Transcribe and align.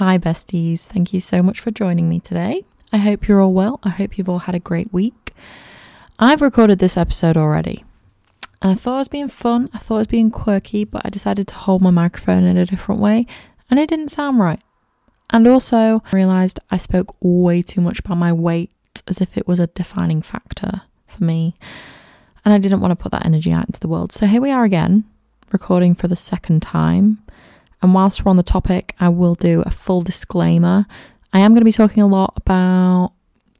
Hi, 0.00 0.16
besties. 0.16 0.80
Thank 0.80 1.12
you 1.12 1.20
so 1.20 1.42
much 1.42 1.60
for 1.60 1.70
joining 1.70 2.08
me 2.08 2.20
today. 2.20 2.64
I 2.90 2.96
hope 2.96 3.28
you're 3.28 3.42
all 3.42 3.52
well. 3.52 3.80
I 3.82 3.90
hope 3.90 4.16
you've 4.16 4.30
all 4.30 4.38
had 4.38 4.54
a 4.54 4.58
great 4.58 4.90
week. 4.94 5.34
I've 6.18 6.40
recorded 6.40 6.78
this 6.78 6.96
episode 6.96 7.36
already, 7.36 7.84
and 8.62 8.72
I 8.72 8.76
thought 8.76 8.94
it 8.94 9.00
was 9.00 9.08
being 9.08 9.28
fun. 9.28 9.68
I 9.74 9.78
thought 9.78 9.96
it 9.96 9.98
was 9.98 10.06
being 10.06 10.30
quirky, 10.30 10.84
but 10.84 11.02
I 11.04 11.10
decided 11.10 11.46
to 11.48 11.54
hold 11.54 11.82
my 11.82 11.90
microphone 11.90 12.44
in 12.44 12.56
a 12.56 12.64
different 12.64 13.02
way, 13.02 13.26
and 13.70 13.78
it 13.78 13.90
didn't 13.90 14.08
sound 14.08 14.38
right. 14.38 14.62
And 15.28 15.46
also, 15.46 16.02
I 16.10 16.16
realised 16.16 16.60
I 16.70 16.78
spoke 16.78 17.14
way 17.20 17.60
too 17.60 17.82
much 17.82 17.98
about 17.98 18.16
my 18.16 18.32
weight 18.32 18.70
as 19.06 19.20
if 19.20 19.36
it 19.36 19.46
was 19.46 19.60
a 19.60 19.66
defining 19.66 20.22
factor 20.22 20.80
for 21.08 21.22
me, 21.22 21.56
and 22.42 22.54
I 22.54 22.58
didn't 22.58 22.80
want 22.80 22.92
to 22.92 22.96
put 22.96 23.12
that 23.12 23.26
energy 23.26 23.52
out 23.52 23.66
into 23.66 23.80
the 23.80 23.88
world. 23.88 24.12
So 24.12 24.24
here 24.24 24.40
we 24.40 24.50
are 24.50 24.64
again, 24.64 25.04
recording 25.52 25.94
for 25.94 26.08
the 26.08 26.16
second 26.16 26.62
time. 26.62 27.22
And 27.82 27.94
whilst 27.94 28.24
we're 28.24 28.30
on 28.30 28.36
the 28.36 28.42
topic, 28.42 28.94
I 29.00 29.08
will 29.08 29.34
do 29.34 29.62
a 29.62 29.70
full 29.70 30.02
disclaimer. 30.02 30.86
I 31.32 31.40
am 31.40 31.52
going 31.52 31.60
to 31.60 31.64
be 31.64 31.72
talking 31.72 32.02
a 32.02 32.06
lot 32.06 32.34
about, 32.36 33.12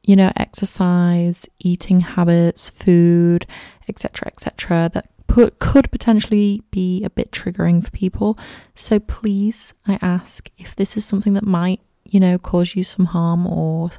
you 0.03 0.15
know, 0.15 0.31
exercise, 0.35 1.47
eating 1.59 2.01
habits, 2.01 2.69
food, 2.69 3.45
etc., 3.87 4.27
etc. 4.27 4.91
that 4.93 5.09
put, 5.27 5.59
could 5.59 5.89
potentially 5.91 6.61
be 6.71 7.03
a 7.03 7.09
bit 7.09 7.31
triggering 7.31 7.83
for 7.83 7.91
people. 7.91 8.37
So 8.75 8.99
please, 8.99 9.73
I 9.87 9.97
ask 10.01 10.49
if 10.57 10.75
this 10.75 10.97
is 10.97 11.05
something 11.05 11.33
that 11.33 11.45
might, 11.45 11.79
you 12.05 12.19
know, 12.19 12.37
cause 12.37 12.75
you 12.75 12.83
some 12.83 13.05
harm 13.05 13.47
or 13.47 13.91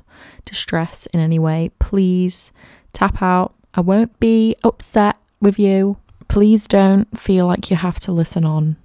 distress 0.44 1.06
in 1.06 1.20
any 1.20 1.38
way, 1.38 1.70
please 1.78 2.52
tap 2.92 3.22
out. 3.22 3.54
I 3.74 3.80
won't 3.80 4.20
be 4.20 4.54
upset 4.62 5.16
with 5.40 5.58
you. 5.58 5.96
Please 6.28 6.68
don't 6.68 7.18
feel 7.18 7.46
like 7.46 7.70
you 7.70 7.76
have 7.76 7.98
to 8.00 8.12
listen 8.12 8.44
on 8.44 8.76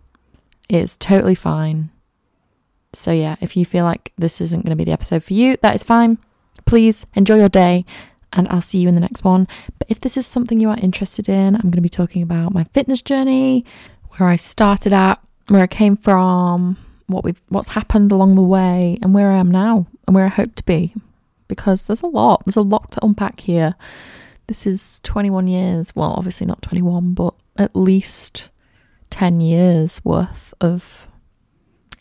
it's 0.69 0.97
totally 0.97 1.35
fine. 1.35 1.89
So, 2.93 3.11
yeah, 3.11 3.35
if 3.41 3.55
you 3.55 3.65
feel 3.65 3.83
like 3.83 4.13
this 4.17 4.41
isn't 4.41 4.63
going 4.63 4.71
to 4.71 4.75
be 4.75 4.83
the 4.83 4.91
episode 4.91 5.23
for 5.23 5.33
you, 5.33 5.57
that 5.61 5.75
is 5.75 5.83
fine. 5.83 6.17
Please 6.65 7.05
enjoy 7.15 7.37
your 7.37 7.49
day 7.49 7.85
and 8.33 8.47
I'll 8.49 8.61
see 8.61 8.79
you 8.79 8.89
in 8.89 8.95
the 8.95 9.01
next 9.01 9.23
one. 9.23 9.47
But 9.77 9.87
if 9.89 10.01
this 10.01 10.17
is 10.17 10.25
something 10.25 10.59
you 10.59 10.69
are 10.69 10.77
interested 10.77 11.29
in, 11.29 11.55
I'm 11.55 11.61
going 11.61 11.73
to 11.73 11.81
be 11.81 11.89
talking 11.89 12.21
about 12.21 12.53
my 12.53 12.65
fitness 12.65 13.01
journey, 13.01 13.65
where 14.11 14.29
I 14.29 14.35
started 14.35 14.93
at, 14.93 15.19
where 15.47 15.61
I 15.61 15.67
came 15.67 15.95
from, 15.95 16.77
what 17.07 17.23
we've 17.23 17.41
what's 17.49 17.69
happened 17.69 18.11
along 18.11 18.35
the 18.35 18.41
way, 18.41 18.97
and 19.01 19.13
where 19.13 19.31
I 19.31 19.37
am 19.37 19.51
now 19.51 19.87
and 20.05 20.15
where 20.15 20.25
I 20.25 20.29
hope 20.29 20.55
to 20.55 20.63
be. 20.63 20.93
Because 21.47 21.83
there's 21.83 22.01
a 22.01 22.07
lot, 22.07 22.43
there's 22.45 22.57
a 22.57 22.61
lot 22.61 22.91
to 22.91 23.05
unpack 23.05 23.39
here. 23.41 23.75
This 24.47 24.67
is 24.67 24.99
21 25.01 25.47
years, 25.47 25.95
well, 25.95 26.13
obviously 26.17 26.47
not 26.47 26.61
21, 26.61 27.13
but 27.13 27.33
at 27.57 27.75
least 27.75 28.49
10 29.09 29.39
years 29.39 30.03
worth 30.03 30.53
of 30.61 31.07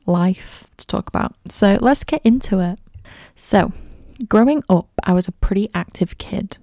life 0.07 0.67
to 0.77 0.87
talk 0.87 1.09
about. 1.09 1.35
So 1.49 1.79
let's 1.81 2.05
get 2.05 2.23
into 2.25 2.61
it. 2.61 2.79
So, 3.35 3.73
growing 4.29 4.63
up, 4.69 4.89
I 5.05 5.13
was 5.13 5.29
a 5.29 5.33
pretty 5.33 5.69
active 5.75 6.19
kid. 6.19 6.57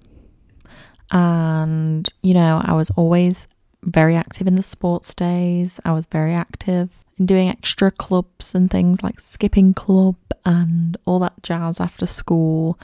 And, 1.10 2.08
you 2.22 2.34
know, 2.34 2.60
I 2.64 2.72
was 2.72 2.90
always 2.90 3.46
very 3.82 4.16
active 4.16 4.46
in 4.46 4.56
the 4.56 4.62
sports 4.62 5.14
days. 5.14 5.78
I 5.84 5.92
was 5.92 6.06
very 6.06 6.32
active 6.32 6.90
in 7.18 7.26
doing 7.26 7.48
extra 7.48 7.90
clubs 7.90 8.54
and 8.54 8.70
things 8.70 9.02
like 9.02 9.20
skipping 9.20 9.74
club 9.74 10.16
and 10.44 10.96
all 11.04 11.18
that 11.20 11.34
jazz 11.42 11.80
after 11.80 12.06
school. 12.06 12.78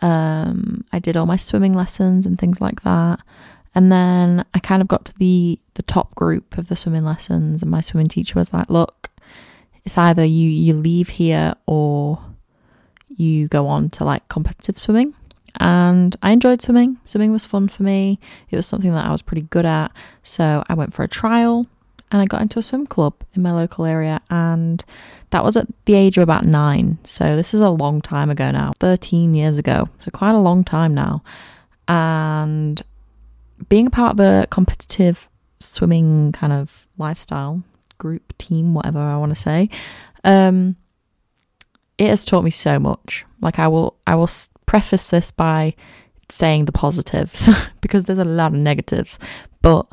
Um, 0.00 0.84
I 0.92 0.98
did 0.98 1.16
all 1.16 1.26
my 1.26 1.36
swimming 1.36 1.74
lessons 1.74 2.26
and 2.26 2.38
things 2.38 2.60
like 2.60 2.82
that. 2.82 3.20
And 3.74 3.90
then 3.90 4.44
I 4.54 4.58
kind 4.58 4.82
of 4.82 4.88
got 4.88 5.04
to 5.06 5.18
the 5.18 5.58
the 5.74 5.82
top 5.82 6.14
group 6.14 6.56
of 6.56 6.68
the 6.68 6.76
swimming 6.76 7.04
lessons 7.04 7.62
and 7.62 7.70
my 7.70 7.80
swimming 7.80 8.08
teacher 8.08 8.38
was 8.38 8.52
like, 8.52 8.70
"Look, 8.70 9.10
it's 9.84 9.98
either 9.98 10.24
you 10.24 10.48
you 10.48 10.74
leave 10.74 11.08
here 11.08 11.54
or 11.66 12.20
you 13.08 13.48
go 13.48 13.66
on 13.66 13.90
to 13.90 14.04
like 14.04 14.28
competitive 14.28 14.78
swimming." 14.78 15.14
And 15.60 16.16
I 16.22 16.32
enjoyed 16.32 16.62
swimming. 16.62 16.98
Swimming 17.04 17.32
was 17.32 17.46
fun 17.46 17.68
for 17.68 17.82
me. 17.84 18.18
It 18.50 18.56
was 18.56 18.66
something 18.66 18.92
that 18.92 19.06
I 19.06 19.12
was 19.12 19.22
pretty 19.22 19.42
good 19.42 19.66
at. 19.66 19.92
So 20.22 20.64
I 20.68 20.74
went 20.74 20.94
for 20.94 21.04
a 21.04 21.08
trial 21.08 21.66
and 22.10 22.20
I 22.20 22.24
got 22.26 22.42
into 22.42 22.58
a 22.58 22.62
swim 22.62 22.86
club 22.86 23.14
in 23.34 23.42
my 23.42 23.52
local 23.52 23.84
area 23.84 24.20
and 24.30 24.84
that 25.30 25.44
was 25.44 25.56
at 25.56 25.66
the 25.84 25.94
age 25.94 26.16
of 26.16 26.22
about 26.22 26.44
9. 26.44 26.98
So 27.04 27.36
this 27.36 27.54
is 27.54 27.60
a 27.60 27.70
long 27.70 28.00
time 28.00 28.30
ago 28.30 28.50
now. 28.50 28.72
13 28.80 29.34
years 29.34 29.58
ago. 29.58 29.88
So 30.00 30.10
quite 30.10 30.34
a 30.34 30.38
long 30.38 30.64
time 30.64 30.94
now. 30.94 31.22
And 31.86 32.82
being 33.68 33.86
a 33.86 33.90
part 33.90 34.12
of 34.12 34.20
a 34.20 34.46
competitive 34.50 35.28
swimming 35.60 36.32
kind 36.32 36.52
of 36.52 36.86
lifestyle 36.98 37.62
group 37.98 38.36
team 38.38 38.74
whatever 38.74 38.98
i 38.98 39.16
want 39.16 39.34
to 39.34 39.40
say 39.40 39.70
um 40.24 40.76
it 41.98 42.08
has 42.08 42.24
taught 42.24 42.44
me 42.44 42.50
so 42.50 42.78
much. 42.78 43.24
Like 43.40 43.58
i 43.58 43.68
will 43.68 43.96
i 44.06 44.14
will 44.14 44.30
preface 44.66 45.08
this 45.08 45.30
by 45.30 45.74
saying 46.28 46.64
the 46.64 46.72
positives 46.72 47.48
because 47.80 48.04
there's 48.04 48.18
a 48.18 48.24
lot 48.24 48.52
of 48.52 48.58
negatives 48.58 49.18
but 49.60 49.86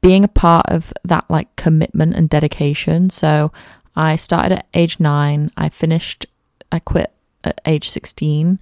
being 0.00 0.24
a 0.24 0.28
part 0.28 0.64
of 0.68 0.92
that 1.04 1.24
like 1.28 1.54
commitment 1.56 2.14
and 2.14 2.28
dedication. 2.28 3.10
So 3.10 3.52
i 3.94 4.16
started 4.16 4.52
at 4.52 4.66
age 4.74 4.98
9 5.00 5.50
i 5.56 5.68
finished 5.68 6.26
i 6.72 6.78
quit 6.78 7.12
at 7.44 7.60
age 7.66 7.88
16 7.88 8.58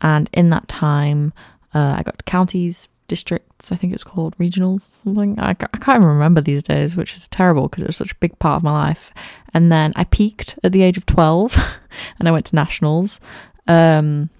and 0.00 0.30
in 0.32 0.50
that 0.50 0.68
time 0.68 1.32
uh, 1.74 1.96
i 1.98 2.02
got 2.02 2.18
to 2.18 2.24
counties 2.24 2.88
districts, 3.08 3.72
I 3.72 3.76
think 3.76 3.92
it's 3.92 4.04
called 4.04 4.36
regionals, 4.38 5.02
something. 5.02 5.38
I, 5.40 5.50
I 5.50 5.78
can't 5.78 5.96
even 5.96 6.08
remember 6.08 6.40
these 6.40 6.62
days, 6.62 6.94
which 6.94 7.14
is 7.14 7.26
terrible 7.28 7.68
because 7.68 7.82
it 7.82 7.88
was 7.88 7.96
such 7.96 8.12
a 8.12 8.16
big 8.16 8.38
part 8.38 8.56
of 8.56 8.62
my 8.62 8.72
life. 8.72 9.12
And 9.52 9.72
then 9.72 9.92
I 9.96 10.04
peaked 10.04 10.58
at 10.62 10.72
the 10.72 10.82
age 10.82 10.96
of 10.96 11.06
12 11.06 11.56
and 12.18 12.28
I 12.28 12.30
went 12.30 12.46
to 12.46 12.54
nationals. 12.54 13.18
Um, 13.66 14.30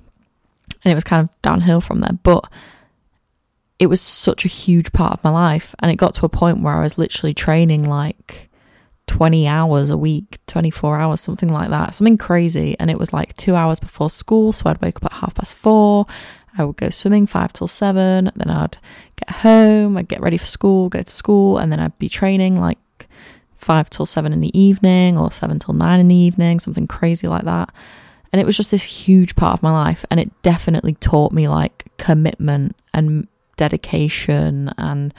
and 0.84 0.92
it 0.92 0.94
was 0.94 1.04
kind 1.04 1.22
of 1.22 1.42
downhill 1.42 1.80
from 1.80 2.00
there. 2.00 2.16
But 2.22 2.48
it 3.78 3.86
was 3.86 4.00
such 4.00 4.44
a 4.44 4.48
huge 4.48 4.92
part 4.92 5.12
of 5.12 5.24
my 5.24 5.30
life. 5.30 5.74
And 5.80 5.90
it 5.90 5.96
got 5.96 6.14
to 6.14 6.26
a 6.26 6.30
point 6.30 6.62
where 6.62 6.74
I 6.74 6.82
was 6.82 6.98
literally 6.98 7.34
training 7.34 7.88
like 7.88 8.50
20 9.06 9.48
hours 9.48 9.90
a 9.90 9.96
week, 9.96 10.38
24 10.46 10.98
hours, 10.98 11.20
something 11.20 11.48
like 11.48 11.70
that, 11.70 11.94
something 11.94 12.18
crazy. 12.18 12.76
And 12.78 12.90
it 12.90 12.98
was 12.98 13.12
like 13.12 13.36
two 13.36 13.56
hours 13.56 13.80
before 13.80 14.10
school. 14.10 14.52
So 14.52 14.68
I'd 14.68 14.82
wake 14.82 14.96
up 14.96 15.06
at 15.06 15.12
half 15.14 15.34
past 15.34 15.54
four 15.54 16.06
I 16.58 16.64
would 16.64 16.76
go 16.76 16.91
swimming 16.91 17.26
five 17.26 17.52
till 17.52 17.69
seven, 17.69 18.30
then 18.36 18.50
I'd 18.50 18.78
get 19.16 19.30
home, 19.36 19.96
I'd 19.96 20.08
get 20.08 20.20
ready 20.20 20.36
for 20.36 20.46
school, 20.46 20.88
go 20.88 21.02
to 21.02 21.10
school, 21.10 21.58
and 21.58 21.70
then 21.70 21.80
I'd 21.80 21.98
be 21.98 22.08
training 22.08 22.60
like 22.60 22.78
five 23.54 23.91
till 23.91 24.06
seven 24.06 24.32
in 24.32 24.41
the 24.41 24.58
evening 24.58 25.18
or 25.18 25.30
seven 25.32 25.58
till 25.58 25.74
nine 25.74 26.00
in 26.00 26.08
the 26.08 26.14
evening, 26.14 26.60
something 26.60 26.86
crazy 26.86 27.28
like 27.28 27.44
that. 27.44 27.72
And 28.32 28.41
it 28.41 28.47
was 28.47 28.56
just 28.56 28.70
this 28.70 28.84
huge 28.84 29.36
part 29.36 29.54
of 29.54 29.62
my 29.62 29.72
life, 29.72 30.04
and 30.10 30.20
it 30.20 30.30
definitely 30.42 30.94
taught 30.94 31.32
me 31.32 31.48
like 31.48 31.86
commitment 31.97 32.76
and 32.92 33.26
dedication 33.56 34.72
and 34.78 35.12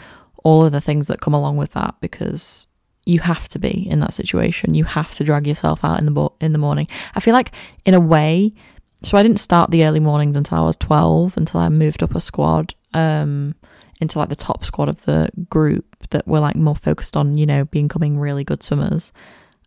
all 0.43 0.65
of 0.65 0.71
the 0.71 0.81
things 0.81 1.07
that 1.07 1.21
come 1.21 1.33
along 1.33 1.57
with 1.57 1.73
that 1.73 1.95
because 1.99 2.67
you 3.05 3.19
have 3.19 3.47
to 3.49 3.59
be 3.59 3.87
in 3.89 3.99
that 3.99 4.13
situation. 4.13 4.75
You 4.75 4.83
have 4.83 5.15
to 5.15 5.23
drag 5.23 5.47
yourself 5.47 5.83
out 5.83 5.99
in 5.99 6.05
the 6.05 6.11
bo- 6.11 6.33
in 6.39 6.53
the 6.53 6.59
morning. 6.59 6.87
I 7.15 7.19
feel 7.19 7.33
like 7.33 7.51
in 7.85 7.93
a 7.93 7.99
way 7.99 8.53
so 9.01 9.17
I 9.17 9.23
didn't 9.23 9.39
start 9.39 9.71
the 9.71 9.85
early 9.85 9.99
mornings 9.99 10.35
until 10.35 10.57
I 10.57 10.65
was 10.65 10.77
12, 10.77 11.37
until 11.37 11.59
I 11.59 11.69
moved 11.69 12.03
up 12.03 12.15
a 12.15 12.21
squad, 12.21 12.73
um, 12.93 13.55
into 14.01 14.19
like 14.19 14.29
the 14.29 14.35
top 14.35 14.65
squad 14.65 14.89
of 14.89 15.03
the 15.05 15.29
group 15.49 15.85
that 16.09 16.27
were 16.27 16.39
like 16.39 16.55
more 16.55 16.75
focused 16.75 17.15
on, 17.15 17.37
you 17.37 17.45
know, 17.45 17.65
becoming 17.65 18.19
really 18.19 18.43
good 18.43 18.63
swimmers. 18.63 19.11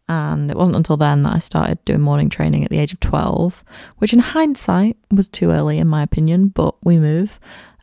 And 0.09 0.51
it 0.51 0.57
wasn't 0.57 0.77
until 0.77 0.97
then 0.97 1.23
that 1.23 1.35
I 1.35 1.39
started 1.39 1.83
doing 1.85 2.01
morning 2.01 2.29
training 2.29 2.65
at 2.65 2.71
the 2.71 2.79
age 2.79 2.93
of 2.93 3.01
12, 3.01 3.65
which 3.99 4.13
in 4.13 4.19
hindsight 4.19 4.97
was 5.11 5.29
too 5.29 5.51
early, 5.51 5.79
in 5.79 5.87
my 5.87 6.03
opinion, 6.03 6.49
but 6.49 6.75
we 6.85 6.99
move. 6.99 7.41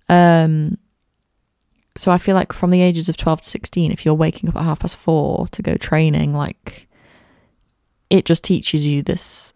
Um, 0.09 0.77
so 1.95 2.11
I 2.11 2.17
feel 2.17 2.35
like 2.35 2.53
from 2.53 2.71
the 2.71 2.81
ages 2.81 3.09
of 3.09 3.17
12 3.17 3.41
to 3.41 3.47
16, 3.47 3.91
if 3.91 4.05
you're 4.05 4.13
waking 4.13 4.49
up 4.49 4.55
at 4.55 4.63
half 4.63 4.79
past 4.79 4.97
four 4.97 5.47
to 5.47 5.61
go 5.61 5.75
training, 5.75 6.33
like 6.33 6.87
it 8.09 8.25
just 8.25 8.43
teaches 8.43 8.85
you 8.85 9.01
this 9.01 9.53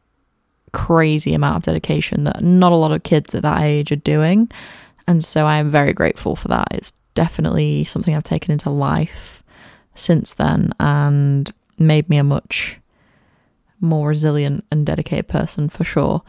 crazy 0.74 1.34
amount 1.34 1.58
of 1.58 1.64
dedication 1.64 2.24
that 2.26 2.44
not 2.44 2.72
a 2.72 2.76
lot 2.76 2.92
of 2.92 3.04
kids 3.04 3.34
at 3.34 3.44
that 3.44 3.62
age 3.62 3.92
are 3.92 3.98
doing. 3.98 4.52
And 5.08 5.24
so 5.24 5.46
I 5.46 5.58
am 5.58 5.70
very 5.70 5.94
grateful 5.94 6.36
for 6.36 6.48
that. 6.50 6.68
It's 6.72 6.94
definitely 7.16 7.86
something 7.86 8.16
I've 8.16 8.24
taken 8.24 8.52
into 8.52 8.70
life 8.70 9.44
since 9.96 10.34
then 10.34 10.74
and 10.80 11.52
made 11.78 12.10
me 12.10 12.18
a 12.18 12.24
much 12.24 12.80
more 13.80 14.08
resilient 14.10 14.66
and 14.72 14.86
dedicated 14.86 15.28
person 15.28 15.70
for 15.70 15.84
sure. 15.84 16.24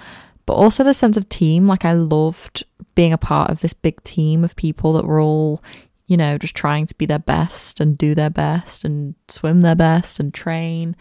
But 0.46 0.54
also 0.54 0.84
the 0.84 0.92
sense 0.92 1.16
of 1.16 1.28
team. 1.28 1.66
Like, 1.66 1.84
I 1.84 1.92
loved 1.92 2.64
being 2.94 3.12
a 3.12 3.18
part 3.18 3.50
of 3.50 3.60
this 3.60 3.72
big 3.72 4.02
team 4.02 4.44
of 4.44 4.56
people 4.56 4.92
that 4.94 5.06
were 5.06 5.20
all, 5.20 5.62
you 6.06 6.16
know, 6.16 6.36
just 6.36 6.54
trying 6.54 6.86
to 6.86 6.94
be 6.96 7.06
their 7.06 7.18
best 7.18 7.80
and 7.80 7.96
do 7.96 8.14
their 8.14 8.28
best 8.28 8.84
and 8.84 9.14
swim 9.28 9.62
their 9.62 9.74
best 9.74 10.20
and 10.20 10.34
train. 10.34 10.96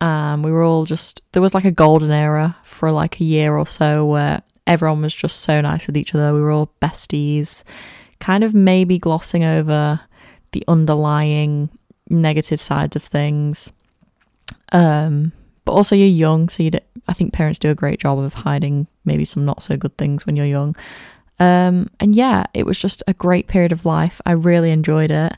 Um, 0.00 0.42
we 0.42 0.52
were 0.52 0.62
all 0.62 0.84
just 0.84 1.22
there 1.32 1.42
was 1.42 1.54
like 1.54 1.64
a 1.64 1.70
golden 1.70 2.10
era 2.10 2.56
for 2.62 2.90
like 2.90 3.20
a 3.20 3.24
year 3.24 3.56
or 3.56 3.66
so 3.66 4.04
where 4.04 4.42
everyone 4.66 5.02
was 5.02 5.14
just 5.14 5.40
so 5.40 5.60
nice 5.60 5.86
with 5.86 5.96
each 5.96 6.14
other. 6.14 6.34
We 6.34 6.40
were 6.40 6.50
all 6.50 6.70
besties, 6.82 7.62
kind 8.20 8.44
of 8.44 8.54
maybe 8.54 8.98
glossing 8.98 9.44
over 9.44 10.00
the 10.52 10.64
underlying 10.68 11.70
negative 12.08 12.60
sides 12.60 12.96
of 12.96 13.02
things. 13.02 13.72
Um, 14.72 15.32
but 15.64 15.72
also 15.72 15.96
you're 15.96 16.06
young, 16.06 16.48
so 16.48 16.62
you 16.62 16.70
I 17.08 17.12
think 17.12 17.32
parents 17.32 17.58
do 17.58 17.70
a 17.70 17.74
great 17.74 18.00
job 18.00 18.18
of 18.18 18.34
hiding 18.34 18.86
maybe 19.04 19.24
some 19.24 19.44
not 19.44 19.62
so 19.62 19.76
good 19.76 19.96
things 19.96 20.26
when 20.26 20.36
you're 20.36 20.46
young. 20.46 20.76
Um, 21.38 21.90
and 22.00 22.14
yeah, 22.14 22.44
it 22.54 22.66
was 22.66 22.78
just 22.78 23.02
a 23.06 23.14
great 23.14 23.46
period 23.46 23.72
of 23.72 23.84
life. 23.84 24.20
I 24.24 24.32
really 24.32 24.70
enjoyed 24.70 25.10
it. 25.10 25.36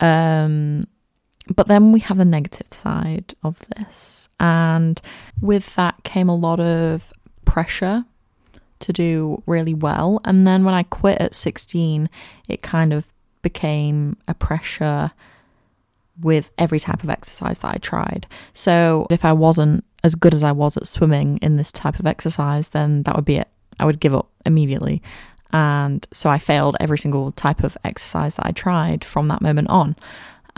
Um, 0.00 0.86
but 1.54 1.66
then 1.66 1.92
we 1.92 2.00
have 2.00 2.18
the 2.18 2.24
negative 2.24 2.68
side 2.70 3.34
of 3.42 3.58
this. 3.76 4.28
And 4.40 5.00
with 5.40 5.74
that 5.76 6.02
came 6.04 6.28
a 6.28 6.36
lot 6.36 6.60
of 6.60 7.12
pressure 7.44 8.04
to 8.80 8.92
do 8.92 9.42
really 9.46 9.74
well. 9.74 10.20
And 10.24 10.46
then 10.46 10.64
when 10.64 10.74
I 10.74 10.84
quit 10.84 11.20
at 11.20 11.34
16, 11.34 12.08
it 12.48 12.62
kind 12.62 12.92
of 12.92 13.06
became 13.42 14.16
a 14.26 14.34
pressure 14.34 15.10
with 16.20 16.50
every 16.58 16.80
type 16.80 17.02
of 17.04 17.10
exercise 17.10 17.60
that 17.60 17.74
I 17.74 17.78
tried. 17.78 18.26
So 18.54 19.06
if 19.10 19.24
I 19.24 19.32
wasn't 19.32 19.84
as 20.04 20.14
good 20.14 20.34
as 20.34 20.42
I 20.42 20.52
was 20.52 20.76
at 20.76 20.86
swimming 20.86 21.38
in 21.38 21.56
this 21.56 21.72
type 21.72 21.98
of 21.98 22.06
exercise, 22.06 22.68
then 22.68 23.02
that 23.04 23.16
would 23.16 23.24
be 23.24 23.36
it. 23.36 23.48
I 23.80 23.84
would 23.84 24.00
give 24.00 24.14
up 24.14 24.28
immediately. 24.44 25.02
And 25.52 26.06
so 26.12 26.28
I 26.28 26.38
failed 26.38 26.76
every 26.78 26.98
single 26.98 27.32
type 27.32 27.64
of 27.64 27.76
exercise 27.84 28.34
that 28.34 28.46
I 28.46 28.52
tried 28.52 29.04
from 29.04 29.28
that 29.28 29.40
moment 29.40 29.70
on. 29.70 29.96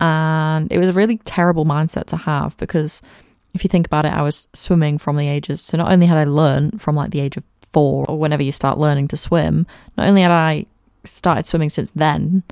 And 0.00 0.72
it 0.72 0.78
was 0.78 0.88
a 0.88 0.94
really 0.94 1.18
terrible 1.18 1.64
mindset 1.64 2.06
to 2.06 2.16
have 2.16 2.56
because 2.56 3.02
if 3.52 3.62
you 3.62 3.68
think 3.68 3.86
about 3.86 4.06
it, 4.06 4.12
I 4.12 4.22
was 4.22 4.48
swimming 4.54 4.98
from 4.98 5.16
the 5.16 5.28
ages. 5.28 5.60
So 5.60 5.76
not 5.76 5.92
only 5.92 6.06
had 6.06 6.18
I 6.18 6.24
learned 6.24 6.80
from 6.80 6.96
like 6.96 7.10
the 7.10 7.20
age 7.20 7.36
of 7.36 7.44
four 7.72 8.06
or 8.08 8.18
whenever 8.18 8.42
you 8.42 8.50
start 8.50 8.78
learning 8.78 9.08
to 9.08 9.16
swim, 9.16 9.66
not 9.96 10.08
only 10.08 10.22
had 10.22 10.30
I 10.30 10.66
started 11.04 11.46
swimming 11.46 11.68
since 11.68 11.90
then, 11.90 12.42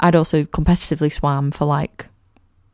I'd 0.00 0.16
also 0.16 0.44
competitively 0.44 1.12
swam 1.12 1.52
for 1.52 1.64
like 1.64 2.06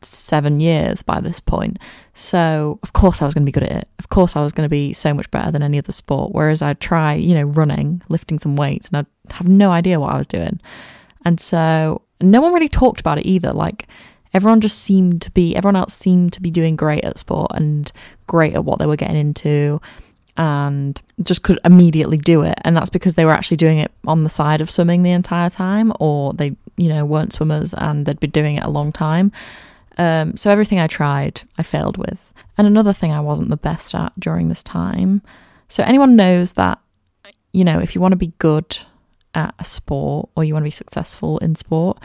seven 0.00 0.61
years 0.61 1.03
by 1.03 1.20
this 1.20 1.41
point. 1.41 1.79
So, 2.15 2.79
of 2.82 2.93
course, 2.94 3.20
I 3.20 3.27
was 3.27 3.35
going 3.35 3.44
to 3.44 3.49
be 3.49 3.53
good 3.53 3.65
at 3.65 3.73
it. 3.73 3.88
Of 3.99 4.09
course, 4.09 4.37
I 4.37 4.43
was 4.43 4.53
going 4.53 4.67
to 4.67 4.70
be 4.70 4.93
so 4.93 5.12
much 5.12 5.31
better 5.31 5.50
than 5.50 5.62
any 5.62 5.79
other 5.79 5.93
sport. 5.93 6.32
Whereas 6.32 6.62
I'd 6.62 6.81
try, 6.81 7.15
you 7.15 7.35
know, 7.35 7.44
running, 7.44 8.03
lifting 8.09 8.38
some 8.38 8.56
weights, 8.56 8.88
and 8.88 8.99
I'd 8.99 9.32
have 9.35 9.49
no 9.49 9.70
idea 9.70 10.00
what 10.00 10.15
I 10.15 10.19
was 10.19 10.27
doing. 10.27 10.61
And 11.25 11.41
so, 11.41 12.03
no 12.20 12.41
one 12.41 12.53
really 12.53 12.69
talked 12.69 13.00
about 13.00 13.19
it 13.19 13.27
either. 13.27 13.53
Like, 13.53 13.88
everyone 14.34 14.60
just 14.60 14.81
seemed 14.81 15.22
to 15.22 15.31
be, 15.31 15.56
everyone 15.56 15.76
else 15.76 15.94
seemed 15.94 16.32
to 16.34 16.42
be 16.42 16.50
doing 16.50 16.76
great 16.76 17.04
at 17.04 17.19
sport 17.19 17.52
and 17.54 17.90
great 18.26 18.54
at 18.54 18.64
what 18.64 18.78
they 18.81 18.86
were 18.86 18.96
getting 18.96 19.16
into 19.16 19.81
and 20.36 21.00
just 21.22 21.42
could 21.42 21.60
immediately 21.64 22.19
do 22.19 22.42
it. 22.42 22.58
And 22.62 22.76
that's 22.76 22.90
because 22.90 23.14
they 23.14 23.25
were 23.25 23.31
actually 23.31 23.56
doing 23.56 23.78
it 23.78 23.92
on 24.06 24.25
the 24.25 24.28
side 24.28 24.60
of 24.60 24.70
swimming 24.70 25.04
the 25.04 25.12
entire 25.12 25.48
time, 25.48 25.92
or 26.00 26.32
they, 26.32 26.56
you 26.76 26.88
know, 26.88 27.04
weren't 27.04 27.32
swimmers 27.32 27.72
and 27.72 28.04
they'd 28.04 28.19
been 28.19 28.31
doing 28.31 28.56
it 28.56 28.64
a 28.64 28.70
long 28.70 28.90
time. 28.90 29.31
Um, 29.96 30.36
so 30.36 30.50
everything 30.50 30.81
I 30.81 30.88
tried, 30.88 31.42
I 31.56 31.62
failed 31.62 31.96
with. 31.96 32.32
And 32.58 32.66
another 32.66 32.92
thing 32.92 33.12
I 33.12 33.20
wasn't 33.20 33.50
the 33.50 33.56
best 33.56 33.94
at 33.94 34.19
during 34.19 34.48
this 34.48 34.64
time. 34.64 35.22
So 35.69 35.84
anyone 35.84 36.16
knows 36.16 36.54
that, 36.54 36.81
you 37.52 37.62
know, 37.62 37.78
if 37.78 37.94
you 37.94 38.00
want 38.00 38.12
to 38.12 38.16
be 38.16 38.32
good 38.38 38.78
at 39.34 39.54
a 39.60 39.64
sport 39.64 40.31
or 40.34 40.42
you 40.42 40.52
want 40.52 40.62
to 40.62 40.66
be 40.66 40.70
successful 40.72 41.38
in 41.38 41.54
sport, 41.54 41.98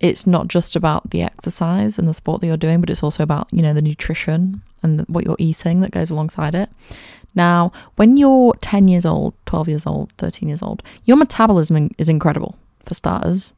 it's 0.00 0.26
not 0.26 0.48
just 0.48 0.74
about 0.74 1.10
the 1.10 1.22
exercise 1.22 1.98
and 1.98 2.08
the 2.08 2.14
sport 2.14 2.40
that 2.40 2.46
you're 2.46 2.56
doing, 2.56 2.80
but 2.80 2.90
it's 2.90 3.02
also 3.02 3.22
about, 3.22 3.48
you 3.52 3.62
know, 3.62 3.74
the 3.74 3.82
nutrition 3.82 4.62
and 4.82 5.02
what 5.08 5.24
you're 5.24 5.36
eating 5.38 5.80
that 5.80 5.90
goes 5.90 6.10
alongside 6.10 6.54
it. 6.54 6.70
Now, 7.34 7.70
when 7.96 8.16
you're 8.16 8.54
10 8.60 8.88
years 8.88 9.04
old, 9.04 9.34
12 9.46 9.68
years 9.68 9.86
old, 9.86 10.10
13 10.18 10.48
years 10.48 10.62
old, 10.62 10.82
your 11.04 11.16
metabolism 11.16 11.90
is 11.98 12.08
incredible 12.08 12.56
for 12.84 12.94
starters. 12.94 13.52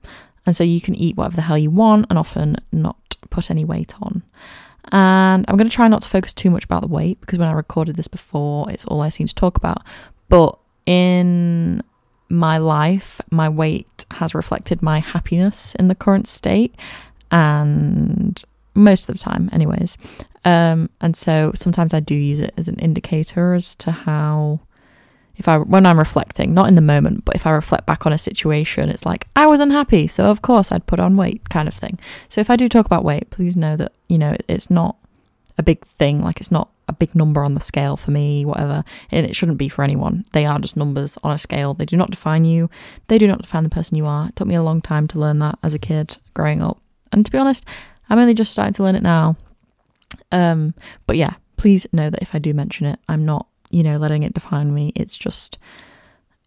And 0.45 0.57
so 0.57 0.65
you 0.65 0.81
can 0.81 0.97
eat 0.97 1.17
whatever 1.17 1.37
the 1.37 1.43
hell 1.43 1.57
you 1.57 1.71
want 1.71 2.07
and 2.11 2.19
often 2.19 2.57
not 2.73 3.17
put 3.31 3.51
any 3.51 3.65
weight 3.65 3.95
on. 4.03 4.23
And 4.91 5.45
I'm 5.49 5.57
going 5.57 5.71
to 5.71 5.75
try 5.75 5.87
not 5.87 6.03
to 6.03 6.09
focus 6.09 6.35
too 6.35 6.51
much 6.51 6.65
about 6.65 6.83
the 6.83 6.89
weight 6.89 7.21
because 7.21 7.39
when 7.39 7.49
I 7.49 7.53
recorded 7.53 7.95
this 7.95 8.09
before, 8.09 8.69
it's 8.71 8.85
all 8.85 9.01
I 9.01 9.11
seem 9.11 9.29
to 9.29 9.35
talk 9.35 9.57
about. 9.57 9.85
But 10.29 10.59
in 10.87 11.83
my 12.33 12.59
life, 12.59 13.21
my 13.31 13.49
weight 13.49 14.05
has 14.13 14.35
reflected 14.35 14.83
my 14.83 15.01
happiness 15.01 15.75
in 15.77 15.89
the 15.89 15.95
current 15.95 16.27
state, 16.27 16.75
and 17.31 18.43
most 18.75 19.09
of 19.09 19.15
the 19.15 19.23
time, 19.23 19.51
anyways. 19.53 19.97
Um, 20.45 20.91
and 21.01 21.17
so 21.17 21.53
sometimes 21.55 21.95
I 21.95 22.01
do 22.01 22.15
use 22.15 22.41
it 22.41 22.53
as 22.57 22.69
an 22.69 22.79
indicator 22.79 23.55
as 23.55 23.77
to 23.77 23.93
how 23.93 24.61
if 25.37 25.49
I 25.49 25.59
when 25.59 25.87
I'm 25.87 25.99
reflecting, 25.99 26.53
not 26.53 26.69
in 26.69 26.75
the 26.75 26.81
moment, 26.81 27.25
but 27.25 27.35
if 27.37 27.47
I 27.47 27.51
reflect 27.51 27.87
back 27.87 28.07
on 28.07 28.13
a 28.13 28.19
situation, 28.19 28.89
it's 28.89 29.07
like 29.07 29.29
I 29.37 29.47
was 29.47 29.61
unhappy, 29.61 30.07
so 30.07 30.25
of 30.25 30.43
course 30.43 30.73
I'd 30.73 30.87
put 30.87 31.01
on 31.01 31.17
weight, 31.17 31.49
kind 31.49 31.69
of 31.69 31.75
thing. 31.75 31.99
So 32.29 32.41
if 32.41 32.51
I 32.51 32.57
do 32.57 32.69
talk 32.69 32.87
about 32.87 33.05
weight, 33.05 33.31
please 33.31 33.57
know 33.57 33.77
that 33.77 33.93
you 34.09 34.19
know 34.19 34.37
it's 34.49 34.71
not 34.71 34.97
a 35.59 35.63
big 35.63 35.85
thing, 35.85 36.23
like 36.23 36.41
it's 36.41 36.51
not 36.51 36.71
a 36.89 36.93
big 36.93 37.15
number 37.15 37.45
on 37.45 37.55
the 37.55 37.61
scale 37.61 37.97
for 37.97 38.11
me, 38.11 38.45
whatever, 38.45 38.85
and 39.11 39.27
it 39.27 39.37
shouldn't 39.37 39.59
be 39.59 39.69
for 39.69 39.83
anyone. 39.83 40.25
They 40.33 40.45
are 40.45 40.59
just 40.59 40.77
numbers 40.77 41.19
on 41.23 41.33
a 41.33 41.39
scale. 41.39 41.75
They 41.75 41.85
do 41.85 41.97
not 41.97 42.11
define 42.11 42.45
you. 42.45 42.71
They 43.09 43.19
do 43.19 43.27
not 43.27 43.43
define 43.43 43.65
the 43.65 43.71
person 43.71 43.97
you 43.97 44.07
are. 44.07 44.29
It 44.29 44.37
took 44.37 44.49
me 44.49 44.55
a 44.55 44.63
long 44.63 44.81
time 44.81 45.09
to 45.09 45.19
learn 45.19 45.39
that 45.41 45.59
as 45.63 45.75
a 45.75 45.79
kid 45.79 46.19
growing 46.35 46.63
up, 46.63 46.81
and 47.13 47.25
to 47.25 47.31
be 47.31 47.39
honest, 47.39 47.65
I'm 48.09 48.19
only 48.19 48.35
just 48.35 48.53
starting 48.53 48.75
to 48.75 48.83
learn 48.83 48.97
it 48.97 49.03
now. 49.03 49.37
Um, 50.31 50.75
but 51.07 51.17
yeah, 51.17 51.35
please 51.57 51.87
know 51.93 52.11
that 52.11 52.23
if 52.23 52.35
I 52.35 52.39
do 52.39 52.53
mention 52.53 52.87
it, 52.87 52.99
I'm 53.09 53.25
not 53.25 53.47
you 53.73 53.83
know, 53.83 53.97
letting 53.97 54.23
it 54.23 54.35
define 54.35 54.73
me. 54.73 54.93
It's 54.95 55.19
just 55.19 55.59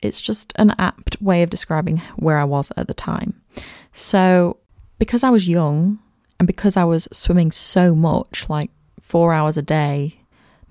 it's 0.02 0.22
just 0.22 0.54
an 0.56 0.74
apt 0.78 1.22
way 1.22 1.42
of 1.42 1.50
describing 1.50 1.98
where 2.16 2.38
I 2.38 2.44
was 2.44 2.72
at 2.78 2.88
the 2.88 2.94
time. 2.94 3.42
So, 3.92 4.58
because 5.00 5.24
I 5.24 5.32
was 5.32 5.48
young 5.48 6.00
and 6.40 6.46
because 6.48 6.78
I 6.78 6.84
was 6.84 7.08
swimming 7.12 7.52
so 7.52 7.96
much, 7.96 8.48
like 8.48 8.70
4 9.06 9.34
hours 9.34 9.56
a 9.56 9.62
day, 9.62 10.20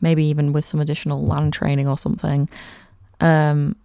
maybe 0.00 0.24
even 0.24 0.52
with 0.52 0.64
some 0.64 0.80
additional 0.80 1.24
land 1.24 1.52
training 1.52 1.88
or 1.88 1.96
something, 1.96 2.48
um 3.20 3.76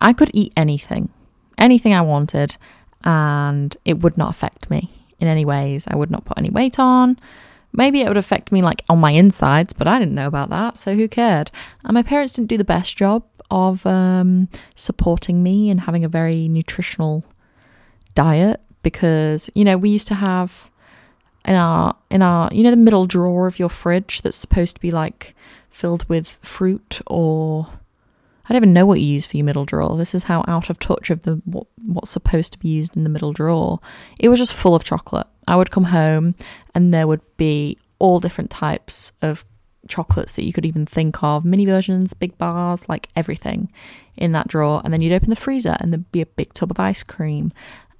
I 0.00 0.12
could 0.12 0.30
eat 0.34 0.52
anything, 0.56 1.08
anything 1.56 1.94
I 1.94 2.02
wanted, 2.02 2.56
and 3.04 3.74
it 3.84 4.00
would 4.00 4.18
not 4.18 4.30
affect 4.30 4.68
me 4.68 4.90
in 5.18 5.28
any 5.28 5.44
ways. 5.44 5.84
I 5.88 5.96
would 5.96 6.10
not 6.10 6.24
put 6.24 6.36
any 6.36 6.50
weight 6.50 6.78
on. 6.78 7.18
Maybe 7.72 8.00
it 8.00 8.08
would 8.08 8.16
affect 8.16 8.52
me 8.52 8.60
like 8.60 8.82
on 8.88 8.98
my 8.98 9.12
insides, 9.12 9.72
but 9.72 9.88
I 9.88 9.98
didn't 9.98 10.14
know 10.14 10.26
about 10.26 10.50
that, 10.50 10.76
so 10.76 10.94
who 10.94 11.08
cared? 11.08 11.50
And 11.84 11.94
my 11.94 12.02
parents 12.02 12.34
didn't 12.34 12.50
do 12.50 12.58
the 12.58 12.64
best 12.64 12.96
job 12.96 13.24
of 13.50 13.86
um, 13.86 14.48
supporting 14.74 15.42
me 15.42 15.70
and 15.70 15.80
having 15.80 16.04
a 16.04 16.08
very 16.08 16.48
nutritional 16.48 17.24
diet 18.14 18.60
because 18.82 19.50
you 19.54 19.64
know 19.64 19.76
we 19.76 19.90
used 19.90 20.06
to 20.08 20.14
have 20.14 20.70
in 21.44 21.54
our 21.54 21.96
in 22.10 22.22
our 22.22 22.48
you 22.52 22.62
know 22.62 22.70
the 22.70 22.76
middle 22.76 23.06
drawer 23.06 23.46
of 23.46 23.58
your 23.58 23.68
fridge 23.68 24.22
that's 24.22 24.36
supposed 24.36 24.76
to 24.76 24.80
be 24.80 24.90
like 24.90 25.34
filled 25.70 26.08
with 26.08 26.38
fruit 26.42 27.00
or 27.06 27.68
I 28.46 28.52
don't 28.52 28.62
even 28.62 28.72
know 28.74 28.86
what 28.86 29.00
you 29.00 29.06
use 29.06 29.24
for 29.24 29.38
your 29.38 29.46
middle 29.46 29.64
drawer. 29.64 29.96
This 29.96 30.14
is 30.14 30.24
how 30.24 30.44
out 30.46 30.68
of 30.68 30.78
touch 30.78 31.08
of 31.08 31.22
the 31.22 31.40
what, 31.46 31.66
what's 31.82 32.10
supposed 32.10 32.52
to 32.52 32.58
be 32.58 32.68
used 32.68 32.96
in 32.96 33.04
the 33.04 33.10
middle 33.10 33.32
drawer. 33.32 33.80
It 34.18 34.28
was 34.28 34.38
just 34.38 34.52
full 34.52 34.74
of 34.74 34.84
chocolate. 34.84 35.26
I 35.48 35.56
would 35.56 35.70
come 35.70 35.84
home 35.84 36.34
and 36.74 36.92
there 36.92 37.06
would 37.06 37.22
be 37.36 37.78
all 37.98 38.20
different 38.20 38.50
types 38.50 39.12
of 39.22 39.44
chocolates 39.88 40.34
that 40.34 40.44
you 40.44 40.52
could 40.52 40.66
even 40.66 40.86
think 40.86 41.22
of 41.22 41.44
mini 41.44 41.64
versions, 41.64 42.14
big 42.14 42.36
bars, 42.38 42.88
like 42.88 43.08
everything 43.16 43.70
in 44.16 44.32
that 44.32 44.48
drawer. 44.48 44.82
And 44.84 44.92
then 44.92 45.00
you'd 45.00 45.12
open 45.12 45.30
the 45.30 45.36
freezer 45.36 45.76
and 45.80 45.92
there'd 45.92 46.12
be 46.12 46.20
a 46.20 46.26
big 46.26 46.52
tub 46.52 46.70
of 46.70 46.80
ice 46.80 47.02
cream. 47.02 47.52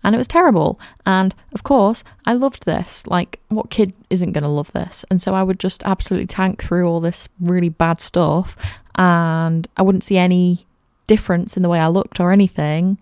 And 0.04 0.14
it 0.14 0.18
was 0.18 0.28
terrible. 0.28 0.78
And 1.06 1.34
of 1.52 1.64
course, 1.64 2.04
I 2.26 2.34
loved 2.34 2.66
this. 2.66 3.06
Like, 3.06 3.40
what 3.48 3.70
kid 3.70 3.94
isn't 4.10 4.32
going 4.32 4.44
to 4.44 4.48
love 4.48 4.70
this? 4.72 5.04
And 5.10 5.20
so 5.20 5.34
I 5.34 5.42
would 5.42 5.58
just 5.58 5.82
absolutely 5.84 6.26
tank 6.26 6.62
through 6.62 6.86
all 6.86 7.00
this 7.00 7.28
really 7.40 7.70
bad 7.70 8.00
stuff. 8.02 8.54
And 8.96 9.66
I 9.76 9.82
wouldn't 9.82 10.04
see 10.04 10.18
any 10.18 10.66
difference 11.06 11.56
in 11.56 11.62
the 11.62 11.68
way 11.68 11.80
I 11.80 11.88
looked 11.88 12.20
or 12.20 12.30
anything 12.32 12.98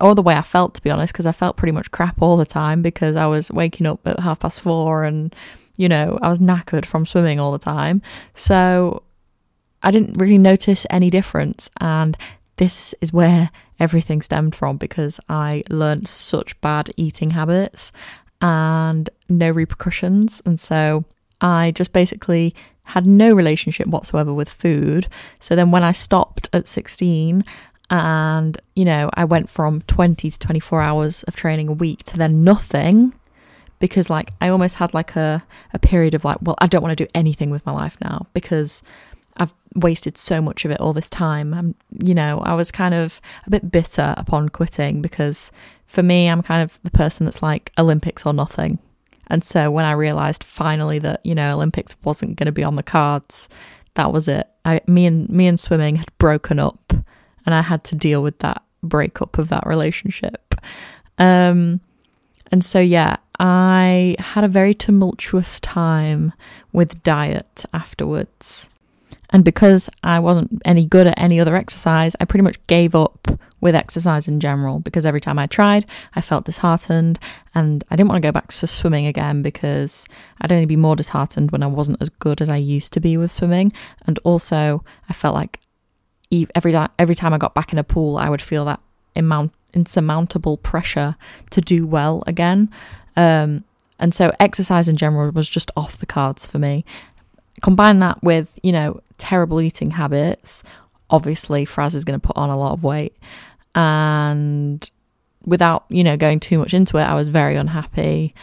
or 0.00 0.14
the 0.14 0.22
way 0.22 0.34
I 0.34 0.42
felt, 0.42 0.74
to 0.74 0.82
be 0.82 0.90
honest, 0.90 1.12
because 1.12 1.26
I 1.26 1.32
felt 1.32 1.56
pretty 1.56 1.72
much 1.72 1.90
crap 1.90 2.20
all 2.20 2.36
the 2.36 2.44
time 2.44 2.82
because 2.82 3.16
I 3.16 3.26
was 3.26 3.50
waking 3.50 3.86
up 3.86 4.06
at 4.06 4.20
half 4.20 4.40
past 4.40 4.60
four 4.60 5.04
and, 5.04 5.34
you 5.76 5.88
know, 5.88 6.18
I 6.20 6.28
was 6.28 6.40
knackered 6.40 6.84
from 6.84 7.06
swimming 7.06 7.40
all 7.40 7.52
the 7.52 7.58
time. 7.58 8.02
So 8.34 9.02
I 9.82 9.90
didn't 9.90 10.18
really 10.18 10.38
notice 10.38 10.86
any 10.90 11.08
difference. 11.08 11.70
And 11.80 12.16
this 12.56 12.94
is 13.00 13.12
where 13.12 13.50
everything 13.82 14.22
stemmed 14.22 14.54
from 14.54 14.76
because 14.76 15.18
I 15.28 15.64
learned 15.68 16.06
such 16.06 16.58
bad 16.60 16.92
eating 16.96 17.30
habits 17.30 17.90
and 18.40 19.10
no 19.28 19.50
repercussions. 19.50 20.40
And 20.46 20.60
so 20.60 21.04
I 21.40 21.72
just 21.72 21.92
basically 21.92 22.54
had 22.84 23.06
no 23.06 23.34
relationship 23.34 23.88
whatsoever 23.88 24.32
with 24.32 24.48
food. 24.48 25.08
So 25.40 25.56
then 25.56 25.72
when 25.72 25.82
I 25.82 25.90
stopped 25.90 26.48
at 26.52 26.68
16, 26.68 27.44
and, 27.90 28.58
you 28.74 28.84
know, 28.86 29.10
I 29.14 29.24
went 29.24 29.50
from 29.50 29.82
20 29.82 30.30
to 30.30 30.38
24 30.38 30.80
hours 30.80 31.24
of 31.24 31.36
training 31.36 31.68
a 31.68 31.72
week 31.72 32.04
to 32.04 32.16
then 32.16 32.42
nothing 32.42 33.12
because, 33.80 34.08
like, 34.08 34.32
I 34.40 34.48
almost 34.48 34.76
had 34.76 34.94
like 34.94 35.14
a, 35.14 35.44
a 35.74 35.78
period 35.78 36.14
of 36.14 36.24
like, 36.24 36.38
well, 36.40 36.56
I 36.58 36.68
don't 36.68 36.82
want 36.82 36.96
to 36.96 37.04
do 37.04 37.10
anything 37.14 37.50
with 37.50 37.66
my 37.66 37.72
life 37.72 37.98
now 38.00 38.28
because 38.32 38.82
I've 39.36 39.54
wasted 39.74 40.18
so 40.18 40.40
much 40.40 40.64
of 40.64 40.70
it 40.70 40.80
all 40.80 40.92
this 40.92 41.08
time. 41.08 41.54
I'm, 41.54 41.74
you 41.98 42.14
know, 42.14 42.40
I 42.40 42.54
was 42.54 42.70
kind 42.70 42.94
of 42.94 43.20
a 43.46 43.50
bit 43.50 43.70
bitter 43.70 44.14
upon 44.16 44.48
quitting 44.50 45.02
because 45.02 45.50
for 45.86 46.02
me, 46.02 46.26
I'm 46.26 46.42
kind 46.42 46.62
of 46.62 46.78
the 46.82 46.90
person 46.90 47.24
that's 47.24 47.42
like 47.42 47.72
Olympics 47.78 48.26
or 48.26 48.32
nothing. 48.32 48.78
And 49.28 49.44
so 49.44 49.70
when 49.70 49.84
I 49.84 49.92
realized 49.92 50.44
finally 50.44 50.98
that, 50.98 51.20
you 51.24 51.34
know, 51.34 51.54
Olympics 51.54 51.94
wasn't 52.04 52.36
going 52.36 52.46
to 52.46 52.52
be 52.52 52.64
on 52.64 52.76
the 52.76 52.82
cards, 52.82 53.48
that 53.94 54.12
was 54.12 54.28
it. 54.28 54.48
I, 54.64 54.80
me 54.86 55.06
and 55.06 55.28
me 55.28 55.46
and 55.46 55.58
swimming 55.58 55.96
had 55.96 56.10
broken 56.18 56.58
up 56.58 56.92
and 57.44 57.54
I 57.54 57.62
had 57.62 57.84
to 57.84 57.94
deal 57.94 58.22
with 58.22 58.38
that 58.40 58.62
breakup 58.82 59.38
of 59.38 59.48
that 59.48 59.66
relationship. 59.66 60.54
Um, 61.18 61.80
and 62.50 62.64
so, 62.64 62.78
yeah, 62.78 63.16
I 63.38 64.16
had 64.18 64.44
a 64.44 64.48
very 64.48 64.74
tumultuous 64.74 65.58
time 65.60 66.32
with 66.72 67.02
diet 67.02 67.64
afterwards. 67.72 68.68
And 69.32 69.44
because 69.44 69.88
I 70.04 70.20
wasn't 70.20 70.60
any 70.64 70.84
good 70.84 71.06
at 71.06 71.18
any 71.18 71.40
other 71.40 71.56
exercise, 71.56 72.14
I 72.20 72.24
pretty 72.24 72.42
much 72.42 72.64
gave 72.66 72.94
up 72.94 73.28
with 73.60 73.74
exercise 73.74 74.28
in 74.28 74.40
general 74.40 74.80
because 74.80 75.06
every 75.06 75.20
time 75.20 75.38
I 75.38 75.46
tried, 75.46 75.86
I 76.14 76.20
felt 76.20 76.44
disheartened 76.44 77.18
and 77.54 77.84
I 77.90 77.96
didn't 77.96 78.10
want 78.10 78.20
to 78.20 78.26
go 78.26 78.32
back 78.32 78.48
to 78.48 78.66
swimming 78.66 79.06
again 79.06 79.40
because 79.40 80.06
I'd 80.40 80.52
only 80.52 80.66
be 80.66 80.76
more 80.76 80.96
disheartened 80.96 81.52
when 81.52 81.62
I 81.62 81.68
wasn't 81.68 82.02
as 82.02 82.10
good 82.10 82.40
as 82.40 82.48
I 82.48 82.56
used 82.56 82.92
to 82.94 83.00
be 83.00 83.16
with 83.16 83.32
swimming. 83.32 83.72
And 84.06 84.18
also, 84.24 84.84
I 85.08 85.12
felt 85.12 85.34
like 85.34 85.60
every, 86.54 86.74
every 86.98 87.14
time 87.14 87.32
I 87.32 87.38
got 87.38 87.54
back 87.54 87.72
in 87.72 87.78
a 87.78 87.84
pool, 87.84 88.18
I 88.18 88.28
would 88.28 88.42
feel 88.42 88.64
that 88.66 88.80
amount 89.14 89.52
insurmountable 89.74 90.58
pressure 90.58 91.16
to 91.50 91.60
do 91.60 91.86
well 91.86 92.22
again. 92.26 92.70
Um, 93.16 93.64
and 93.98 94.14
so 94.14 94.32
exercise 94.40 94.88
in 94.88 94.96
general 94.96 95.30
was 95.30 95.48
just 95.48 95.70
off 95.76 95.98
the 95.98 96.06
cards 96.06 96.46
for 96.46 96.58
me. 96.58 96.84
Combine 97.60 97.98
that 98.00 98.22
with, 98.22 98.58
you 98.62 98.72
know, 98.72 99.00
terrible 99.18 99.60
eating 99.60 99.90
habits. 99.90 100.62
Obviously, 101.10 101.66
Fraz 101.66 101.94
is 101.94 102.04
going 102.04 102.18
to 102.18 102.26
put 102.26 102.36
on 102.36 102.50
a 102.50 102.56
lot 102.56 102.72
of 102.72 102.82
weight. 102.82 103.16
And 103.74 104.88
without, 105.44 105.84
you 105.88 106.04
know, 106.04 106.16
going 106.16 106.40
too 106.40 106.58
much 106.58 106.74
into 106.74 106.96
it, 106.98 107.02
I 107.02 107.14
was 107.14 107.28
very 107.28 107.56
unhappy. 107.56 108.34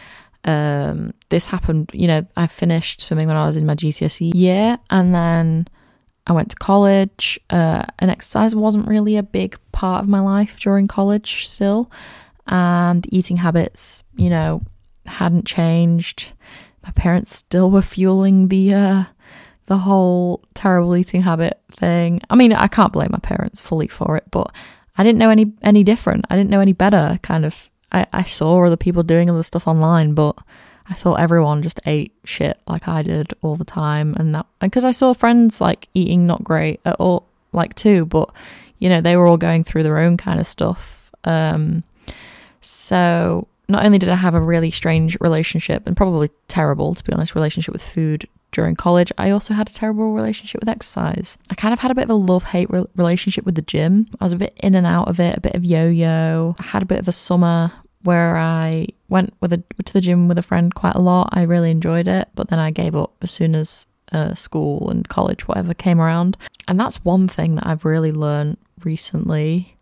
Um, 0.44 1.12
this 1.28 1.46
happened, 1.46 1.90
you 1.92 2.06
know, 2.06 2.26
I 2.36 2.46
finished 2.46 3.02
swimming 3.02 3.28
when 3.28 3.36
I 3.36 3.46
was 3.46 3.56
in 3.56 3.66
my 3.66 3.74
GCSE 3.74 4.34
year 4.34 4.78
and 4.88 5.14
then 5.14 5.68
I 6.26 6.32
went 6.32 6.50
to 6.50 6.56
college, 6.56 7.40
uh, 7.50 7.84
and 7.98 8.10
exercise 8.10 8.54
wasn't 8.54 8.86
really 8.86 9.16
a 9.16 9.22
big 9.22 9.58
part 9.72 10.02
of 10.02 10.08
my 10.08 10.20
life 10.20 10.60
during 10.60 10.86
college 10.86 11.46
still. 11.46 11.90
And 12.46 13.04
eating 13.12 13.38
habits, 13.38 14.02
you 14.16 14.30
know, 14.30 14.62
hadn't 15.06 15.46
changed. 15.46 16.32
My 16.90 17.02
parents 17.02 17.36
still 17.36 17.70
were 17.70 17.82
fueling 17.82 18.48
the 18.48 18.74
uh, 18.74 19.04
the 19.66 19.78
whole 19.78 20.42
terrible 20.54 20.96
eating 20.96 21.22
habit 21.22 21.60
thing. 21.70 22.20
I 22.28 22.34
mean, 22.34 22.52
I 22.52 22.66
can't 22.66 22.92
blame 22.92 23.10
my 23.12 23.20
parents 23.20 23.60
fully 23.60 23.86
for 23.86 24.16
it, 24.16 24.24
but 24.32 24.50
I 24.98 25.04
didn't 25.04 25.20
know 25.20 25.30
any 25.30 25.52
any 25.62 25.84
different. 25.84 26.24
I 26.28 26.34
didn't 26.36 26.50
know 26.50 26.58
any 26.58 26.72
better. 26.72 27.20
Kind 27.22 27.44
of, 27.44 27.68
I, 27.92 28.06
I 28.12 28.24
saw 28.24 28.66
other 28.66 28.76
people 28.76 29.04
doing 29.04 29.30
other 29.30 29.44
stuff 29.44 29.68
online, 29.68 30.14
but 30.14 30.36
I 30.88 30.94
thought 30.94 31.20
everyone 31.20 31.62
just 31.62 31.78
ate 31.86 32.12
shit 32.24 32.58
like 32.66 32.88
I 32.88 33.02
did 33.02 33.34
all 33.40 33.54
the 33.54 33.64
time, 33.64 34.16
and 34.18 34.34
that 34.34 34.46
because 34.58 34.84
I 34.84 34.90
saw 34.90 35.14
friends 35.14 35.60
like 35.60 35.86
eating 35.94 36.26
not 36.26 36.42
great 36.42 36.80
at 36.84 36.96
all, 36.96 37.28
like 37.52 37.76
too, 37.76 38.04
but 38.04 38.30
you 38.80 38.88
know 38.88 39.00
they 39.00 39.16
were 39.16 39.28
all 39.28 39.36
going 39.36 39.62
through 39.62 39.84
their 39.84 39.98
own 39.98 40.16
kind 40.16 40.40
of 40.40 40.46
stuff. 40.48 41.12
Um, 41.22 41.84
so 42.60 43.46
not 43.70 43.84
only 43.84 43.98
did 43.98 44.08
I 44.08 44.16
have 44.16 44.34
a 44.34 44.40
really 44.40 44.70
strange 44.70 45.16
relationship 45.20 45.86
and 45.86 45.96
probably 45.96 46.28
terrible 46.48 46.94
to 46.94 47.04
be 47.04 47.12
honest 47.12 47.34
relationship 47.34 47.72
with 47.72 47.82
food 47.82 48.28
during 48.52 48.74
college, 48.74 49.12
I 49.16 49.30
also 49.30 49.54
had 49.54 49.68
a 49.68 49.72
terrible 49.72 50.12
relationship 50.12 50.60
with 50.60 50.68
exercise. 50.68 51.38
I 51.50 51.54
kind 51.54 51.72
of 51.72 51.78
had 51.78 51.90
a 51.90 51.94
bit 51.94 52.04
of 52.04 52.10
a 52.10 52.14
love 52.14 52.44
hate 52.44 52.68
re- 52.70 52.84
relationship 52.96 53.44
with 53.44 53.54
the 53.54 53.62
gym. 53.62 54.08
I 54.20 54.24
was 54.24 54.32
a 54.32 54.36
bit 54.36 54.54
in 54.56 54.74
and 54.74 54.86
out 54.86 55.08
of 55.08 55.20
it, 55.20 55.36
a 55.36 55.40
bit 55.40 55.54
of 55.54 55.64
yo 55.64 55.88
yo. 55.88 56.56
I 56.58 56.62
had 56.64 56.82
a 56.82 56.86
bit 56.86 56.98
of 56.98 57.08
a 57.08 57.12
summer 57.12 57.72
where 58.02 58.36
I 58.36 58.88
went 59.08 59.34
with 59.40 59.52
a 59.52 59.62
to 59.84 59.92
the 59.92 60.00
gym 60.00 60.26
with 60.26 60.38
a 60.38 60.42
friend 60.42 60.74
quite 60.74 60.94
a 60.94 61.00
lot. 61.00 61.30
I 61.32 61.42
really 61.42 61.70
enjoyed 61.70 62.08
it, 62.08 62.28
but 62.34 62.48
then 62.48 62.58
I 62.58 62.70
gave 62.70 62.96
up 62.96 63.14
as 63.22 63.30
soon 63.30 63.54
as 63.54 63.86
uh, 64.12 64.34
school 64.34 64.90
and 64.90 65.08
college, 65.08 65.46
whatever, 65.46 65.74
came 65.74 66.00
around. 66.00 66.36
And 66.66 66.80
that's 66.80 67.04
one 67.04 67.28
thing 67.28 67.54
that 67.56 67.66
I've 67.66 67.84
really 67.84 68.12
learned 68.12 68.56
recently. 68.84 69.76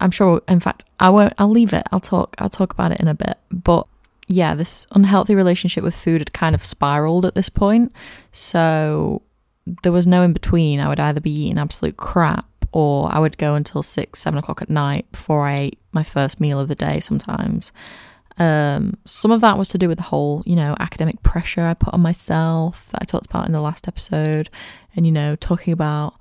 I'm 0.00 0.10
sure, 0.10 0.42
in 0.48 0.60
fact, 0.60 0.84
I 1.00 1.10
won't. 1.10 1.32
I'll 1.38 1.50
leave 1.50 1.72
it. 1.72 1.86
I'll 1.90 2.00
talk. 2.00 2.36
I'll 2.38 2.50
talk 2.50 2.72
about 2.72 2.92
it 2.92 3.00
in 3.00 3.08
a 3.08 3.14
bit. 3.14 3.38
But 3.50 3.86
yeah, 4.28 4.54
this 4.54 4.86
unhealthy 4.92 5.34
relationship 5.34 5.84
with 5.84 5.94
food 5.94 6.20
had 6.20 6.32
kind 6.32 6.54
of 6.54 6.64
spiraled 6.64 7.24
at 7.24 7.34
this 7.34 7.48
point. 7.48 7.92
So 8.32 9.22
there 9.82 9.92
was 9.92 10.06
no 10.06 10.22
in 10.22 10.32
between. 10.32 10.80
I 10.80 10.88
would 10.88 11.00
either 11.00 11.20
be 11.20 11.30
eating 11.30 11.58
absolute 11.58 11.96
crap 11.96 12.46
or 12.72 13.12
I 13.14 13.18
would 13.18 13.38
go 13.38 13.54
until 13.54 13.82
six, 13.82 14.20
seven 14.20 14.38
o'clock 14.38 14.62
at 14.62 14.70
night 14.70 15.10
before 15.12 15.46
I 15.46 15.56
ate 15.56 15.78
my 15.92 16.02
first 16.02 16.40
meal 16.40 16.60
of 16.60 16.68
the 16.68 16.74
day 16.74 17.00
sometimes. 17.00 17.72
Um, 18.38 18.98
some 19.06 19.30
of 19.30 19.40
that 19.40 19.56
was 19.56 19.70
to 19.70 19.78
do 19.78 19.88
with 19.88 19.96
the 19.98 20.04
whole, 20.04 20.42
you 20.44 20.56
know, 20.56 20.76
academic 20.78 21.22
pressure 21.22 21.62
I 21.62 21.74
put 21.74 21.94
on 21.94 22.02
myself 22.02 22.86
that 22.90 23.00
I 23.00 23.04
talked 23.04 23.26
about 23.26 23.46
in 23.46 23.52
the 23.52 23.62
last 23.62 23.88
episode, 23.88 24.50
and 24.94 25.06
you 25.06 25.12
know, 25.12 25.36
talking 25.36 25.72
about 25.72 26.14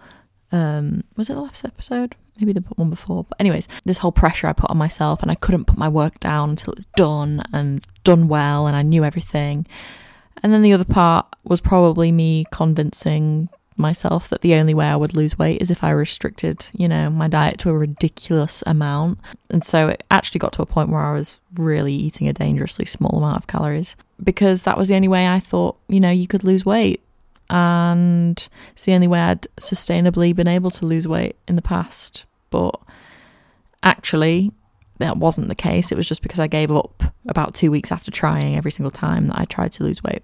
um, 0.52 1.04
was 1.16 1.30
it 1.30 1.34
the 1.34 1.42
last 1.42 1.66
episode? 1.66 2.16
Maybe 2.40 2.54
the 2.54 2.62
one 2.76 2.90
before. 2.90 3.26
But 3.28 3.40
anyways, 3.40 3.68
this 3.86 4.00
whole 4.00 4.12
pressure 4.12 4.48
I 4.48 4.54
put 4.54 4.70
on 4.70 4.78
myself, 4.78 5.22
and 5.22 5.32
I 5.32 5.36
couldn't 5.36 5.66
put 5.66 5.78
my 5.78 5.90
work 5.90 6.20
down 6.20 6.52
until 6.52 6.74
it 6.74 6.78
was 6.78 6.86
done 6.96 7.44
and 7.54 7.86
done 8.04 8.28
well, 8.28 8.68
and 8.68 8.76
I 8.76 8.82
knew 8.82 9.04
everything. 9.04 9.66
And 10.44 10.54
then 10.54 10.62
the 10.62 10.74
other 10.74 10.86
part 10.86 11.26
was 11.44 11.62
probably 11.62 12.12
me 12.12 12.46
convincing 12.52 13.50
myself 13.78 14.30
that 14.30 14.42
the 14.42 14.56
only 14.56 14.74
way 14.74 14.88
I 14.88 14.96
would 14.96 15.16
lose 15.16 15.38
weight 15.38 15.62
is 15.62 15.70
if 15.70 15.84
I 15.84 15.92
restricted, 15.92 16.68
you 16.74 16.88
know, 16.88 17.10
my 17.10 17.28
diet 17.28 17.60
to 17.60 17.70
a 17.70 17.78
ridiculous 17.78 18.64
amount. 18.66 19.20
And 19.50 19.64
so 19.64 19.90
it 19.90 20.04
actually 20.12 20.40
got 20.40 20.54
to 20.54 20.62
a 20.62 20.66
point 20.66 20.90
where 20.90 21.02
I 21.02 21.14
was 21.14 21.40
really 21.56 21.94
eating 21.94 22.28
a 22.28 22.34
dangerously 22.34 22.86
small 22.86 23.18
amount 23.18 23.38
of 23.38 23.48
calories 23.48 23.96
because 24.24 24.64
that 24.64 24.78
was 24.78 24.88
the 24.88 24.96
only 24.96 25.08
way 25.08 25.28
I 25.28 25.40
thought, 25.40 25.78
you 25.88 26.00
know, 26.00 26.12
you 26.12 26.28
could 26.28 26.44
lose 26.44 26.66
weight. 26.66 27.02
And 27.50 28.48
it's 28.72 28.86
the 28.86 28.94
only 28.94 29.08
way 29.08 29.20
I'd 29.20 29.48
sustainably 29.58 30.36
been 30.36 30.48
able 30.48 30.72
to 30.72 30.86
lose 30.86 31.08
weight 31.08 31.36
in 31.48 31.56
the 31.56 31.62
past. 31.62 32.26
But 32.50 32.80
actually, 33.84 34.52
that 34.98 35.18
wasn't 35.18 35.50
the 35.50 35.56
case. 35.56 35.92
It 35.92 35.98
was 35.98 36.08
just 36.08 36.22
because 36.22 36.40
I 36.40 36.48
gave 36.48 36.72
up 36.72 37.04
about 37.28 37.54
two 37.54 37.70
weeks 37.70 37.92
after 37.92 38.12
trying 38.12 38.56
every 38.56 38.72
single 38.72 38.92
time 38.92 39.28
that 39.28 39.40
I 39.40 39.46
tried 39.46 39.72
to 39.74 39.84
lose 39.84 40.02
weight. 40.04 40.24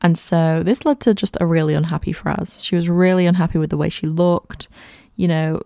And 0.00 0.18
so 0.18 0.62
this 0.62 0.84
led 0.84 1.00
to 1.00 1.14
just 1.14 1.36
a 1.40 1.46
really 1.46 1.74
unhappy 1.74 2.12
Fraz. 2.12 2.64
She 2.64 2.76
was 2.76 2.88
really 2.88 3.26
unhappy 3.26 3.58
with 3.58 3.70
the 3.70 3.76
way 3.76 3.88
she 3.88 4.06
looked. 4.06 4.68
You 5.16 5.28
know, 5.28 5.62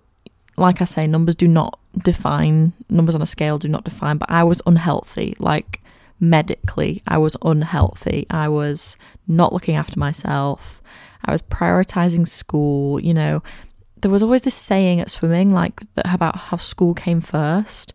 like 0.57 0.80
I 0.80 0.85
say, 0.85 1.07
numbers 1.07 1.35
do 1.35 1.49
not 1.49 1.78
define, 1.99 2.73
numbers 2.88 3.14
on 3.14 3.23
a 3.23 3.26
scale 3.26 3.59
do 3.59 3.68
not 3.68 3.85
define, 3.85 4.18
but 4.18 4.30
I 4.30 4.45
was 4.45 4.62
unhealthy. 4.64 5.35
Like 5.38 5.83
medically, 6.20 7.02
I 7.06 7.18
was 7.18 7.37
unhealthy. 7.42 8.26
I 8.30 8.48
was 8.48 8.96
not 9.26 9.52
looking 9.52 9.76
after 9.76 9.98
myself. 9.98 10.82
I 11.25 11.32
was 11.32 11.42
prioritizing 11.42 12.26
school. 12.26 13.00
You 13.00 13.14
know, 13.14 13.42
there 14.00 14.10
was 14.10 14.22
always 14.22 14.42
this 14.42 14.54
saying 14.54 15.00
at 15.00 15.10
swimming, 15.10 15.52
like 15.52 15.80
about 15.96 16.37
how 16.37 16.56
school 16.56 16.94
came 16.94 17.20
first. 17.20 17.94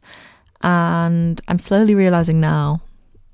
And 0.61 1.41
I'm 1.47 1.59
slowly 1.59 1.95
realizing 1.95 2.39
now 2.39 2.81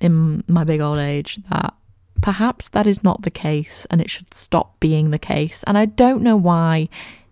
in 0.01 0.43
my 0.48 0.63
big 0.63 0.81
old 0.81 1.00
age 1.00 1.39
that 1.50 1.74
Perhaps 2.22 2.69
that 2.69 2.86
is 2.86 3.03
not 3.03 3.22
the 3.22 3.31
case 3.31 3.88
and 3.89 4.01
it 4.01 4.10
should 4.10 4.34
stop 4.34 4.79
being 4.79 5.12
the 5.12 5.19
case. 5.19 5.63
And 5.65 5.77
I 5.77 5.86
don't 5.86 6.22
know 6.22 6.36
why 6.36 6.89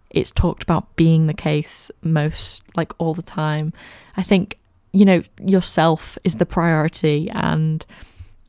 it's 0.10 0.32
talked 0.32 0.64
about 0.64 0.96
being 0.96 1.28
the 1.28 1.34
case 1.34 1.92
most, 2.02 2.64
like 2.76 2.94
all 2.98 3.14
the 3.14 3.22
time. 3.22 3.74
I 4.16 4.24
think, 4.24 4.58
you 4.98 5.06
know, 5.06 5.22
yourself 5.46 6.18
is 6.24 6.38
the 6.38 6.46
priority 6.46 7.30
and, 7.30 7.86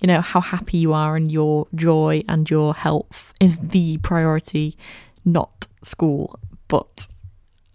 you 0.00 0.06
know, 0.06 0.22
how 0.22 0.40
happy 0.40 0.78
you 0.78 0.94
are 0.94 1.14
and 1.14 1.30
your 1.30 1.66
joy 1.74 2.24
and 2.26 2.48
your 2.48 2.72
health 2.72 3.34
is 3.38 3.58
the 3.58 3.98
priority, 3.98 4.74
not 5.26 5.66
school. 5.82 6.40
But 6.68 7.06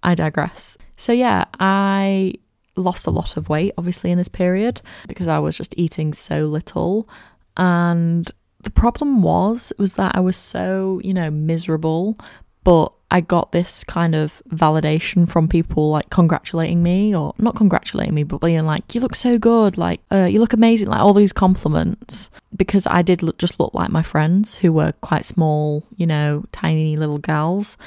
I 0.01 0.15
digress. 0.15 0.75
So, 0.97 1.13
yeah, 1.13 1.45
I 1.59 2.33
lost 2.75 3.05
a 3.05 3.11
lot 3.11 3.37
of 3.37 3.49
weight 3.49 3.71
obviously 3.77 4.09
in 4.09 4.17
this 4.17 4.27
period 4.27 4.81
because 5.07 5.27
I 5.27 5.37
was 5.37 5.55
just 5.55 5.75
eating 5.77 6.11
so 6.11 6.47
little 6.47 7.07
and 7.55 8.31
the 8.63 8.71
problem 8.71 9.21
was 9.21 9.71
was 9.77 9.93
that 9.93 10.15
I 10.15 10.19
was 10.19 10.35
so, 10.35 10.99
you 11.03 11.13
know, 11.13 11.29
miserable, 11.29 12.17
but 12.63 12.91
I 13.13 13.21
got 13.21 13.51
this 13.51 13.83
kind 13.83 14.15
of 14.15 14.41
validation 14.49 15.29
from 15.29 15.47
people 15.47 15.91
like 15.91 16.09
congratulating 16.09 16.81
me 16.81 17.15
or 17.15 17.33
not 17.37 17.55
congratulating 17.55 18.13
me, 18.13 18.23
but 18.23 18.41
being 18.41 18.65
like, 18.65 18.95
you 18.95 19.01
look 19.01 19.15
so 19.15 19.37
good, 19.37 19.77
like, 19.77 20.01
uh, 20.11 20.27
you 20.29 20.39
look 20.39 20.51
amazing, 20.51 20.89
like 20.89 20.99
all 20.99 21.13
these 21.13 21.31
compliments 21.31 22.31
because 22.57 22.87
I 22.87 23.03
did 23.03 23.21
look, 23.21 23.37
just 23.37 23.59
look 23.59 23.73
like 23.73 23.91
my 23.91 24.03
friends 24.03 24.55
who 24.55 24.73
were 24.73 24.93
quite 25.01 25.25
small, 25.25 25.85
you 25.95 26.07
know, 26.07 26.43
tiny 26.51 26.97
little 26.97 27.19
gals. 27.19 27.77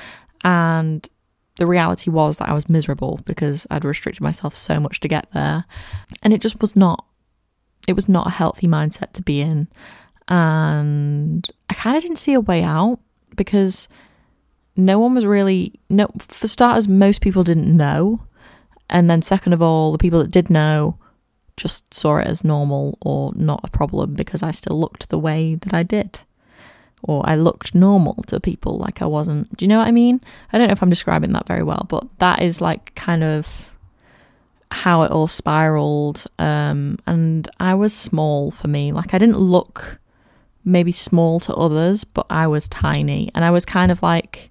And 0.45 1.09
the 1.57 1.67
reality 1.67 2.09
was 2.09 2.39
that 2.39 2.49
I 2.49 2.53
was 2.53 2.69
miserable 2.69 3.21
because 3.27 3.67
I'd 3.69 3.85
restricted 3.85 4.23
myself 4.23 4.57
so 4.57 4.79
much 4.79 5.01
to 5.01 5.09
get 5.09 5.29
there. 5.33 5.65
And 6.23 6.33
it 6.33 6.41
just 6.41 6.61
was 6.61 6.77
not, 6.77 7.05
it 7.89 7.95
was 7.95 8.09
not 8.09 8.29
a 8.29 8.31
healthy 8.31 8.69
mindset 8.69 9.13
to 9.15 9.23
be 9.23 9.41
in 9.41 9.69
and 10.29 11.49
I 11.71 11.75
kind 11.75 11.97
of 11.97 12.03
didn't 12.03 12.19
see 12.19 12.35
a 12.35 12.41
way 12.41 12.63
out 12.63 12.99
because 13.37 13.89
no 14.77 14.99
one 14.99 15.15
was 15.15 15.27
really 15.27 15.73
no 15.89 16.09
for 16.19 16.49
starters 16.49 16.87
most 16.87 17.21
people 17.21 17.43
didn't 17.43 17.75
know 17.77 18.21
and 18.91 19.09
then 19.11 19.23
second 19.23 19.53
of 19.53 19.63
all 19.63 19.93
the 19.93 19.99
people 19.99 20.21
that 20.21 20.31
did 20.31 20.51
know 20.51 20.99
just 21.57 21.93
saw 21.93 22.19
it 22.19 22.27
as 22.27 22.45
normal 22.45 22.99
or 23.01 23.33
not 23.35 23.61
a 23.65 23.71
problem 23.71 24.15
because 24.15 24.43
I 24.43 24.51
still 24.51 24.79
looked 24.79 25.09
the 25.09 25.19
way 25.19 25.55
that 25.55 25.73
I 25.73 25.83
did. 25.83 26.21
Or 27.03 27.23
I 27.29 27.35
looked 27.35 27.75
normal 27.75 28.23
to 28.27 28.41
people, 28.41 28.79
like 28.79 29.01
I 29.01 29.07
wasn't. 29.07 29.55
Do 29.57 29.65
you 29.65 29.69
know 29.69 29.79
what 29.79 29.87
I 29.87 29.93
mean? 29.93 30.21
I 30.53 30.59
don't 30.59 30.67
know 30.67 30.73
if 30.73 30.83
I'm 30.83 30.91
describing 30.91 31.33
that 31.33 31.47
very 31.47 31.63
well, 31.63 31.87
but 31.89 32.07
that 32.19 32.43
is 32.43 32.61
like 32.61 32.95
kind 32.95 33.23
of 33.23 33.71
how 34.71 35.03
it 35.03 35.11
all 35.11 35.29
spiraled. 35.29 36.25
Um, 36.39 36.99
and 37.07 37.49
I 37.61 37.75
was 37.75 37.95
small 37.95 38.51
for 38.51 38.69
me. 38.69 38.93
Like 38.93 39.15
I 39.15 39.19
didn't 39.19 39.39
look 39.39 40.01
maybe 40.65 40.91
small 40.91 41.39
to 41.41 41.55
others, 41.55 42.03
but 42.05 42.27
I 42.29 42.47
was 42.47 42.67
tiny. 42.67 43.31
And 43.35 43.45
I 43.45 43.51
was 43.51 43.65
kind 43.65 43.93
of 43.93 44.03
like 44.03 44.51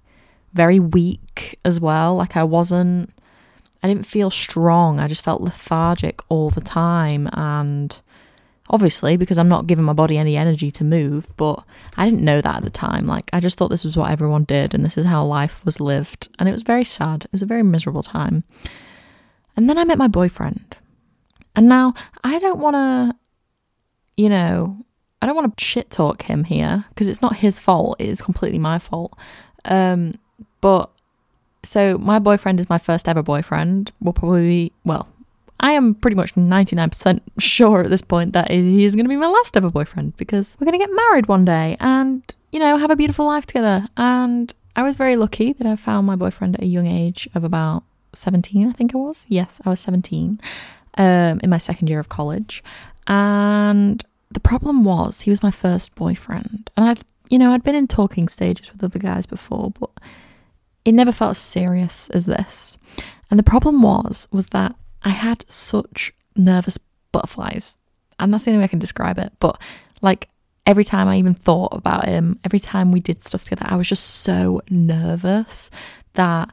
very 0.56 0.80
weak 0.80 1.58
as 1.64 1.78
well. 1.78 2.16
Like 2.16 2.36
I 2.36 2.42
wasn't 2.42 3.12
I 3.82 3.88
didn't 3.88 4.06
feel 4.06 4.30
strong. 4.30 4.98
I 4.98 5.06
just 5.06 5.22
felt 5.22 5.42
lethargic 5.42 6.20
all 6.28 6.50
the 6.50 6.60
time. 6.60 7.28
And 7.34 7.96
obviously, 8.68 9.16
because 9.16 9.38
I'm 9.38 9.48
not 9.48 9.68
giving 9.68 9.84
my 9.84 9.92
body 9.92 10.18
any 10.18 10.36
energy 10.36 10.72
to 10.72 10.82
move, 10.82 11.28
but 11.36 11.62
I 11.96 12.04
didn't 12.04 12.24
know 12.24 12.40
that 12.40 12.56
at 12.56 12.64
the 12.64 12.70
time. 12.70 13.06
Like, 13.06 13.30
I 13.32 13.38
just 13.38 13.56
thought 13.56 13.68
this 13.68 13.84
was 13.84 13.96
what 13.96 14.10
everyone 14.10 14.42
did 14.42 14.74
and 14.74 14.84
this 14.84 14.98
is 14.98 15.06
how 15.06 15.24
life 15.24 15.64
was 15.64 15.78
lived. 15.78 16.28
And 16.38 16.48
it 16.48 16.52
was 16.52 16.62
very 16.62 16.82
sad. 16.82 17.26
It 17.26 17.32
was 17.32 17.42
a 17.42 17.46
very 17.46 17.62
miserable 17.62 18.02
time. 18.02 18.42
And 19.56 19.68
then 19.68 19.78
I 19.78 19.84
met 19.84 19.98
my 19.98 20.08
boyfriend. 20.08 20.76
And 21.54 21.68
now 21.68 21.94
I 22.24 22.38
don't 22.40 22.58
want 22.58 22.74
to, 22.74 23.16
you 24.16 24.28
know, 24.28 24.84
I 25.22 25.26
don't 25.26 25.36
want 25.36 25.56
to 25.56 25.64
shit 25.64 25.90
talk 25.90 26.22
him 26.22 26.42
here 26.44 26.84
because 26.88 27.08
it's 27.08 27.22
not 27.22 27.36
his 27.36 27.60
fault. 27.60 28.00
It 28.00 28.08
is 28.08 28.20
completely 28.20 28.58
my 28.58 28.78
fault. 28.78 29.16
Um, 29.64 30.18
but 30.66 30.90
so 31.62 31.96
my 31.96 32.18
boyfriend 32.18 32.58
is 32.58 32.68
my 32.68 32.78
first 32.78 33.06
ever 33.06 33.22
boyfriend. 33.22 33.92
Will 34.00 34.12
probably 34.12 34.72
well, 34.82 35.06
I 35.60 35.70
am 35.74 35.94
pretty 35.94 36.16
much 36.16 36.34
99% 36.34 37.20
sure 37.38 37.82
at 37.84 37.90
this 37.90 38.02
point 38.02 38.32
that 38.32 38.50
he 38.50 38.84
is 38.84 38.96
going 38.96 39.04
to 39.04 39.08
be 39.08 39.14
my 39.14 39.28
last 39.28 39.56
ever 39.56 39.70
boyfriend 39.70 40.16
because 40.16 40.56
we're 40.58 40.64
going 40.64 40.80
to 40.80 40.84
get 40.84 40.92
married 40.92 41.28
one 41.28 41.44
day 41.44 41.76
and, 41.78 42.22
you 42.50 42.58
know, 42.58 42.78
have 42.78 42.90
a 42.90 42.96
beautiful 42.96 43.26
life 43.26 43.46
together. 43.46 43.86
And 43.96 44.52
I 44.74 44.82
was 44.82 44.96
very 44.96 45.14
lucky 45.14 45.52
that 45.52 45.68
I 45.68 45.76
found 45.76 46.04
my 46.04 46.16
boyfriend 46.16 46.56
at 46.56 46.62
a 46.64 46.66
young 46.66 46.88
age 46.88 47.28
of 47.32 47.44
about 47.44 47.84
17, 48.14 48.68
I 48.68 48.72
think 48.72 48.92
I 48.92 48.98
was. 48.98 49.24
Yes, 49.28 49.60
I 49.64 49.70
was 49.70 49.78
17 49.78 50.40
um, 50.98 51.40
in 51.44 51.48
my 51.48 51.58
second 51.58 51.86
year 51.86 52.00
of 52.00 52.08
college. 52.08 52.64
And 53.06 54.04
the 54.32 54.40
problem 54.40 54.82
was 54.82 55.20
he 55.20 55.30
was 55.30 55.44
my 55.44 55.52
first 55.52 55.94
boyfriend. 55.94 56.70
And 56.76 56.88
I'd, 56.88 57.04
you 57.28 57.38
know, 57.38 57.52
I'd 57.52 57.62
been 57.62 57.76
in 57.76 57.86
talking 57.86 58.26
stages 58.26 58.72
with 58.72 58.82
other 58.82 58.98
guys 58.98 59.26
before, 59.26 59.70
but 59.78 59.90
it 60.86 60.92
never 60.92 61.12
felt 61.12 61.32
as 61.32 61.38
serious 61.38 62.08
as 62.10 62.26
this. 62.26 62.78
And 63.28 63.38
the 63.38 63.44
problem 63.44 63.82
was, 63.82 64.28
was 64.30 64.46
that 64.48 64.76
I 65.02 65.10
had 65.10 65.44
such 65.48 66.14
nervous 66.36 66.78
butterflies. 67.10 67.76
And 68.20 68.32
that's 68.32 68.44
the 68.44 68.52
only 68.52 68.60
way 68.60 68.64
I 68.64 68.68
can 68.68 68.78
describe 68.78 69.18
it. 69.18 69.32
But 69.40 69.60
like 70.00 70.28
every 70.64 70.84
time 70.84 71.08
I 71.08 71.18
even 71.18 71.34
thought 71.34 71.72
about 71.72 72.06
him, 72.06 72.38
every 72.44 72.60
time 72.60 72.92
we 72.92 73.00
did 73.00 73.24
stuff 73.24 73.42
together, 73.42 73.66
I 73.68 73.74
was 73.74 73.88
just 73.88 74.04
so 74.04 74.62
nervous 74.70 75.70
that 76.14 76.50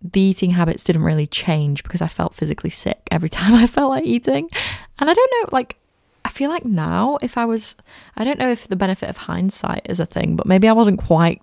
the 0.00 0.20
eating 0.20 0.52
habits 0.52 0.84
didn't 0.84 1.02
really 1.02 1.26
change 1.26 1.82
because 1.82 2.00
I 2.00 2.08
felt 2.08 2.34
physically 2.34 2.70
sick 2.70 3.08
every 3.10 3.28
time 3.40 3.54
I 3.54 3.66
felt 3.66 3.90
like 3.90 4.06
eating. 4.06 4.48
And 5.00 5.10
I 5.10 5.14
don't 5.14 5.30
know, 5.32 5.48
like, 5.50 5.78
I 6.24 6.28
feel 6.28 6.48
like 6.48 6.64
now, 6.64 7.18
if 7.22 7.36
I 7.36 7.44
was, 7.44 7.74
I 8.16 8.22
don't 8.22 8.38
know 8.38 8.52
if 8.52 8.68
the 8.68 8.76
benefit 8.76 9.08
of 9.08 9.16
hindsight 9.16 9.82
is 9.86 9.98
a 9.98 10.06
thing, 10.06 10.36
but 10.36 10.46
maybe 10.46 10.68
I 10.68 10.72
wasn't 10.72 11.00
quite 11.00 11.42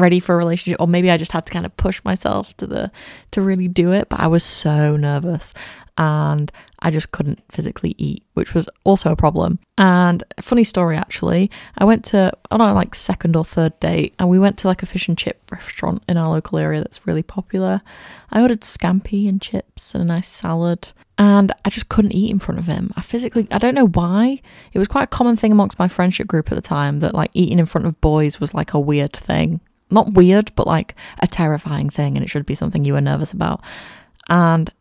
ready 0.00 0.20
for 0.20 0.34
a 0.34 0.38
relationship 0.38 0.80
or 0.80 0.86
maybe 0.86 1.10
I 1.10 1.16
just 1.16 1.32
had 1.32 1.46
to 1.46 1.52
kind 1.52 1.66
of 1.66 1.76
push 1.76 2.02
myself 2.04 2.56
to 2.58 2.66
the 2.66 2.90
to 3.32 3.42
really 3.42 3.68
do 3.68 3.92
it 3.92 4.08
but 4.08 4.20
I 4.20 4.26
was 4.26 4.44
so 4.44 4.96
nervous. 4.96 5.54
And 5.98 6.50
I 6.78 6.90
just 6.90 7.12
couldn't 7.12 7.42
physically 7.52 7.94
eat 7.98 8.24
which 8.34 8.54
was 8.54 8.68
also 8.84 9.12
a 9.12 9.16
problem. 9.16 9.58
And 9.76 10.24
funny 10.40 10.64
story 10.64 10.96
actually. 10.96 11.50
I 11.76 11.84
went 11.84 12.04
to 12.06 12.32
on 12.50 12.60
our 12.60 12.72
like 12.72 12.94
second 12.94 13.36
or 13.36 13.44
third 13.44 13.78
date 13.80 14.14
and 14.18 14.28
we 14.30 14.38
went 14.38 14.56
to 14.58 14.68
like 14.68 14.82
a 14.82 14.86
fish 14.86 15.08
and 15.08 15.18
chip 15.18 15.42
restaurant 15.50 16.02
in 16.08 16.16
our 16.16 16.30
local 16.30 16.58
area 16.58 16.80
that's 16.80 17.06
really 17.06 17.22
popular. 17.22 17.82
I 18.30 18.40
ordered 18.40 18.62
scampi 18.62 19.28
and 19.28 19.42
chips 19.42 19.94
and 19.94 20.02
a 20.02 20.06
nice 20.06 20.28
salad 20.28 20.92
and 21.20 21.52
I 21.66 21.68
just 21.68 21.90
couldn't 21.90 22.12
eat 22.14 22.30
in 22.30 22.38
front 22.38 22.58
of 22.58 22.66
him. 22.66 22.94
I 22.96 23.02
physically, 23.02 23.46
I 23.50 23.58
don't 23.58 23.74
know 23.74 23.88
why. 23.88 24.40
It 24.72 24.78
was 24.78 24.88
quite 24.88 25.02
a 25.02 25.06
common 25.08 25.36
thing 25.36 25.52
amongst 25.52 25.78
my 25.78 25.86
friendship 25.86 26.26
group 26.26 26.50
at 26.50 26.54
the 26.54 26.62
time 26.62 27.00
that 27.00 27.14
like 27.14 27.30
eating 27.34 27.58
in 27.58 27.66
front 27.66 27.86
of 27.86 28.00
boys 28.00 28.40
was 28.40 28.54
like 28.54 28.72
a 28.72 28.80
weird 28.80 29.12
thing 29.12 29.60
not 29.90 30.14
weird, 30.14 30.52
but 30.54 30.66
like 30.66 30.94
a 31.20 31.26
terrifying 31.26 31.90
thing, 31.90 32.16
and 32.16 32.24
it 32.24 32.28
should 32.28 32.46
be 32.46 32.54
something 32.54 32.84
you 32.84 32.94
were 32.94 33.00
nervous 33.00 33.32
about. 33.32 33.62
And 34.28 34.72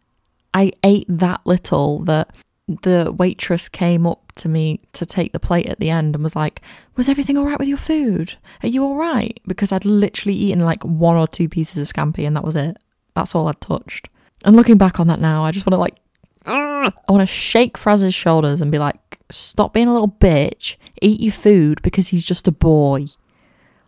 I 0.53 0.71
ate 0.83 1.05
that 1.09 1.41
little 1.45 1.99
that 2.05 2.31
the 2.67 3.13
waitress 3.17 3.67
came 3.67 4.05
up 4.05 4.31
to 4.35 4.47
me 4.47 4.79
to 4.93 5.05
take 5.05 5.31
the 5.33 5.39
plate 5.39 5.67
at 5.67 5.79
the 5.79 5.89
end 5.89 6.15
and 6.15 6.23
was 6.23 6.35
like, 6.35 6.61
Was 6.95 7.09
everything 7.09 7.37
all 7.37 7.45
right 7.45 7.59
with 7.59 7.67
your 7.67 7.77
food? 7.77 8.37
Are 8.63 8.69
you 8.69 8.83
all 8.83 8.95
right? 8.95 9.39
Because 9.47 9.71
I'd 9.71 9.85
literally 9.85 10.37
eaten 10.37 10.59
like 10.59 10.83
one 10.83 11.17
or 11.17 11.27
two 11.27 11.49
pieces 11.49 11.77
of 11.77 11.93
scampi 11.93 12.25
and 12.25 12.35
that 12.35 12.43
was 12.43 12.55
it. 12.55 12.77
That's 13.15 13.33
all 13.33 13.47
I'd 13.47 13.59
touched. 13.59 14.09
And 14.45 14.55
looking 14.55 14.77
back 14.77 14.99
on 14.99 15.07
that 15.07 15.19
now, 15.19 15.43
I 15.43 15.51
just 15.51 15.65
want 15.65 15.73
to 15.73 15.79
like, 15.79 15.97
I 16.45 16.91
want 17.09 17.21
to 17.21 17.25
shake 17.25 17.77
Fraz's 17.77 18.15
shoulders 18.15 18.61
and 18.61 18.71
be 18.71 18.79
like, 18.79 19.19
Stop 19.31 19.73
being 19.73 19.87
a 19.87 19.93
little 19.93 20.07
bitch, 20.07 20.75
eat 21.01 21.19
your 21.19 21.33
food 21.33 21.81
because 21.81 22.07
he's 22.07 22.25
just 22.25 22.47
a 22.47 22.51
boy. 22.51 23.07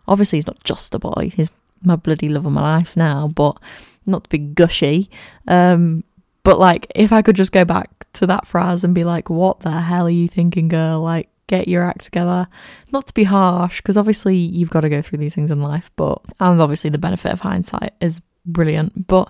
Obviously, 0.07 0.37
he's 0.37 0.47
not 0.47 0.63
just 0.63 0.95
a 0.95 0.99
boy. 0.99 1.31
He's 1.35 1.49
my 1.83 1.95
bloody 1.95 2.29
love 2.29 2.45
of 2.45 2.51
my 2.51 2.61
life 2.61 2.95
now, 2.95 3.27
but 3.27 3.57
not 4.05 4.23
to 4.25 4.29
be 4.29 4.37
gushy. 4.37 5.09
Um, 5.47 6.03
but 6.43 6.59
like, 6.59 6.91
if 6.95 7.11
I 7.11 7.21
could 7.21 7.35
just 7.35 7.51
go 7.51 7.65
back 7.65 7.89
to 8.13 8.27
that 8.27 8.45
Fraz 8.45 8.83
and 8.83 8.95
be 8.95 9.03
like, 9.03 9.29
what 9.29 9.59
the 9.61 9.71
hell 9.71 10.07
are 10.07 10.09
you 10.09 10.27
thinking, 10.27 10.67
girl? 10.67 11.01
Like, 11.01 11.29
get 11.47 11.67
your 11.67 11.83
act 11.83 12.05
together. 12.05 12.47
Not 12.91 13.07
to 13.07 13.13
be 13.13 13.25
harsh, 13.25 13.81
because 13.81 13.97
obviously 13.97 14.35
you've 14.35 14.69
got 14.69 14.81
to 14.81 14.89
go 14.89 15.01
through 15.01 15.19
these 15.19 15.35
things 15.35 15.51
in 15.51 15.61
life, 15.61 15.91
but, 15.95 16.19
and 16.39 16.61
obviously 16.61 16.89
the 16.89 16.97
benefit 16.97 17.31
of 17.31 17.41
hindsight 17.41 17.93
is 17.99 18.21
brilliant. 18.45 19.07
But 19.07 19.29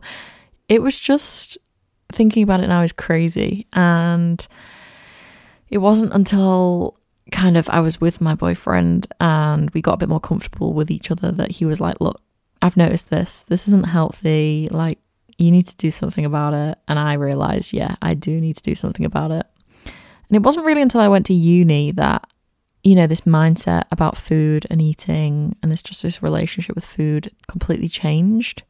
it 0.69 0.81
was 0.81 0.97
just 0.97 1.57
thinking 2.11 2.43
about 2.43 2.61
it 2.61 2.67
now 2.67 2.81
is 2.81 2.91
crazy. 2.91 3.67
And 3.73 4.45
it 5.69 5.79
wasn't 5.79 6.13
until 6.13 6.97
kind 7.31 7.57
of 7.57 7.69
I 7.69 7.79
was 7.79 8.01
with 8.01 8.21
my 8.21 8.35
boyfriend 8.35 9.07
and 9.19 9.69
we 9.71 9.81
got 9.81 9.93
a 9.93 9.97
bit 9.97 10.09
more 10.09 10.19
comfortable 10.19 10.73
with 10.73 10.89
each 10.89 11.11
other 11.11 11.31
that 11.31 11.51
he 11.51 11.65
was 11.65 11.79
like, 11.79 11.99
Look, 11.99 12.21
I've 12.61 12.77
noticed 12.77 13.09
this. 13.09 13.43
This 13.43 13.67
isn't 13.67 13.87
healthy. 13.87 14.67
Like, 14.71 14.99
you 15.37 15.51
need 15.51 15.67
to 15.67 15.75
do 15.75 15.89
something 15.89 16.25
about 16.25 16.53
it. 16.53 16.77
And 16.87 16.99
I 16.99 17.13
realized, 17.13 17.73
yeah, 17.73 17.95
I 18.01 18.13
do 18.13 18.39
need 18.39 18.57
to 18.57 18.63
do 18.63 18.75
something 18.75 19.05
about 19.05 19.31
it. 19.31 19.45
And 19.85 20.35
it 20.37 20.43
wasn't 20.43 20.65
really 20.65 20.81
until 20.81 21.01
I 21.01 21.07
went 21.07 21.25
to 21.27 21.33
uni 21.33 21.91
that, 21.91 22.27
you 22.83 22.95
know, 22.95 23.07
this 23.07 23.21
mindset 23.21 23.83
about 23.91 24.17
food 24.17 24.67
and 24.69 24.81
eating 24.81 25.55
and 25.61 25.71
this 25.71 25.83
just 25.83 26.03
this 26.03 26.21
relationship 26.21 26.75
with 26.75 26.85
food 26.85 27.31
completely 27.47 27.89
changed. 27.89 28.63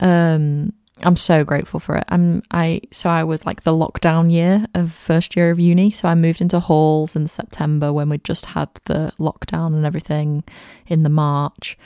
Um, 0.00 0.74
I'm 1.02 1.16
so 1.16 1.44
grateful 1.44 1.80
for 1.80 1.96
it. 1.96 2.04
I'm 2.08 2.42
I 2.50 2.80
so 2.90 3.08
I 3.08 3.24
was 3.24 3.46
like 3.46 3.62
the 3.62 3.72
lockdown 3.72 4.32
year 4.32 4.66
of 4.74 4.92
first 4.92 5.36
year 5.36 5.50
of 5.50 5.60
uni. 5.60 5.90
So 5.90 6.08
I 6.08 6.14
moved 6.14 6.40
into 6.40 6.60
halls 6.60 7.14
in 7.14 7.28
September 7.28 7.92
when 7.92 8.08
we'd 8.08 8.24
just 8.24 8.46
had 8.46 8.68
the 8.84 9.12
lockdown 9.18 9.74
and 9.74 9.86
everything 9.86 10.44
in 10.86 11.02
the 11.04 11.08
March. 11.08 11.78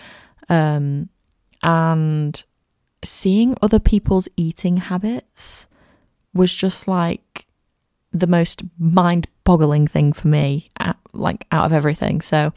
Um 0.49 1.09
and 1.63 2.43
seeing 3.05 3.57
other 3.61 3.79
people's 3.79 4.29
eating 4.37 4.79
habits 4.79 5.67
was 6.33 6.55
just 6.55 6.89
like 6.89 7.47
the 8.13 8.27
most 8.27 8.63
mind-boggling 8.79 9.87
thing 9.89 10.13
for 10.13 10.29
me, 10.29 10.69
like 11.13 11.47
out 11.51 11.67
of 11.67 11.73
everything. 11.73 12.21
So 12.21 12.53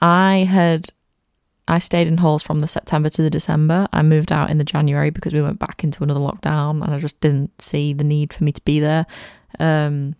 I 0.00 0.46
had 0.48 0.90
I 1.68 1.78
stayed 1.78 2.08
in 2.08 2.16
halls 2.16 2.42
from 2.42 2.60
the 2.60 2.66
September 2.66 3.10
to 3.10 3.22
the 3.22 3.28
December. 3.28 3.86
I 3.92 4.00
moved 4.00 4.32
out 4.32 4.48
in 4.48 4.56
the 4.56 4.64
January 4.64 5.10
because 5.10 5.34
we 5.34 5.42
went 5.42 5.58
back 5.58 5.84
into 5.84 6.02
another 6.02 6.18
lockdown 6.18 6.82
and 6.82 6.94
I 6.94 6.98
just 6.98 7.20
didn't 7.20 7.60
see 7.60 7.92
the 7.92 8.04
need 8.04 8.32
for 8.32 8.42
me 8.42 8.52
to 8.52 8.60
be 8.62 8.80
there. 8.80 9.06
Um, 9.60 10.16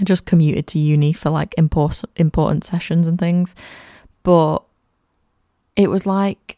I 0.00 0.04
just 0.04 0.24
commuted 0.24 0.66
to 0.68 0.78
uni 0.78 1.12
for 1.12 1.28
like 1.28 1.54
important 1.58 2.10
important 2.16 2.64
sessions 2.64 3.06
and 3.06 3.18
things. 3.18 3.54
But 4.22 4.60
it 5.76 5.90
was 5.90 6.06
like 6.06 6.56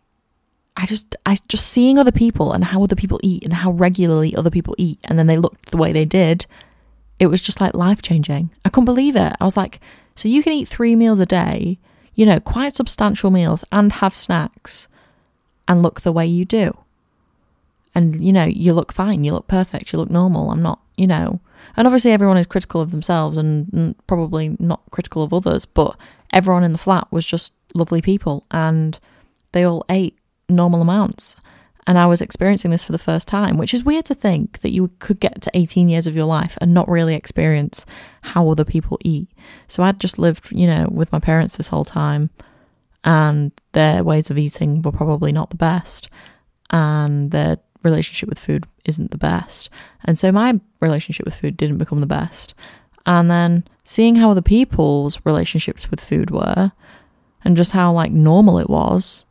I 0.77 0.87
just 0.87 1.17
I 1.27 1.37
just 1.49 1.67
seeing 1.67 1.99
other 1.99 2.13
people 2.13 2.53
and 2.53 2.65
how 2.65 2.85
other 2.85 2.97
people 2.97 3.19
eat 3.25 3.43
and 3.43 3.53
how 3.53 3.73
regularly 3.73 4.37
other 4.37 4.51
people 4.51 4.77
eat 4.79 5.01
and 5.07 5.19
then 5.19 5.27
they 5.27 5.39
looked 5.39 5.73
the 5.73 5.77
way 5.77 5.93
they 5.93 6.05
did. 6.05 6.47
It 7.19 7.27
was 7.27 7.43
just 7.43 7.61
like 7.61 7.75
life 7.75 8.01
changing. 8.01 8.51
I 8.65 8.69
couldn't 8.69 8.87
believe 8.87 9.17
it. 9.17 9.35
I 9.41 9.45
was 9.45 9.57
like, 9.57 9.81
so 10.15 10.29
you 10.29 10.45
can 10.45 10.53
eat 10.53 10.69
3 10.69 10.95
meals 10.95 11.19
a 11.19 11.27
day 11.27 11.79
you 12.15 12.27
know, 12.27 12.41
quite 12.41 12.75
substantial 12.75 13.31
meals 13.31 13.65
and 13.73 13.93
have 13.95 14.15
snacks 14.15 14.89
and 15.67 15.83
look 15.83 16.03
the 16.03 16.13
way 16.13 16.27
you 16.27 16.45
do. 16.45 16.77
And, 17.95 18.25
you 18.25 18.33
know, 18.33 18.45
you 18.45 18.73
look 18.73 18.93
fine, 18.93 19.25
you 19.25 19.33
look 19.33 19.47
perfect, 19.47 19.93
you 19.93 19.99
look 19.99 20.11
normal. 20.11 20.51
I'm 20.51 20.63
not, 20.63 20.81
you 20.97 21.07
know, 21.07 21.41
and 21.77 21.87
obviously 21.87 22.13
everyone 22.13 22.37
is 22.37 22.47
critical 22.47 22.81
of 22.81 22.91
themselves 22.91 23.37
and 23.37 23.67
mm, 23.67 23.95
probably 24.07 24.57
not 24.59 24.83
critical 24.91 25.23
of 25.23 25.33
others, 25.33 25.65
but 25.65 25.97
everyone 26.33 26.65
in 26.65 26.73
the 26.73 26.79
flat 26.79 27.11
was 27.11 27.27
just 27.27 27.53
lovely 27.75 28.03
people 28.03 28.47
and 28.51 28.99
they 29.53 29.65
all 29.65 29.85
ate 29.89 30.19
normal 30.49 30.83
amounts. 30.83 31.37
And 31.87 31.99
I 31.99 32.07
was 32.07 32.23
experiencing 32.23 32.71
this 32.71 32.85
for 32.85 32.93
the 32.93 32.99
first 32.99 33.29
time, 33.29 33.59
which 33.59 33.75
is 33.75 33.85
weird 33.85 34.07
to 34.07 34.15
think 34.15 34.61
that 34.61 34.73
you 34.73 34.91
could 35.01 35.21
get 35.21 35.43
to 35.43 35.51
18 35.53 35.89
years 35.89 36.07
of 36.07 36.17
your 36.17 36.25
life 36.25 36.57
and 36.61 36.73
not 36.73 36.89
really 36.89 37.15
experience 37.15 37.85
how 38.23 38.49
other 38.49 38.65
people 38.65 38.99
eat. 39.05 39.29
So 39.69 39.83
I'd 39.83 40.01
just 40.01 40.19
lived, 40.19 40.51
you 40.51 40.67
know, 40.67 40.89
with 40.91 41.13
my 41.13 41.21
parents 41.21 41.57
this 41.57 41.69
whole 41.69 41.85
time, 41.85 42.31
and 43.05 43.53
their 43.73 44.03
ways 44.03 44.31
of 44.31 44.39
eating 44.39 44.81
were 44.81 44.93
probably 44.93 45.31
not 45.31 45.51
the 45.51 45.57
best, 45.57 46.09
and 46.71 47.31
their 47.31 47.59
relationship 47.83 48.31
with 48.31 48.39
food 48.39 48.67
isn't 48.87 49.11
the 49.11 49.19
best. 49.19 49.69
And 50.07 50.19
so 50.19 50.33
my 50.33 50.59
relationship 50.81 51.27
with 51.27 51.35
food 51.35 51.57
didn't 51.59 51.77
become 51.77 52.01
the 52.01 52.07
best. 52.07 52.55
And 53.05 53.31
then 53.31 53.65
seeing 53.85 54.17
how 54.17 54.31
other 54.31 54.41
people's 54.41 55.21
relationships 55.25 55.91
with 55.91 56.01
food 56.01 56.31
were 56.31 56.73
and 57.45 57.59
just 57.59 57.73
how 57.73 57.93
like 57.93 58.11
normal 58.11 58.59
it 58.59 58.71
was, 58.71 59.27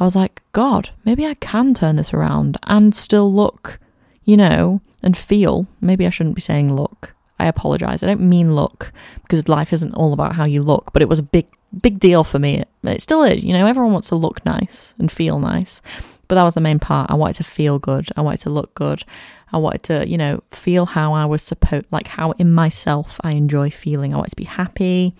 I 0.00 0.04
was 0.04 0.16
like, 0.16 0.42
God, 0.52 0.90
maybe 1.04 1.26
I 1.26 1.34
can 1.34 1.74
turn 1.74 1.96
this 1.96 2.14
around 2.14 2.56
and 2.64 2.94
still 2.94 3.32
look, 3.32 3.78
you 4.24 4.36
know, 4.36 4.80
and 5.02 5.16
feel. 5.16 5.66
Maybe 5.80 6.06
I 6.06 6.10
shouldn't 6.10 6.34
be 6.34 6.40
saying 6.40 6.74
look. 6.74 7.14
I 7.38 7.46
apologize. 7.46 8.02
I 8.02 8.06
don't 8.06 8.20
mean 8.20 8.54
look 8.54 8.92
because 9.22 9.48
life 9.48 9.72
isn't 9.72 9.94
all 9.94 10.12
about 10.12 10.34
how 10.34 10.44
you 10.44 10.62
look, 10.62 10.92
but 10.92 11.02
it 11.02 11.08
was 11.08 11.18
a 11.18 11.22
big, 11.22 11.46
big 11.80 12.00
deal 12.00 12.24
for 12.24 12.38
me. 12.38 12.58
It, 12.58 12.68
it 12.82 13.02
still 13.02 13.22
is. 13.22 13.44
You 13.44 13.52
know, 13.52 13.66
everyone 13.66 13.92
wants 13.92 14.08
to 14.08 14.16
look 14.16 14.44
nice 14.44 14.94
and 14.98 15.12
feel 15.12 15.38
nice, 15.38 15.82
but 16.28 16.34
that 16.34 16.44
was 16.44 16.54
the 16.54 16.60
main 16.60 16.78
part. 16.78 17.10
I 17.10 17.14
wanted 17.14 17.36
to 17.36 17.44
feel 17.44 17.78
good. 17.78 18.08
I 18.16 18.22
wanted 18.22 18.40
to 18.40 18.50
look 18.50 18.74
good. 18.74 19.04
I 19.52 19.58
wanted 19.58 19.82
to, 19.84 20.08
you 20.08 20.16
know, 20.16 20.42
feel 20.50 20.86
how 20.86 21.12
I 21.12 21.24
was 21.24 21.42
supposed, 21.42 21.86
like 21.90 22.06
how 22.06 22.32
in 22.32 22.52
myself 22.52 23.20
I 23.22 23.32
enjoy 23.32 23.70
feeling. 23.70 24.14
I 24.14 24.18
wanted 24.18 24.30
to 24.30 24.36
be 24.36 24.44
happy. 24.44 25.14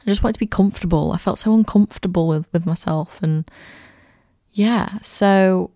I 0.00 0.04
just 0.04 0.22
wanted 0.22 0.34
to 0.34 0.40
be 0.40 0.46
comfortable. 0.46 1.12
I 1.12 1.18
felt 1.18 1.38
so 1.38 1.54
uncomfortable 1.54 2.28
with, 2.28 2.46
with 2.52 2.66
myself. 2.66 3.22
And 3.22 3.50
yeah, 4.52 4.98
so 5.00 5.70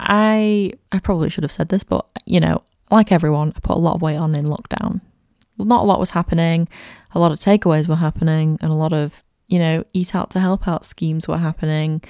I 0.00 0.72
I 0.92 0.98
probably 0.98 1.30
should 1.30 1.44
have 1.44 1.52
said 1.52 1.68
this, 1.68 1.84
but 1.84 2.06
you 2.24 2.40
know, 2.40 2.62
like 2.90 3.12
everyone, 3.12 3.52
I 3.56 3.60
put 3.60 3.76
a 3.76 3.80
lot 3.80 3.94
of 3.94 4.02
weight 4.02 4.16
on 4.16 4.34
in 4.34 4.46
lockdown. 4.46 5.00
Not 5.58 5.82
a 5.82 5.86
lot 5.86 6.00
was 6.00 6.10
happening. 6.10 6.68
A 7.14 7.18
lot 7.18 7.32
of 7.32 7.38
takeaways 7.38 7.88
were 7.88 7.96
happening, 7.96 8.58
and 8.60 8.70
a 8.70 8.74
lot 8.74 8.92
of 8.92 9.22
you 9.48 9.58
know 9.58 9.84
eat 9.92 10.14
out 10.14 10.30
to 10.30 10.40
help 10.40 10.66
out 10.66 10.84
schemes 10.84 11.28
were 11.28 11.38
happening, 11.38 12.02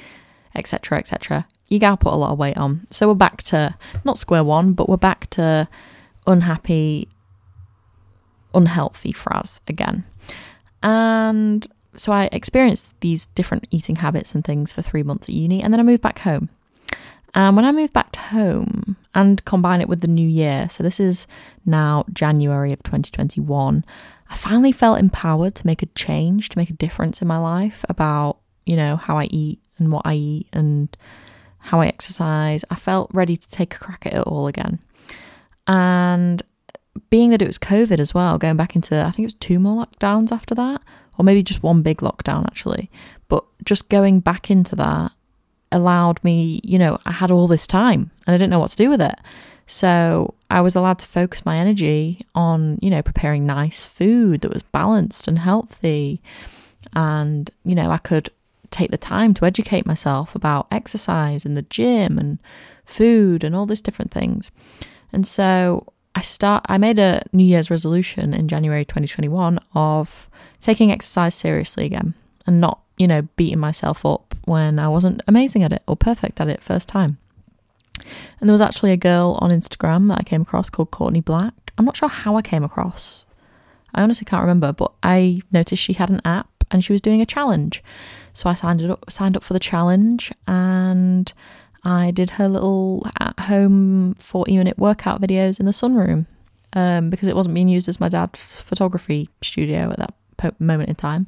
etc. 0.55 0.98
etc. 0.98 1.46
You 1.68 1.79
gotta 1.79 1.96
put 1.96 2.12
a 2.12 2.16
lot 2.16 2.33
of 2.33 2.38
weight 2.38 2.57
on. 2.57 2.87
So 2.90 3.09
we're 3.09 3.14
back 3.14 3.42
to 3.44 3.74
not 4.05 4.18
square 4.18 4.44
one, 4.44 4.72
but 4.72 4.88
we're 4.88 4.96
back 4.96 5.29
to 5.31 5.68
unhappy, 6.26 7.09
unhealthy 8.55 9.12
Fraz 9.12 9.61
again. 9.68 10.05
And 10.83 11.66
so 11.96 12.12
I 12.12 12.28
experienced 12.32 12.88
these 13.00 13.26
different 13.35 13.66
eating 13.70 13.96
habits 13.96 14.35
and 14.35 14.44
things 14.44 14.72
for 14.72 14.82
three 14.82 15.02
months 15.02 15.28
at 15.28 15.35
uni, 15.35 15.62
and 15.62 15.72
then 15.72 15.80
I 15.80 15.85
moved 15.85 16.02
back 16.02 16.20
home. 16.20 16.48
And 17.35 17.54
when 17.54 17.66
I 17.66 17.72
moved 17.72 17.92
back 17.92 18.12
to 18.12 18.20
home 18.20 18.96
and 19.14 19.44
combine 19.44 19.82
it 19.82 19.88
with 19.88 20.00
the 20.00 20.09
new 20.09 20.26
year, 20.26 20.68
so 20.70 20.82
this 20.82 20.98
is 20.98 21.26
now 21.66 22.04
January 22.12 22.72
of 22.72 22.82
2021, 22.82 23.85
I 24.30 24.37
finally 24.37 24.72
felt 24.72 24.98
empowered 24.98 25.54
to 25.56 25.66
make 25.66 25.82
a 25.82 25.87
change, 25.94 26.48
to 26.48 26.59
make 26.59 26.70
a 26.70 26.74
difference 26.74 27.20
in 27.20 27.28
my 27.28 27.38
life 27.38 27.85
about, 27.88 28.38
you 28.64 28.74
know, 28.74 28.96
how 28.96 29.18
I 29.18 29.24
eat 29.24 29.61
and 29.78 29.92
what 29.92 30.06
I 30.06 30.14
eat 30.14 30.48
and 30.52 30.96
how 31.59 31.80
I 31.80 31.88
exercise. 31.88 32.64
I 32.70 32.76
felt 32.76 33.11
ready 33.12 33.37
to 33.37 33.50
take 33.50 33.74
a 33.74 33.78
crack 33.78 34.06
at 34.06 34.14
it 34.14 34.20
all 34.20 34.46
again. 34.46 34.78
And 35.66 36.42
being 37.11 37.30
that 37.30 37.42
it 37.42 37.46
was 37.46 37.59
COVID 37.59 38.00
as 38.00 38.14
well, 38.14 38.38
going 38.38 38.56
back 38.56 38.74
into, 38.74 38.98
I 38.98 39.11
think 39.11 39.20
it 39.20 39.26
was 39.26 39.35
two 39.35 39.59
more 39.59 39.85
lockdowns 39.85 40.32
after 40.32 40.54
that, 40.54 40.80
or 41.18 41.24
maybe 41.24 41.42
just 41.42 41.62
one 41.62 41.83
big 41.83 41.98
lockdown 41.98 42.46
actually. 42.46 42.90
But 43.29 43.44
just 43.64 43.88
going 43.88 44.20
back 44.20 44.50
into 44.50 44.76
that 44.76 45.12
allowed 45.72 46.22
me, 46.22 46.61
you 46.62 46.79
know, 46.79 46.98
I 47.05 47.12
had 47.12 47.31
all 47.31 47.48
this 47.48 47.66
time 47.66 48.11
and 48.26 48.35
I 48.35 48.38
didn't 48.38 48.50
know 48.50 48.59
what 48.59 48.70
to 48.70 48.76
do 48.76 48.88
with 48.88 49.00
it. 49.00 49.18
So 49.66 50.35
I 50.48 50.61
was 50.61 50.76
allowed 50.76 51.00
to 51.00 51.07
focus 51.07 51.44
my 51.44 51.57
energy 51.57 52.24
on, 52.35 52.79
you 52.81 52.88
know, 52.88 53.02
preparing 53.02 53.46
nice 53.46 53.83
food 53.83 54.42
that 54.42 54.52
was 54.52 54.62
balanced 54.62 55.26
and 55.26 55.38
healthy. 55.38 56.22
And, 56.94 57.50
you 57.64 57.74
know, 57.74 57.90
I 57.90 57.98
could 57.98 58.31
take 58.70 58.90
the 58.90 58.98
time 58.98 59.35
to 59.35 59.44
educate 59.44 59.87
myself 59.87 60.35
about 60.35 60.68
exercise 60.70 61.44
and 61.44 61.57
the 61.57 61.62
gym 61.62 62.18
and 62.18 62.38
food 62.85 63.42
and 63.42 63.57
all 63.57 63.66
these 63.66 63.81
different 63.81 64.12
things. 64.12 64.50
And 65.12 65.26
so 65.26 65.92
I 66.14 66.22
start 66.22 66.64
I 66.68 66.79
made 66.79 66.98
a 66.98 67.22
New 67.33 67.44
Year's 67.44 67.70
resolution 67.70 68.33
in 68.33 68.48
January 68.48 68.85
2021 68.85 69.59
of 69.74 70.31
taking 70.60 70.90
exercise 70.90 71.34
seriously 71.34 71.84
again 71.84 72.14
and 72.46 72.60
not, 72.60 72.80
you 72.96 73.06
know, 73.06 73.22
beating 73.36 73.58
myself 73.58 74.04
up 74.04 74.34
when 74.44 74.78
I 74.78 74.88
wasn't 74.88 75.22
amazing 75.26 75.62
at 75.62 75.72
it 75.72 75.82
or 75.86 75.96
perfect 75.96 76.40
at 76.40 76.48
it 76.48 76.62
first 76.62 76.88
time. 76.88 77.18
And 78.40 78.48
there 78.48 78.52
was 78.54 78.60
actually 78.60 78.92
a 78.92 78.96
girl 78.96 79.38
on 79.40 79.50
Instagram 79.50 80.08
that 80.08 80.18
I 80.18 80.22
came 80.22 80.42
across 80.42 80.70
called 80.70 80.90
Courtney 80.90 81.20
Black. 81.20 81.54
I'm 81.78 81.84
not 81.84 81.96
sure 81.96 82.08
how 82.08 82.36
I 82.36 82.42
came 82.42 82.64
across. 82.64 83.24
I 83.94 84.02
honestly 84.02 84.24
can't 84.24 84.42
remember, 84.42 84.72
but 84.72 84.92
I 85.02 85.40
noticed 85.50 85.82
she 85.82 85.94
had 85.94 86.10
an 86.10 86.20
app 86.24 86.48
and 86.70 86.84
she 86.84 86.92
was 86.92 87.00
doing 87.00 87.20
a 87.20 87.26
challenge. 87.26 87.82
So 88.34 88.50
I 88.50 88.54
signed 88.54 88.82
up 88.90 89.10
signed 89.10 89.36
up 89.36 89.44
for 89.44 89.54
the 89.54 89.60
challenge 89.60 90.32
and 90.46 91.32
I 91.84 92.10
did 92.10 92.30
her 92.30 92.48
little 92.48 93.06
at 93.20 93.38
home 93.40 94.14
40 94.14 94.56
minute 94.56 94.78
workout 94.78 95.20
videos 95.20 95.60
in 95.60 95.66
the 95.66 95.72
sunroom 95.72 96.26
um, 96.72 97.10
because 97.10 97.28
it 97.28 97.36
wasn't 97.36 97.54
being 97.54 97.68
used 97.68 97.88
as 97.88 98.00
my 98.00 98.08
dad's 98.08 98.56
photography 98.56 99.28
studio 99.42 99.90
at 99.90 99.98
that 99.98 100.14
moment 100.59 100.88
in 100.88 100.94
time 100.94 101.27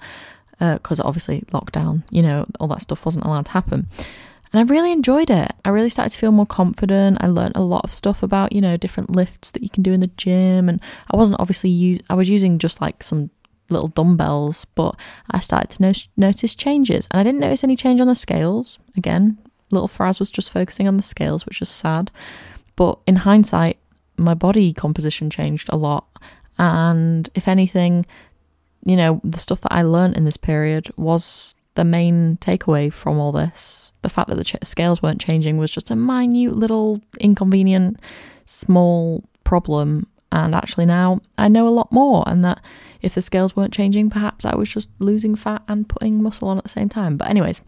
because 0.59 0.99
uh, 1.01 1.05
obviously 1.05 1.45
lockdown, 1.53 2.03
you 2.11 2.23
know, 2.23 2.47
all 2.59 2.69
that 2.69 2.83
stuff 2.83 3.05
wasn't 3.05 3.25
allowed 3.25 3.47
to 3.47 3.53
happen. 3.53 3.87
And 4.53 4.61
I 4.61 4.73
really 4.73 4.93
enjoyed 4.93 5.31
it. 5.31 5.53
I 5.65 5.69
really 5.69 5.91
started 5.91 6.11
to 6.11 6.19
feel 6.19 6.33
more 6.33 6.47
confident. 6.47 7.19
I 7.21 7.27
learned 7.27 7.57
a 7.57 7.63
lot 7.63 7.85
of 7.85 7.93
stuff 7.93 8.23
about, 8.23 8.53
you 8.53 8.61
know, 8.61 8.77
different 8.77 9.11
lifts 9.11 9.51
that 9.51 9.63
you 9.63 9.69
can 9.69 9.83
do 9.83 9.93
in 9.93 10.01
the 10.01 10.11
gym. 10.17 10.69
And 10.69 10.81
I 11.13 11.17
wasn't 11.17 11.41
obviously 11.41 11.71
use 11.71 12.01
I 12.09 12.15
was 12.15 12.29
using 12.31 12.59
just 12.59 12.81
like 12.81 13.03
some 13.03 13.31
little 13.69 13.89
dumbbells, 13.89 14.65
but 14.65 14.97
I 15.31 15.41
started 15.41 15.71
to 15.73 15.83
no- 15.83 15.93
notice 16.17 16.55
changes. 16.55 17.07
And 17.11 17.21
I 17.21 17.25
didn't 17.25 17.41
notice 17.41 17.63
any 17.63 17.77
change 17.77 18.01
on 18.01 18.07
the 18.07 18.15
scales. 18.15 18.79
Again, 18.97 19.37
little 19.71 19.89
Fraz 19.89 20.19
was 20.19 20.31
just 20.31 20.51
focusing 20.51 20.89
on 20.89 20.97
the 20.97 21.03
scales, 21.03 21.45
which 21.45 21.61
is 21.61 21.69
sad. 21.69 22.11
But 22.75 22.99
in 23.07 23.17
hindsight, 23.17 23.79
my 24.17 24.35
body 24.35 24.73
composition 24.73 25.29
changed 25.29 25.69
a 25.69 25.77
lot. 25.77 26.07
And 26.59 27.29
if 27.35 27.47
anything, 27.47 28.07
you 28.85 28.97
know, 28.97 29.21
the 29.25 29.39
stuff 29.39 29.61
that 29.63 29.73
I 29.73 29.83
learned 29.83 30.17
in 30.17 30.25
this 30.25 30.37
period 30.37 30.91
was 30.97 31.57
the 31.75 31.85
main 31.85 32.39
takeaway 32.41 32.93
from 32.93 33.19
all 33.19 33.33
this. 33.33 33.93
The 34.03 34.09
fact 34.09 34.29
that 34.29 34.37
the 34.37 34.45
ch- 34.45 34.57
scales 34.65 35.01
weren't 35.01 35.21
changing 35.21 35.59
was 35.59 35.71
just 35.71 35.91
a 35.91 35.97
minute 35.97 36.57
little 36.57 37.01
inconvenient, 37.21 38.01
small 38.47 39.25
problem. 39.45 40.09
And 40.33 40.55
actually, 40.55 40.87
now 40.87 41.21
I 41.39 41.49
know 41.49 41.67
a 41.67 41.71
lot 41.71 41.93
more, 41.93 42.25
and 42.27 42.45
that 42.45 42.61
if 43.01 43.15
the 43.15 43.23
scales 43.23 43.55
weren't 43.55 43.73
changing, 43.73 44.11
perhaps 44.11 44.45
I 44.45 44.57
was 44.57 44.69
just 44.69 44.91
losing 44.99 45.37
fat 45.37 45.63
and 45.69 45.89
putting 45.89 46.23
muscle 46.23 46.49
on 46.49 46.59
at 46.59 46.65
the 46.65 46.69
same 46.69 46.89
time. 46.89 47.17
But, 47.17 47.31
anyways, 47.31 47.63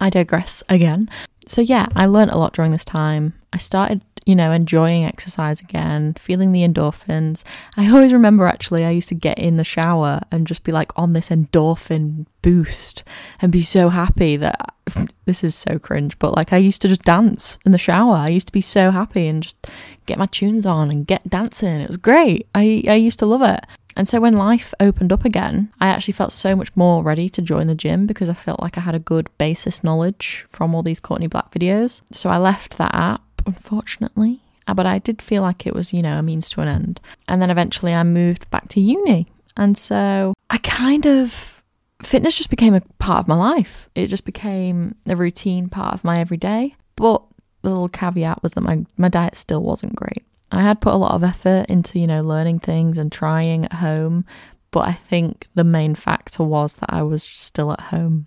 I 0.00 0.10
digress 0.10 0.62
again. 0.68 1.10
So, 1.46 1.60
yeah, 1.60 1.86
I 1.96 2.06
learned 2.06 2.30
a 2.30 2.38
lot 2.38 2.52
during 2.52 2.72
this 2.72 2.84
time. 2.84 3.34
I 3.52 3.58
started, 3.58 4.02
you 4.28 4.36
know, 4.36 4.52
enjoying 4.52 5.06
exercise 5.06 5.58
again, 5.58 6.12
feeling 6.18 6.52
the 6.52 6.60
endorphins. 6.60 7.44
I 7.78 7.90
always 7.90 8.12
remember 8.12 8.46
actually, 8.46 8.84
I 8.84 8.90
used 8.90 9.08
to 9.08 9.14
get 9.14 9.38
in 9.38 9.56
the 9.56 9.64
shower 9.64 10.20
and 10.30 10.46
just 10.46 10.64
be 10.64 10.70
like 10.70 10.92
on 10.96 11.14
this 11.14 11.30
endorphin 11.30 12.26
boost 12.42 13.04
and 13.40 13.50
be 13.50 13.62
so 13.62 13.88
happy 13.88 14.36
that 14.36 14.74
this 15.24 15.42
is 15.42 15.54
so 15.54 15.78
cringe, 15.78 16.18
but 16.18 16.36
like 16.36 16.52
I 16.52 16.58
used 16.58 16.82
to 16.82 16.88
just 16.88 17.04
dance 17.04 17.58
in 17.64 17.72
the 17.72 17.78
shower. 17.78 18.16
I 18.16 18.28
used 18.28 18.48
to 18.48 18.52
be 18.52 18.60
so 18.60 18.90
happy 18.90 19.28
and 19.28 19.42
just 19.42 19.56
get 20.04 20.18
my 20.18 20.26
tunes 20.26 20.66
on 20.66 20.90
and 20.90 21.06
get 21.06 21.30
dancing. 21.30 21.80
It 21.80 21.88
was 21.88 21.96
great. 21.96 22.48
I, 22.54 22.84
I 22.86 22.96
used 22.96 23.20
to 23.20 23.26
love 23.26 23.40
it. 23.40 23.64
And 23.96 24.06
so 24.06 24.20
when 24.20 24.36
life 24.36 24.74
opened 24.78 25.10
up 25.10 25.24
again, 25.24 25.72
I 25.80 25.88
actually 25.88 26.12
felt 26.12 26.32
so 26.32 26.54
much 26.54 26.76
more 26.76 27.02
ready 27.02 27.30
to 27.30 27.40
join 27.40 27.66
the 27.66 27.74
gym 27.74 28.06
because 28.06 28.28
I 28.28 28.34
felt 28.34 28.60
like 28.60 28.76
I 28.76 28.82
had 28.82 28.94
a 28.94 28.98
good 28.98 29.30
basis 29.38 29.82
knowledge 29.82 30.44
from 30.50 30.74
all 30.74 30.82
these 30.82 31.00
Courtney 31.00 31.28
Black 31.28 31.50
videos. 31.50 32.02
So 32.12 32.28
I 32.28 32.36
left 32.36 32.76
that 32.76 32.94
app, 32.94 33.22
unfortunately. 33.48 34.40
Uh, 34.66 34.74
but 34.74 34.86
I 34.86 34.98
did 34.98 35.22
feel 35.22 35.42
like 35.42 35.66
it 35.66 35.74
was, 35.74 35.92
you 35.92 36.02
know, 36.02 36.18
a 36.18 36.22
means 36.22 36.48
to 36.50 36.60
an 36.60 36.68
end. 36.68 37.00
And 37.26 37.40
then 37.40 37.50
eventually 37.50 37.94
I 37.94 38.02
moved 38.02 38.48
back 38.50 38.68
to 38.70 38.80
uni. 38.80 39.26
And 39.56 39.76
so 39.76 40.34
I 40.50 40.58
kind 40.58 41.06
of, 41.06 41.62
fitness 42.02 42.36
just 42.36 42.50
became 42.50 42.74
a 42.74 42.82
part 42.98 43.20
of 43.20 43.28
my 43.28 43.34
life. 43.34 43.88
It 43.94 44.06
just 44.08 44.24
became 44.24 44.94
a 45.06 45.16
routine 45.16 45.68
part 45.68 45.94
of 45.94 46.04
my 46.04 46.20
everyday. 46.20 46.76
But 46.96 47.22
the 47.62 47.70
little 47.70 47.88
caveat 47.88 48.42
was 48.42 48.52
that 48.52 48.60
my, 48.60 48.84
my 48.96 49.08
diet 49.08 49.36
still 49.36 49.62
wasn't 49.62 49.96
great. 49.96 50.24
I 50.52 50.62
had 50.62 50.80
put 50.80 50.94
a 50.94 50.96
lot 50.96 51.12
of 51.12 51.24
effort 51.24 51.66
into, 51.68 51.98
you 51.98 52.06
know, 52.06 52.22
learning 52.22 52.60
things 52.60 52.98
and 52.98 53.10
trying 53.10 53.64
at 53.64 53.74
home, 53.74 54.24
but 54.70 54.80
I 54.80 54.92
think 54.92 55.46
the 55.54 55.64
main 55.64 55.94
factor 55.94 56.42
was 56.42 56.76
that 56.76 56.92
I 56.92 57.02
was 57.02 57.22
still 57.22 57.72
at 57.72 57.80
home. 57.80 58.26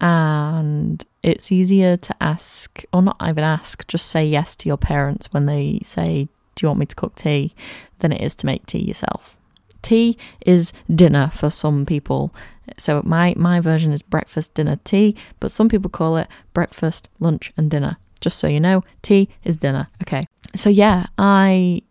And 0.00 1.04
it's 1.22 1.50
easier 1.50 1.96
to 1.96 2.14
ask, 2.20 2.82
or 2.92 3.02
not 3.02 3.16
even 3.26 3.44
ask, 3.44 3.86
just 3.86 4.06
say 4.06 4.26
yes 4.26 4.56
to 4.56 4.68
your 4.68 4.76
parents 4.76 5.32
when 5.32 5.46
they 5.46 5.80
say, 5.82 6.28
Do 6.54 6.64
you 6.64 6.68
want 6.68 6.80
me 6.80 6.86
to 6.86 6.96
cook 6.96 7.14
tea? 7.14 7.54
than 8.00 8.12
it 8.12 8.20
is 8.20 8.34
to 8.36 8.44
make 8.44 8.66
tea 8.66 8.80
yourself. 8.80 9.36
Tea 9.80 10.18
is 10.44 10.74
dinner 10.92 11.30
for 11.32 11.48
some 11.48 11.86
people. 11.86 12.34
So 12.76 13.00
my, 13.04 13.32
my 13.36 13.60
version 13.60 13.92
is 13.92 14.02
breakfast, 14.02 14.52
dinner, 14.54 14.78
tea, 14.84 15.14
but 15.40 15.50
some 15.50 15.70
people 15.70 15.88
call 15.88 16.16
it 16.18 16.28
breakfast, 16.52 17.08
lunch, 17.18 17.52
and 17.56 17.70
dinner 17.70 17.96
just 18.24 18.38
so 18.38 18.48
you 18.48 18.58
know. 18.58 18.82
Tea 19.02 19.28
is 19.44 19.58
dinner. 19.58 19.88
Okay. 20.02 20.26
So 20.56 20.70
yeah, 20.70 21.06
I 21.18 21.82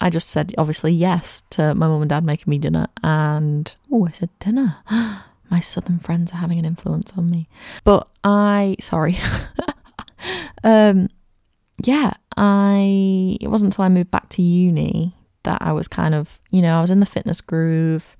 I 0.00 0.08
just 0.08 0.30
said 0.30 0.54
obviously 0.56 0.92
yes 0.92 1.42
to 1.50 1.74
my 1.74 1.88
mum 1.88 2.02
and 2.02 2.08
dad 2.08 2.24
making 2.24 2.50
me 2.50 2.58
dinner 2.58 2.86
and 3.02 3.70
oh, 3.92 4.06
I 4.06 4.12
said 4.12 4.30
dinner. 4.38 4.76
my 5.50 5.60
southern 5.60 5.98
friends 5.98 6.32
are 6.32 6.36
having 6.36 6.58
an 6.58 6.64
influence 6.64 7.12
on 7.16 7.30
me. 7.30 7.48
But 7.84 8.08
I 8.24 8.76
sorry. 8.80 9.18
um 10.64 11.08
yeah, 11.82 12.12
I 12.36 13.38
it 13.40 13.48
wasn't 13.48 13.74
until 13.74 13.84
I 13.84 13.88
moved 13.88 14.10
back 14.10 14.28
to 14.30 14.42
uni 14.42 15.14
that 15.42 15.62
I 15.62 15.72
was 15.72 15.88
kind 15.88 16.14
of, 16.14 16.38
you 16.50 16.60
know, 16.62 16.78
I 16.78 16.80
was 16.80 16.90
in 16.90 17.00
the 17.00 17.06
fitness 17.06 17.40
groove 17.40 18.16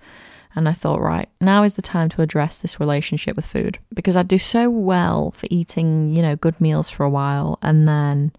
and 0.56 0.68
I 0.68 0.72
thought, 0.72 1.00
right, 1.00 1.28
now 1.40 1.62
is 1.62 1.74
the 1.74 1.82
time 1.82 2.08
to 2.10 2.22
address 2.22 2.58
this 2.58 2.80
relationship 2.80 3.36
with 3.36 3.46
food 3.46 3.78
because 3.94 4.16
I'd 4.16 4.28
do 4.28 4.38
so 4.38 4.68
well 4.68 5.30
for 5.30 5.46
eating, 5.50 6.10
you 6.10 6.22
know, 6.22 6.34
good 6.34 6.60
meals 6.60 6.90
for 6.90 7.04
a 7.04 7.10
while 7.10 7.58
and 7.62 7.86
then 7.86 8.32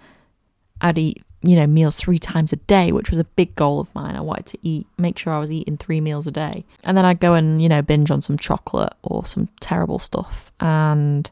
I'd 0.81 0.97
eat, 0.97 1.23
you 1.43 1.55
know, 1.55 1.65
meals 1.65 1.95
three 1.95 2.19
times 2.19 2.53
a 2.53 2.57
day, 2.57 2.91
which 2.91 3.09
was 3.09 3.19
a 3.19 3.23
big 3.23 3.55
goal 3.55 3.79
of 3.79 3.93
mine. 3.95 4.15
I 4.15 4.21
wanted 4.21 4.45
to 4.47 4.57
eat, 4.61 4.85
make 4.97 5.17
sure 5.17 5.33
I 5.33 5.39
was 5.39 5.51
eating 5.51 5.77
three 5.77 5.99
meals 5.99 6.27
a 6.27 6.31
day. 6.31 6.65
And 6.83 6.95
then 6.95 7.05
I'd 7.05 7.19
go 7.19 7.33
and, 7.33 7.61
you 7.61 7.69
know, 7.69 7.81
binge 7.81 8.11
on 8.11 8.21
some 8.21 8.37
chocolate 8.37 8.93
or 9.01 9.25
some 9.25 9.49
terrible 9.59 9.97
stuff. 9.97 10.51
And 10.59 11.29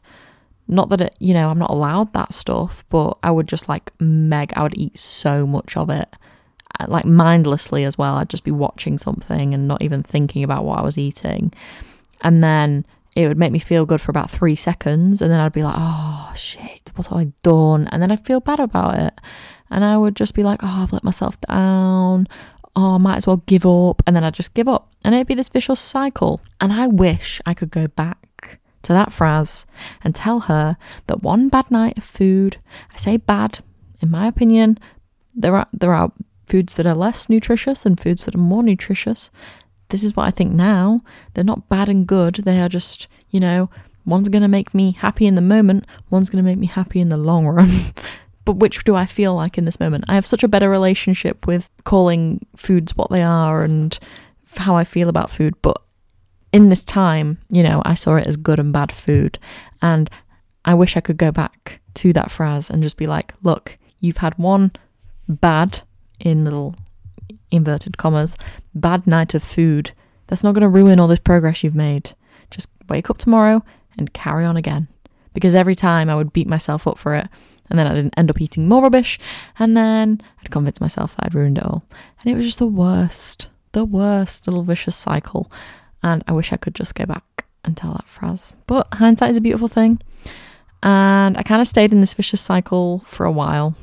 not 0.66 0.88
that 0.88 1.00
it, 1.00 1.16
you 1.20 1.32
know, 1.32 1.50
I'm 1.50 1.58
not 1.58 1.70
allowed 1.70 2.12
that 2.12 2.32
stuff, 2.32 2.84
but 2.88 3.18
I 3.22 3.30
would 3.30 3.46
just 3.46 3.68
like 3.68 3.92
meg, 4.00 4.52
I 4.56 4.62
would 4.62 4.76
eat 4.76 4.98
so 4.98 5.46
much 5.46 5.76
of 5.76 5.90
it 5.90 6.08
uh, 6.78 6.86
like 6.88 7.04
mindlessly 7.04 7.84
as 7.84 7.96
well. 7.96 8.16
I'd 8.16 8.28
just 8.28 8.44
be 8.44 8.50
watching 8.50 8.98
something 8.98 9.54
and 9.54 9.68
not 9.68 9.82
even 9.82 10.02
thinking 10.02 10.42
about 10.42 10.64
what 10.64 10.78
I 10.78 10.82
was 10.82 10.98
eating. 10.98 11.52
And 12.20 12.42
then 12.42 12.84
it 13.16 13.26
would 13.28 13.38
make 13.38 13.52
me 13.52 13.58
feel 13.58 13.86
good 13.86 14.00
for 14.00 14.10
about 14.10 14.30
three 14.30 14.56
seconds. 14.56 15.22
And 15.22 15.30
then 15.30 15.40
I'd 15.40 15.52
be 15.52 15.62
like, 15.62 15.76
oh 15.76 16.32
shit, 16.36 16.90
what 16.94 17.08
have 17.08 17.18
I 17.18 17.32
done? 17.42 17.88
And 17.88 18.02
then 18.02 18.10
I'd 18.10 18.24
feel 18.24 18.40
bad 18.40 18.60
about 18.60 18.98
it. 18.98 19.14
And 19.70 19.84
I 19.84 19.96
would 19.96 20.16
just 20.16 20.34
be 20.34 20.42
like, 20.42 20.60
oh, 20.62 20.82
I've 20.82 20.92
let 20.92 21.04
myself 21.04 21.40
down. 21.42 22.26
Oh, 22.74 22.94
I 22.94 22.98
might 22.98 23.16
as 23.16 23.26
well 23.26 23.42
give 23.46 23.64
up. 23.66 24.02
And 24.06 24.16
then 24.16 24.24
I'd 24.24 24.34
just 24.34 24.54
give 24.54 24.68
up. 24.68 24.88
And 25.04 25.14
it'd 25.14 25.26
be 25.26 25.34
this 25.34 25.48
vicious 25.48 25.80
cycle. 25.80 26.40
And 26.60 26.72
I 26.72 26.86
wish 26.86 27.40
I 27.46 27.54
could 27.54 27.70
go 27.70 27.86
back 27.86 28.60
to 28.82 28.92
that 28.92 29.10
Fraz 29.10 29.66
and 30.02 30.14
tell 30.14 30.40
her 30.40 30.76
that 31.06 31.22
one 31.22 31.48
bad 31.48 31.70
night 31.70 31.98
of 31.98 32.04
food, 32.04 32.58
I 32.92 32.96
say 32.96 33.16
bad, 33.16 33.60
in 34.00 34.10
my 34.10 34.26
opinion, 34.26 34.78
there 35.34 35.54
are 35.54 35.68
there 35.72 35.94
are 35.94 36.12
foods 36.46 36.74
that 36.74 36.86
are 36.86 36.94
less 36.94 37.28
nutritious 37.28 37.86
and 37.86 38.00
foods 38.00 38.24
that 38.24 38.34
are 38.34 38.38
more 38.38 38.62
nutritious. 38.62 39.30
This 39.90 40.02
is 40.02 40.16
what 40.16 40.26
I 40.26 40.30
think 40.30 40.52
now. 40.52 41.02
They're 41.34 41.44
not 41.44 41.68
bad 41.68 41.88
and 41.88 42.06
good. 42.06 42.36
They 42.36 42.60
are 42.60 42.68
just, 42.68 43.06
you 43.30 43.40
know, 43.40 43.70
one's 44.04 44.28
going 44.28 44.42
to 44.42 44.48
make 44.48 44.74
me 44.74 44.92
happy 44.92 45.26
in 45.26 45.34
the 45.34 45.40
moment, 45.40 45.84
one's 46.10 46.30
going 46.30 46.42
to 46.42 46.48
make 46.48 46.58
me 46.58 46.66
happy 46.66 47.00
in 47.00 47.08
the 47.08 47.16
long 47.16 47.46
run. 47.46 47.70
but 48.50 48.56
which 48.56 48.82
do 48.82 48.96
I 48.96 49.06
feel 49.06 49.32
like 49.36 49.56
in 49.56 49.64
this 49.64 49.78
moment? 49.78 50.06
I 50.08 50.14
have 50.14 50.26
such 50.26 50.42
a 50.42 50.48
better 50.48 50.68
relationship 50.68 51.46
with 51.46 51.70
calling 51.84 52.44
foods 52.56 52.96
what 52.96 53.08
they 53.08 53.22
are 53.22 53.62
and 53.62 53.96
how 54.56 54.74
I 54.74 54.82
feel 54.82 55.08
about 55.08 55.30
food. 55.30 55.54
But 55.62 55.80
in 56.52 56.68
this 56.68 56.82
time, 56.82 57.38
you 57.48 57.62
know, 57.62 57.80
I 57.84 57.94
saw 57.94 58.16
it 58.16 58.26
as 58.26 58.36
good 58.36 58.58
and 58.58 58.72
bad 58.72 58.90
food. 58.90 59.38
And 59.80 60.10
I 60.64 60.74
wish 60.74 60.96
I 60.96 61.00
could 61.00 61.16
go 61.16 61.30
back 61.30 61.80
to 61.94 62.12
that 62.12 62.30
Fraz 62.30 62.70
and 62.70 62.82
just 62.82 62.96
be 62.96 63.06
like, 63.06 63.34
look, 63.44 63.78
you've 64.00 64.16
had 64.16 64.36
one 64.36 64.72
bad 65.28 65.82
in 66.18 66.44
little 66.44 66.74
inverted 67.52 67.98
commas, 67.98 68.36
bad 68.74 69.06
night 69.06 69.32
of 69.32 69.44
food, 69.44 69.92
that's 70.26 70.42
not 70.42 70.54
going 70.54 70.62
to 70.62 70.68
ruin 70.68 70.98
all 70.98 71.06
this 71.06 71.20
progress 71.20 71.62
you've 71.62 71.76
made. 71.76 72.16
Just 72.50 72.68
wake 72.88 73.10
up 73.10 73.18
tomorrow 73.18 73.62
and 73.96 74.12
carry 74.12 74.44
on 74.44 74.56
again. 74.56 74.88
Because 75.32 75.54
every 75.54 75.74
time 75.74 76.10
I 76.10 76.14
would 76.14 76.32
beat 76.32 76.48
myself 76.48 76.86
up 76.86 76.98
for 76.98 77.14
it, 77.14 77.28
and 77.68 77.78
then 77.78 77.86
I'd 77.86 78.10
end 78.16 78.30
up 78.30 78.40
eating 78.40 78.68
more 78.68 78.82
rubbish, 78.82 79.18
and 79.58 79.76
then 79.76 80.20
I'd 80.40 80.50
convince 80.50 80.80
myself 80.80 81.16
that 81.16 81.26
I'd 81.26 81.34
ruined 81.34 81.58
it 81.58 81.64
all. 81.64 81.84
And 82.20 82.32
it 82.32 82.36
was 82.36 82.44
just 82.44 82.58
the 82.58 82.66
worst, 82.66 83.48
the 83.72 83.84
worst 83.84 84.46
little 84.46 84.64
vicious 84.64 84.96
cycle. 84.96 85.50
And 86.02 86.24
I 86.26 86.32
wish 86.32 86.52
I 86.52 86.56
could 86.56 86.74
just 86.74 86.94
go 86.94 87.06
back 87.06 87.46
and 87.64 87.76
tell 87.76 87.92
that 87.92 88.06
Fraz. 88.06 88.52
But 88.66 88.88
hindsight 88.94 89.30
is 89.30 89.36
a 89.36 89.42
beautiful 89.42 89.68
thing. 89.68 90.00
And 90.82 91.36
I 91.36 91.42
kind 91.42 91.60
of 91.60 91.68
stayed 91.68 91.92
in 91.92 92.00
this 92.00 92.14
vicious 92.14 92.40
cycle 92.40 93.04
for 93.06 93.26
a 93.26 93.32
while 93.32 93.76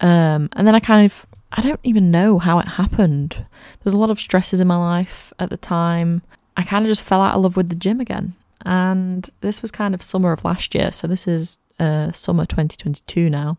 um, 0.00 0.48
and 0.52 0.66
then 0.66 0.74
I 0.74 0.80
kind 0.80 1.04
of, 1.04 1.26
I 1.52 1.62
don't 1.62 1.80
even 1.82 2.10
know 2.10 2.38
how 2.38 2.58
it 2.58 2.68
happened. 2.68 3.30
There 3.32 3.84
was 3.84 3.94
a 3.94 3.98
lot 3.98 4.10
of 4.10 4.20
stresses 4.20 4.60
in 4.60 4.68
my 4.68 4.76
life 4.76 5.32
at 5.38 5.50
the 5.50 5.56
time. 5.56 6.22
I 6.56 6.62
kind 6.62 6.84
of 6.84 6.90
just 6.90 7.02
fell 7.02 7.20
out 7.20 7.34
of 7.34 7.42
love 7.42 7.56
with 7.56 7.68
the 7.68 7.74
gym 7.74 8.00
again. 8.00 8.34
And 8.64 9.28
this 9.40 9.62
was 9.62 9.70
kind 9.70 9.94
of 9.94 10.02
summer 10.02 10.32
of 10.32 10.44
last 10.44 10.74
year. 10.74 10.92
So 10.92 11.06
this 11.06 11.26
is 11.26 11.58
uh, 11.78 12.12
summer 12.12 12.44
2022 12.44 13.30
now. 13.30 13.58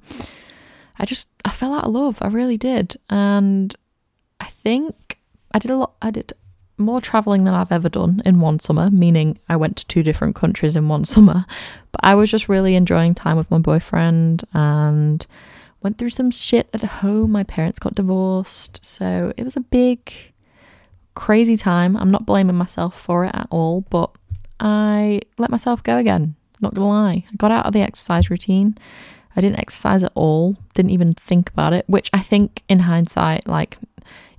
I 0.98 1.06
just, 1.06 1.30
I 1.46 1.52
fell 1.52 1.74
out 1.74 1.86
of 1.86 1.94
love. 1.94 2.18
I 2.22 2.28
really 2.28 2.58
did. 2.58 2.98
And 3.10 3.74
I 4.40 4.48
think 4.48 5.20
I 5.54 5.60
did 5.60 5.72
a 5.72 5.78
lot, 5.78 5.94
I 6.02 6.12
did 6.12 6.34
more 6.78 7.02
traveling 7.02 7.44
than 7.44 7.54
I've 7.54 7.72
ever 7.72 7.90
done 7.90 8.22
in 8.26 8.40
one 8.40 8.60
summer, 8.60 8.90
meaning 8.90 9.38
I 9.50 9.56
went 9.58 9.78
to 9.78 9.88
two 9.88 10.04
different 10.04 10.36
countries 10.36 10.76
in 10.76 10.88
one 10.88 11.06
summer. 11.14 11.46
But 11.92 12.02
I 12.04 12.16
was 12.16 12.30
just 12.30 12.50
really 12.50 12.76
enjoying 12.76 13.16
time 13.16 13.38
with 13.38 13.52
my 13.52 13.60
boyfriend 13.60 14.44
and 14.54 15.26
went 15.82 15.98
through 15.98 16.10
some 16.10 16.32
shit 16.32 16.70
at 16.74 16.84
home. 16.84 17.32
My 17.32 17.44
parents 17.44 17.80
got 17.80 17.96
divorced. 17.96 18.80
So 18.84 19.34
it 19.38 19.44
was 19.44 19.56
a 19.56 19.62
big, 19.62 20.12
crazy 21.14 21.58
time. 21.58 21.96
I'm 21.98 22.12
not 22.12 22.26
blaming 22.26 22.56
myself 22.56 23.00
for 23.00 23.26
it 23.26 23.32
at 23.34 23.48
all, 23.50 23.82
but 23.82 24.12
I 24.60 25.22
let 25.38 25.50
myself 25.50 25.84
go 25.84 25.98
again. 25.98 26.36
Not 26.62 26.74
gonna 26.74 26.88
lie. 26.88 27.26
I 27.32 27.36
got 27.38 27.52
out 27.52 27.66
of 27.66 27.74
the 27.74 27.82
exercise 27.82 28.30
routine. 28.30 28.78
I 29.36 29.42
didn't 29.42 29.60
exercise 29.60 30.04
at 30.04 30.12
all, 30.16 30.58
didn't 30.74 30.92
even 30.92 31.14
think 31.14 31.50
about 31.50 31.74
it, 31.74 31.86
which 31.88 32.10
I 32.12 32.20
think 32.20 32.64
in 32.68 32.80
hindsight, 32.80 33.48
like, 33.48 33.78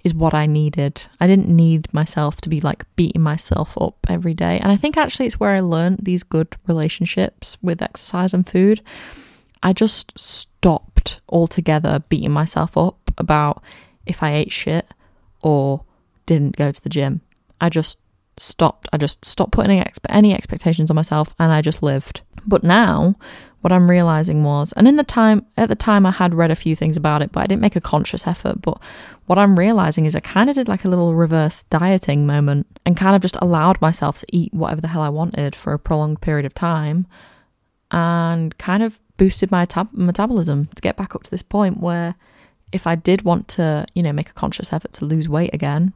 is 0.04 0.14
what 0.14 0.34
I 0.34 0.46
needed. 0.46 1.02
I 1.20 1.26
didn't 1.26 1.48
need 1.48 1.92
myself 1.92 2.40
to 2.42 2.48
be 2.48 2.60
like 2.60 2.84
beating 2.96 3.22
myself 3.22 3.76
up 3.80 3.96
every 4.08 4.34
day. 4.34 4.58
And 4.58 4.72
I 4.72 4.76
think 4.76 4.96
actually 4.96 5.26
it's 5.26 5.38
where 5.38 5.54
I 5.54 5.60
learned 5.60 6.00
these 6.02 6.22
good 6.22 6.56
relationships 6.66 7.56
with 7.62 7.82
exercise 7.82 8.32
and 8.34 8.48
food. 8.48 8.80
I 9.62 9.72
just 9.72 10.18
stopped 10.18 11.20
altogether 11.28 12.02
beating 12.08 12.32
myself 12.32 12.76
up 12.76 13.10
about 13.18 13.62
if 14.06 14.22
I 14.22 14.32
ate 14.32 14.52
shit 14.52 14.86
or 15.42 15.84
didn't 16.26 16.56
go 16.56 16.72
to 16.72 16.82
the 16.82 16.88
gym. 16.88 17.20
I 17.60 17.68
just 17.68 17.98
stopped. 18.40 18.88
I 18.92 18.96
just 18.96 19.24
stopped 19.24 19.52
putting 19.52 19.84
any 20.08 20.34
expectations 20.34 20.90
on 20.90 20.94
myself 20.94 21.34
and 21.38 21.52
I 21.52 21.60
just 21.60 21.82
lived. 21.82 22.22
But 22.46 22.64
now, 22.64 23.16
what 23.60 23.72
I'm 23.72 23.90
realizing 23.90 24.42
was, 24.42 24.72
and 24.72 24.88
in 24.88 24.96
the 24.96 25.04
time, 25.04 25.44
at 25.56 25.68
the 25.68 25.74
time, 25.74 26.06
I 26.06 26.10
had 26.10 26.34
read 26.34 26.50
a 26.50 26.56
few 26.56 26.74
things 26.74 26.96
about 26.96 27.20
it, 27.20 27.32
but 27.32 27.40
I 27.40 27.46
didn't 27.46 27.60
make 27.60 27.76
a 27.76 27.80
conscious 27.80 28.26
effort. 28.26 28.62
But 28.62 28.80
what 29.26 29.38
I'm 29.38 29.58
realizing 29.58 30.06
is 30.06 30.16
I 30.16 30.20
kind 30.20 30.48
of 30.48 30.56
did 30.56 30.68
like 30.68 30.84
a 30.84 30.88
little 30.88 31.14
reverse 31.14 31.64
dieting 31.64 32.26
moment 32.26 32.66
and 32.86 32.96
kind 32.96 33.14
of 33.14 33.20
just 33.20 33.36
allowed 33.42 33.80
myself 33.80 34.20
to 34.20 34.26
eat 34.32 34.54
whatever 34.54 34.80
the 34.80 34.88
hell 34.88 35.02
I 35.02 35.10
wanted 35.10 35.54
for 35.54 35.74
a 35.74 35.78
prolonged 35.78 36.22
period 36.22 36.46
of 36.46 36.54
time 36.54 37.06
and 37.90 38.56
kind 38.56 38.82
of 38.82 38.98
boosted 39.18 39.50
my 39.50 39.66
tab- 39.66 39.92
metabolism 39.92 40.66
to 40.74 40.80
get 40.80 40.96
back 40.96 41.14
up 41.14 41.22
to 41.24 41.30
this 41.30 41.42
point 41.42 41.78
where 41.78 42.14
if 42.72 42.86
I 42.86 42.94
did 42.94 43.22
want 43.22 43.48
to, 43.48 43.84
you 43.94 44.02
know, 44.02 44.12
make 44.12 44.30
a 44.30 44.34
conscious 44.34 44.72
effort 44.72 44.94
to 44.94 45.04
lose 45.04 45.28
weight 45.28 45.52
again, 45.52 45.92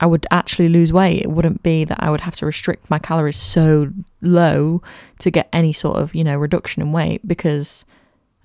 I 0.00 0.06
would 0.06 0.26
actually 0.30 0.68
lose 0.68 0.92
weight. 0.92 1.22
It 1.22 1.30
wouldn't 1.30 1.62
be 1.62 1.84
that 1.84 2.02
I 2.02 2.10
would 2.10 2.22
have 2.22 2.36
to 2.36 2.46
restrict 2.46 2.90
my 2.90 2.98
calories 2.98 3.36
so 3.36 3.90
low 4.20 4.82
to 5.20 5.30
get 5.30 5.48
any 5.52 5.72
sort 5.72 5.98
of, 5.98 6.14
you 6.14 6.24
know, 6.24 6.36
reduction 6.36 6.82
in 6.82 6.92
weight 6.92 7.26
because 7.26 7.84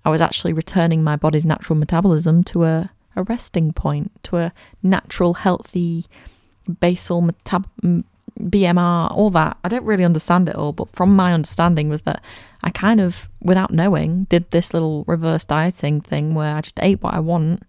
I 0.06 0.10
was 0.10 0.22
actually 0.22 0.54
returning 0.54 1.04
my 1.04 1.16
body's 1.16 1.46
natural 1.46 1.78
metabolism 1.78 2.44
to 2.46 2.64
a, 2.66 2.92
a 3.16 3.24
resting 3.24 3.74
point, 3.74 4.12
to 4.26 4.38
a 4.38 4.54
natural, 4.84 5.34
healthy 5.36 6.06
basal 6.80 7.22
metab- 7.24 8.04
BMR, 8.40 9.12
all 9.12 9.30
that. 9.32 9.58
I 9.64 9.70
don't 9.70 9.84
really 9.84 10.06
understand 10.06 10.48
it 10.50 10.56
all, 10.56 10.72
but 10.72 10.90
from 10.96 11.16
my 11.16 11.34
understanding 11.34 11.90
was 11.90 12.04
that 12.04 12.24
I 12.64 12.70
kind 12.70 13.02
of, 13.02 13.28
without 13.42 13.72
knowing, 13.72 14.26
did 14.26 14.50
this 14.52 14.74
little 14.74 15.04
reverse 15.08 15.44
dieting 15.46 16.02
thing 16.02 16.36
where 16.36 16.56
I 16.56 16.62
just 16.62 16.80
ate 16.82 17.02
what 17.02 17.16
I 17.16 17.20
want 17.20 17.64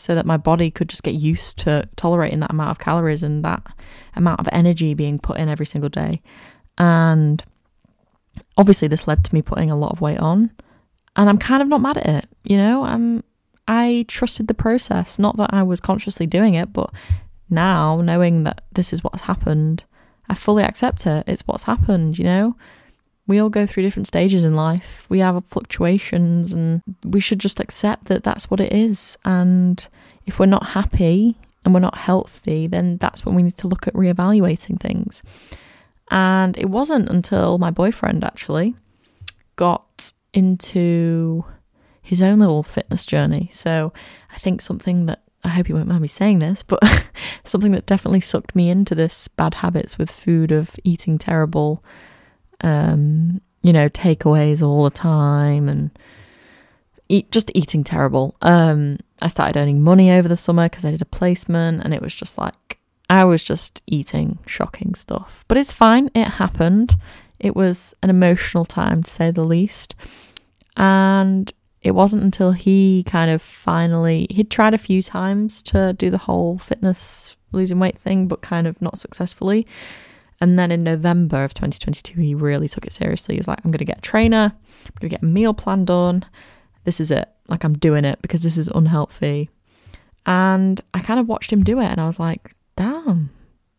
so 0.00 0.14
that 0.14 0.26
my 0.26 0.36
body 0.36 0.70
could 0.70 0.88
just 0.88 1.02
get 1.02 1.14
used 1.14 1.58
to 1.58 1.88
tolerating 1.96 2.40
that 2.40 2.50
amount 2.50 2.70
of 2.70 2.78
calories 2.78 3.22
and 3.22 3.44
that 3.44 3.62
amount 4.16 4.40
of 4.40 4.48
energy 4.52 4.94
being 4.94 5.18
put 5.18 5.38
in 5.38 5.48
every 5.48 5.66
single 5.66 5.90
day. 5.90 6.22
And 6.78 7.44
obviously 8.56 8.88
this 8.88 9.06
led 9.06 9.24
to 9.24 9.34
me 9.34 9.42
putting 9.42 9.70
a 9.70 9.76
lot 9.76 9.92
of 9.92 10.00
weight 10.00 10.18
on, 10.18 10.50
and 11.16 11.28
I'm 11.28 11.38
kind 11.38 11.62
of 11.62 11.68
not 11.68 11.80
mad 11.80 11.98
at 11.98 12.06
it, 12.06 12.28
you 12.44 12.56
know? 12.56 12.84
I'm 12.84 13.22
I 13.68 14.04
trusted 14.08 14.48
the 14.48 14.54
process, 14.54 15.18
not 15.18 15.36
that 15.36 15.52
I 15.52 15.62
was 15.62 15.80
consciously 15.80 16.26
doing 16.26 16.54
it, 16.54 16.72
but 16.72 16.92
now 17.48 18.00
knowing 18.00 18.44
that 18.44 18.62
this 18.72 18.92
is 18.92 19.04
what's 19.04 19.22
happened, 19.22 19.84
I 20.28 20.34
fully 20.34 20.64
accept 20.64 21.06
it. 21.06 21.24
It's 21.26 21.42
what's 21.46 21.64
happened, 21.64 22.18
you 22.18 22.24
know? 22.24 22.56
We 23.30 23.38
all 23.38 23.48
go 23.48 23.64
through 23.64 23.84
different 23.84 24.08
stages 24.08 24.44
in 24.44 24.56
life. 24.56 25.06
We 25.08 25.20
have 25.20 25.44
fluctuations, 25.44 26.52
and 26.52 26.82
we 27.04 27.20
should 27.20 27.38
just 27.38 27.60
accept 27.60 28.06
that 28.06 28.24
that's 28.24 28.50
what 28.50 28.58
it 28.58 28.72
is. 28.72 29.16
And 29.24 29.86
if 30.26 30.40
we're 30.40 30.46
not 30.46 30.70
happy 30.70 31.36
and 31.64 31.72
we're 31.72 31.78
not 31.78 31.96
healthy, 31.96 32.66
then 32.66 32.96
that's 32.96 33.24
when 33.24 33.36
we 33.36 33.44
need 33.44 33.56
to 33.58 33.68
look 33.68 33.86
at 33.86 33.94
reevaluating 33.94 34.80
things. 34.80 35.22
And 36.10 36.58
it 36.58 36.70
wasn't 36.70 37.08
until 37.08 37.56
my 37.58 37.70
boyfriend 37.70 38.24
actually 38.24 38.74
got 39.54 40.10
into 40.34 41.44
his 42.02 42.20
own 42.20 42.40
little 42.40 42.64
fitness 42.64 43.04
journey. 43.04 43.48
So 43.52 43.92
I 44.34 44.38
think 44.38 44.60
something 44.60 45.06
that 45.06 45.22
I 45.44 45.50
hope 45.50 45.68
you 45.68 45.76
won't 45.76 45.86
mind 45.86 46.02
me 46.02 46.08
saying 46.08 46.40
this, 46.40 46.64
but 46.64 46.82
something 47.44 47.70
that 47.70 47.86
definitely 47.86 48.22
sucked 48.22 48.56
me 48.56 48.70
into 48.70 48.96
this 48.96 49.28
bad 49.28 49.54
habits 49.54 49.98
with 49.98 50.10
food 50.10 50.50
of 50.50 50.74
eating 50.82 51.16
terrible, 51.16 51.84
um, 52.62 53.40
you 53.62 53.72
know, 53.72 53.88
takeaways 53.88 54.62
all 54.62 54.84
the 54.84 54.90
time 54.90 55.68
and 55.68 55.90
eat 57.08 57.30
just 57.30 57.50
eating 57.54 57.84
terrible. 57.84 58.36
Um, 58.40 58.98
I 59.20 59.28
started 59.28 59.58
earning 59.58 59.82
money 59.82 60.10
over 60.10 60.28
the 60.28 60.36
summer 60.36 60.68
because 60.68 60.84
I 60.84 60.90
did 60.90 61.02
a 61.02 61.06
placement, 61.06 61.82
and 61.84 61.92
it 61.92 62.00
was 62.00 62.14
just 62.14 62.38
like 62.38 62.78
I 63.10 63.24
was 63.24 63.42
just 63.42 63.82
eating 63.86 64.38
shocking 64.46 64.94
stuff. 64.94 65.44
But 65.48 65.58
it's 65.58 65.72
fine. 65.72 66.10
It 66.14 66.28
happened. 66.28 66.96
It 67.38 67.56
was 67.56 67.94
an 68.02 68.10
emotional 68.10 68.64
time 68.64 69.02
to 69.02 69.10
say 69.10 69.30
the 69.30 69.44
least, 69.44 69.94
and 70.76 71.52
it 71.82 71.92
wasn't 71.92 72.22
until 72.22 72.52
he 72.52 73.02
kind 73.04 73.30
of 73.30 73.40
finally 73.42 74.26
he'd 74.30 74.50
tried 74.50 74.74
a 74.74 74.78
few 74.78 75.02
times 75.02 75.62
to 75.62 75.92
do 75.94 76.10
the 76.10 76.18
whole 76.18 76.58
fitness 76.58 77.36
losing 77.52 77.80
weight 77.80 77.98
thing, 77.98 78.28
but 78.28 78.42
kind 78.42 78.66
of 78.66 78.80
not 78.80 78.98
successfully. 78.98 79.66
And 80.40 80.58
then 80.58 80.72
in 80.72 80.82
November 80.82 81.44
of 81.44 81.52
2022, 81.54 82.20
he 82.20 82.34
really 82.34 82.68
took 82.68 82.86
it 82.86 82.92
seriously. 82.92 83.34
He 83.34 83.38
was 83.38 83.48
like, 83.48 83.60
I'm 83.64 83.70
going 83.70 83.78
to 83.78 83.84
get 83.84 83.98
a 83.98 84.02
trainer, 84.02 84.52
I'm 84.54 84.92
going 84.98 85.10
to 85.10 85.16
get 85.16 85.22
a 85.22 85.26
meal 85.26 85.52
plan 85.52 85.84
done. 85.84 86.24
This 86.84 87.00
is 87.00 87.10
it. 87.10 87.28
Like, 87.48 87.62
I'm 87.64 87.76
doing 87.76 88.04
it 88.04 88.22
because 88.22 88.42
this 88.42 88.56
is 88.56 88.68
unhealthy. 88.68 89.50
And 90.24 90.80
I 90.94 91.00
kind 91.00 91.20
of 91.20 91.28
watched 91.28 91.52
him 91.52 91.64
do 91.64 91.80
it 91.80 91.86
and 91.86 92.00
I 92.00 92.06
was 92.06 92.18
like, 92.18 92.54
damn, 92.76 93.30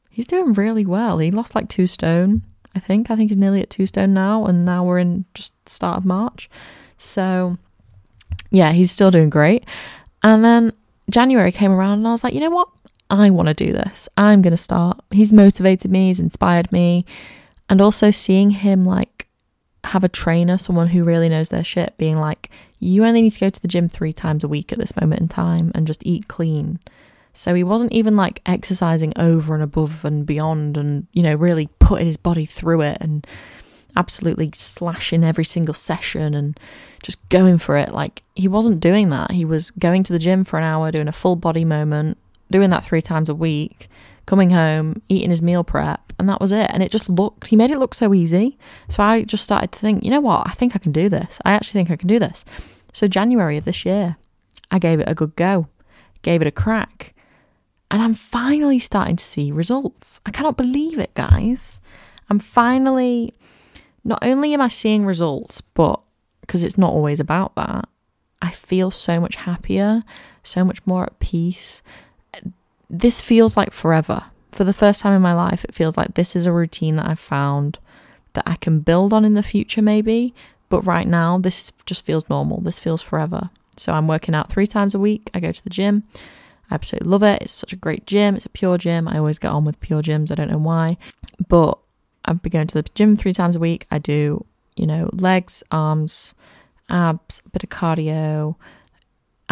he's 0.10 0.28
doing 0.28 0.54
really 0.54 0.86
well. 0.86 1.18
He 1.18 1.32
lost 1.32 1.56
like 1.56 1.70
two 1.70 1.88
stone, 1.88 2.44
I 2.76 2.80
think. 2.80 3.10
I 3.10 3.16
think 3.16 3.32
he's 3.32 3.38
nearly 3.38 3.62
at 3.62 3.70
two 3.70 3.86
stone 3.86 4.14
now. 4.14 4.46
And 4.46 4.66
now 4.66 4.84
we're 4.84 5.00
in 5.00 5.26
just 5.34 5.54
start 5.68 5.98
of 5.98 6.06
March. 6.06 6.50
So 6.98 7.58
yeah, 8.52 8.72
he's 8.72 8.92
still 8.92 9.12
doing 9.12 9.30
great. 9.30 9.66
And 10.24 10.46
then 10.46 10.74
January 11.10 11.52
came 11.52 11.72
around 11.72 12.00
and 12.00 12.08
I 12.08 12.12
was 12.12 12.24
like, 12.24 12.34
you 12.34 12.40
know 12.40 12.50
what? 12.50 12.70
I 13.12 13.30
want 13.30 13.50
to 13.50 13.54
do 13.54 13.74
this. 13.74 14.08
I'm 14.18 14.42
going 14.42 14.52
to 14.52 14.58
start. 14.58 15.00
He's 15.12 15.34
motivated 15.34 15.92
me, 15.92 16.08
he's 16.08 16.20
inspired 16.20 16.72
me. 16.72 17.06
And 17.70 17.82
also 17.82 18.10
seeing 18.10 18.52
him 18.52 18.86
like 18.86 19.28
have 19.84 20.04
a 20.04 20.10
trainer, 20.10 20.58
someone 20.58 20.88
who 20.88 21.04
really 21.04 21.30
knows 21.30 21.50
their 21.50 21.64
shit, 21.64 21.98
being 21.98 22.18
like, 22.18 22.50
you 22.80 23.06
only 23.06 23.22
need 23.22 23.32
to 23.32 23.40
go 23.40 23.50
to 23.50 23.62
the 23.62 23.68
gym 23.68 23.90
three 23.90 24.14
times 24.14 24.44
a 24.44 24.48
week 24.48 24.72
at 24.72 24.80
this 24.80 24.96
moment 25.00 25.22
in 25.22 25.28
time 25.28 25.72
and 25.76 25.86
just 25.86 26.06
eat 26.06 26.28
clean. 26.28 26.80
So 27.34 27.54
he 27.54 27.64
wasn't 27.64 27.94
even 27.94 28.16
like 28.16 28.42
exercising 28.46 29.14
over 29.18 29.54
and 29.54 29.64
above 29.64 30.04
and 30.04 30.26
beyond 30.26 30.78
and, 30.78 31.08
you 31.14 31.24
know, 31.24 31.36
really 31.36 31.68
putting 31.80 32.08
his 32.08 32.18
body 32.18 32.46
through 32.46 32.82
it 32.82 32.98
and 33.02 33.26
absolutely 33.96 34.52
slashing 34.54 35.24
every 35.24 35.44
single 35.44 35.74
session 35.74 36.34
and 36.34 36.60
just 37.04 37.28
going 37.30 37.58
for 37.58 37.78
it. 37.78 37.94
Like 37.94 38.24
he 38.36 38.48
wasn't 38.48 38.80
doing 38.80 39.10
that. 39.10 39.32
He 39.32 39.46
was 39.46 39.72
going 39.72 40.04
to 40.04 40.14
the 40.14 40.20
gym 40.20 40.44
for 40.44 40.58
an 40.58 40.64
hour, 40.64 40.92
doing 40.92 41.08
a 41.08 41.14
full 41.14 41.36
body 41.36 41.66
moment, 41.66 42.18
doing 42.52 42.70
that 42.70 42.86
three 42.86 43.02
times 43.02 43.30
a 43.30 43.36
week, 43.36 43.90
coming 44.26 44.52
home, 44.52 45.02
eating 45.10 45.30
his 45.30 45.42
meal 45.42 45.64
prep, 45.64 46.14
and 46.20 46.30
that 46.30 46.40
was 46.40 46.52
it. 46.52 46.70
And 46.72 46.84
it 46.84 46.92
just 46.92 47.10
looked, 47.10 47.48
he 47.48 47.56
made 47.56 47.72
it 47.72 47.80
look 47.80 47.94
so 47.94 48.14
easy. 48.14 48.58
So 48.90 49.02
I 49.04 49.24
just 49.24 49.44
started 49.44 49.72
to 49.72 49.80
think, 49.80 50.04
you 50.04 50.12
know 50.12 50.22
what? 50.22 50.48
I 50.48 50.52
think 50.52 50.76
I 50.76 50.80
can 50.80 50.92
do 50.92 51.10
this. 51.10 51.40
I 51.44 51.54
actually 51.54 51.80
think 51.80 51.92
I 51.92 51.96
can 51.96 52.08
do 52.08 52.20
this. 52.20 52.46
So 52.94 53.08
January 53.08 53.58
of 53.58 53.66
this 53.66 53.86
year, 53.86 54.18
I 54.70 54.80
gave 54.80 55.00
it 55.00 55.10
a 55.10 55.16
good 55.16 55.36
go, 55.36 55.68
gave 56.22 56.42
it 56.42 56.48
a 56.48 56.52
crack. 56.52 57.14
And 57.90 58.02
I'm 58.02 58.14
finally 58.14 58.80
starting 58.80 59.18
to 59.18 59.24
see 59.24 59.52
results. 59.52 60.22
I 60.26 60.32
cannot 60.32 60.56
believe 60.56 60.98
it, 60.98 61.14
guys. 61.14 61.82
I'm 62.30 62.40
finally 62.40 63.34
not 64.04 64.20
only 64.22 64.54
am 64.54 64.62
I 64.62 64.68
seeing 64.68 65.06
results, 65.06 65.62
but 65.62 66.00
because 66.42 66.64
it's 66.64 66.78
not 66.78 66.94
always 66.94 67.20
about 67.20 67.56
that, 67.56 67.88
I 68.42 68.52
feel 68.52 68.92
so 68.92 69.20
much 69.20 69.36
happier, 69.36 70.04
so 70.44 70.64
much 70.64 70.86
more 70.86 71.04
at 71.04 71.20
peace. 71.20 71.82
This 72.90 73.22
feels 73.22 73.56
like 73.56 73.72
forever. 73.72 74.26
For 74.52 74.64
the 74.64 74.74
first 74.74 75.02
time 75.02 75.14
in 75.14 75.22
my 75.22 75.34
life, 75.34 75.64
it 75.64 75.74
feels 75.74 75.98
like 75.98 76.14
this 76.14 76.36
is 76.36 76.46
a 76.46 76.52
routine 76.52 76.98
that 76.98 77.08
I've 77.08 77.20
found 77.20 77.80
that 78.34 78.44
I 78.46 78.56
can 78.56 78.80
build 78.80 79.14
on 79.14 79.26
in 79.26 79.34
the 79.34 79.44
future, 79.44 79.82
maybe. 79.82 80.34
But 80.70 80.82
right 80.82 81.08
now, 81.08 81.38
this 81.38 81.72
just 81.86 82.06
feels 82.06 82.30
normal. 82.30 82.62
This 82.62 82.80
feels 82.80 83.02
forever. 83.02 83.50
So 83.78 83.94
I'm 83.94 84.08
working 84.08 84.36
out 84.36 84.50
three 84.50 84.68
times 84.68 84.94
a 84.94 85.00
week. 85.00 85.30
I 85.34 85.40
go 85.40 85.52
to 85.52 85.64
the 85.64 85.70
gym. 85.70 86.04
I 86.70 86.76
absolutely 86.76 87.10
love 87.10 87.24
it. 87.24 87.42
It's 87.42 87.52
such 87.52 87.74
a 87.74 87.78
great 87.78 88.06
gym. 88.06 88.36
It's 88.36 88.46
a 88.46 88.50
pure 88.50 88.78
gym. 88.78 89.08
I 89.08 89.18
always 89.18 89.40
get 89.40 89.52
on 89.52 89.66
with 89.66 89.80
pure 89.80 90.02
gyms. 90.02 90.32
I 90.32 90.36
don't 90.36 90.52
know 90.52 90.58
why. 90.58 90.98
But 91.48 91.78
I've 92.26 92.42
been 92.42 92.52
going 92.52 92.68
to 92.68 92.82
the 92.82 92.90
gym 92.94 93.16
three 93.16 93.34
times 93.34 93.56
a 93.56 93.60
week. 93.60 93.88
I 93.92 94.00
do, 94.00 94.46
you 94.76 94.86
know, 94.86 95.10
legs, 95.14 95.64
arms, 95.72 96.34
abs, 96.90 97.42
a 97.46 97.50
bit 97.50 97.64
of 97.64 97.70
cardio 97.70 98.56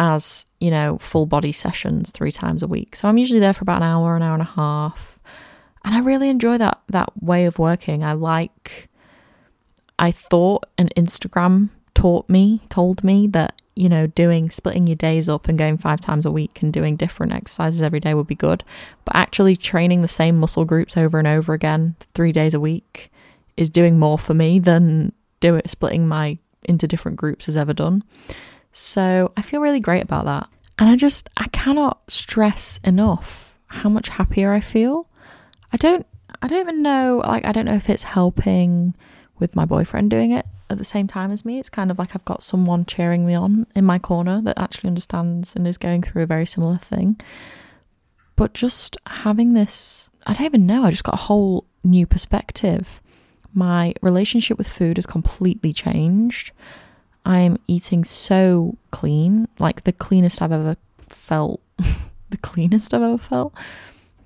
as, 0.00 0.46
you 0.58 0.70
know, 0.70 0.96
full 0.98 1.26
body 1.26 1.52
sessions 1.52 2.10
three 2.10 2.32
times 2.32 2.62
a 2.62 2.66
week. 2.66 2.96
So 2.96 3.06
I'm 3.06 3.18
usually 3.18 3.38
there 3.38 3.52
for 3.52 3.62
about 3.62 3.82
an 3.82 3.88
hour, 3.88 4.16
an 4.16 4.22
hour 4.22 4.32
and 4.32 4.42
a 4.42 4.46
half. 4.46 5.20
And 5.84 5.94
I 5.94 6.00
really 6.00 6.30
enjoy 6.30 6.58
that 6.58 6.80
that 6.88 7.22
way 7.22 7.44
of 7.44 7.58
working. 7.58 8.02
I 8.02 8.14
like 8.14 8.88
I 9.98 10.10
thought 10.10 10.64
an 10.78 10.88
Instagram 10.96 11.68
taught 11.94 12.28
me, 12.30 12.62
told 12.70 13.04
me 13.04 13.26
that 13.28 13.60
you 13.76 13.88
know, 13.88 14.06
doing 14.06 14.50
splitting 14.50 14.86
your 14.86 14.96
days 14.96 15.26
up 15.26 15.48
and 15.48 15.56
going 15.56 15.78
five 15.78 16.00
times 16.00 16.26
a 16.26 16.30
week 16.30 16.60
and 16.60 16.70
doing 16.70 16.96
different 16.96 17.32
exercises 17.32 17.80
every 17.80 18.00
day 18.00 18.12
would 18.12 18.26
be 18.26 18.34
good. 18.34 18.64
But 19.04 19.16
actually, 19.16 19.56
training 19.56 20.02
the 20.02 20.08
same 20.08 20.38
muscle 20.38 20.66
groups 20.66 20.96
over 20.96 21.18
and 21.18 21.28
over 21.28 21.54
again, 21.54 21.94
three 22.14 22.32
days 22.32 22.52
a 22.52 22.60
week, 22.60 23.10
is 23.56 23.70
doing 23.70 23.98
more 23.98 24.18
for 24.18 24.34
me 24.34 24.58
than 24.58 25.12
do 25.40 25.54
it 25.54 25.70
splitting 25.70 26.06
my 26.06 26.38
into 26.64 26.86
different 26.86 27.16
groups 27.16 27.46
has 27.46 27.56
ever 27.56 27.72
done. 27.72 28.02
So 28.72 29.32
I 29.36 29.42
feel 29.42 29.60
really 29.60 29.80
great 29.80 30.02
about 30.02 30.24
that. 30.26 30.48
And 30.78 30.88
I 30.88 30.96
just 30.96 31.28
I 31.36 31.48
cannot 31.48 32.00
stress 32.08 32.80
enough 32.84 33.58
how 33.66 33.88
much 33.88 34.08
happier 34.08 34.52
I 34.52 34.60
feel. 34.60 35.08
I 35.72 35.76
don't 35.76 36.06
I 36.42 36.48
don't 36.48 36.60
even 36.60 36.82
know 36.82 37.22
like 37.26 37.44
I 37.44 37.52
don't 37.52 37.66
know 37.66 37.74
if 37.74 37.90
it's 37.90 38.02
helping 38.02 38.94
with 39.38 39.56
my 39.56 39.64
boyfriend 39.64 40.10
doing 40.10 40.32
it 40.32 40.46
at 40.70 40.78
the 40.78 40.84
same 40.84 41.06
time 41.06 41.32
as 41.32 41.44
me. 41.44 41.58
It's 41.58 41.68
kind 41.68 41.90
of 41.90 41.98
like 41.98 42.10
I've 42.14 42.24
got 42.24 42.42
someone 42.42 42.84
cheering 42.84 43.26
me 43.26 43.34
on 43.34 43.66
in 43.74 43.84
my 43.84 43.98
corner 43.98 44.40
that 44.42 44.58
actually 44.58 44.88
understands 44.88 45.56
and 45.56 45.66
is 45.66 45.76
going 45.76 46.02
through 46.02 46.22
a 46.22 46.26
very 46.26 46.46
similar 46.46 46.78
thing. 46.78 47.20
But 48.36 48.54
just 48.54 48.96
having 49.06 49.52
this, 49.52 50.08
I 50.26 50.32
don't 50.32 50.46
even 50.46 50.66
know, 50.66 50.84
I 50.84 50.90
just 50.90 51.04
got 51.04 51.14
a 51.14 51.24
whole 51.24 51.66
new 51.82 52.06
perspective. 52.06 53.02
My 53.52 53.94
relationship 54.00 54.56
with 54.56 54.68
food 54.68 54.96
has 54.96 55.06
completely 55.06 55.72
changed. 55.72 56.52
I 57.24 57.40
am 57.40 57.58
eating 57.66 58.04
so 58.04 58.76
clean, 58.90 59.48
like 59.58 59.84
the 59.84 59.92
cleanest 59.92 60.40
I've 60.42 60.52
ever 60.52 60.76
felt. 61.08 61.60
the 62.30 62.36
cleanest 62.38 62.94
I've 62.94 63.02
ever 63.02 63.18
felt 63.18 63.54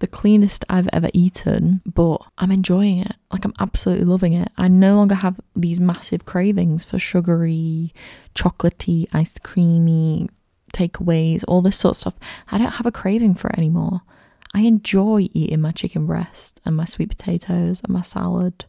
the 0.04 0.06
cleanest 0.08 0.66
I've 0.68 0.88
ever 0.92 1.08
eaten, 1.14 1.80
but 1.86 2.18
I'm 2.36 2.52
enjoying 2.52 2.98
it. 2.98 3.16
Like, 3.32 3.46
I'm 3.46 3.54
absolutely 3.58 4.04
loving 4.04 4.34
it. 4.34 4.50
I 4.58 4.68
no 4.68 4.96
longer 4.96 5.14
have 5.14 5.40
these 5.56 5.80
massive 5.80 6.26
cravings 6.26 6.84
for 6.84 6.98
sugary, 6.98 7.94
chocolatey, 8.34 9.06
ice 9.14 9.38
creamy 9.38 10.28
takeaways, 10.74 11.42
all 11.48 11.62
this 11.62 11.78
sort 11.78 11.92
of 11.92 11.96
stuff. 11.98 12.14
I 12.50 12.58
don't 12.58 12.72
have 12.72 12.84
a 12.84 12.92
craving 12.92 13.36
for 13.36 13.48
it 13.48 13.56
anymore. 13.56 14.02
I 14.52 14.60
enjoy 14.62 15.28
eating 15.32 15.62
my 15.62 15.72
chicken 15.72 16.04
breast 16.04 16.60
and 16.66 16.76
my 16.76 16.84
sweet 16.84 17.08
potatoes 17.08 17.80
and 17.82 17.92
my 17.92 18.02
salad. 18.02 18.66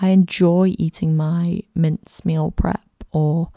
I 0.00 0.08
enjoy 0.08 0.74
eating 0.78 1.14
my 1.14 1.62
mince 1.74 2.24
meal 2.24 2.52
prep 2.52 2.80
or 3.12 3.50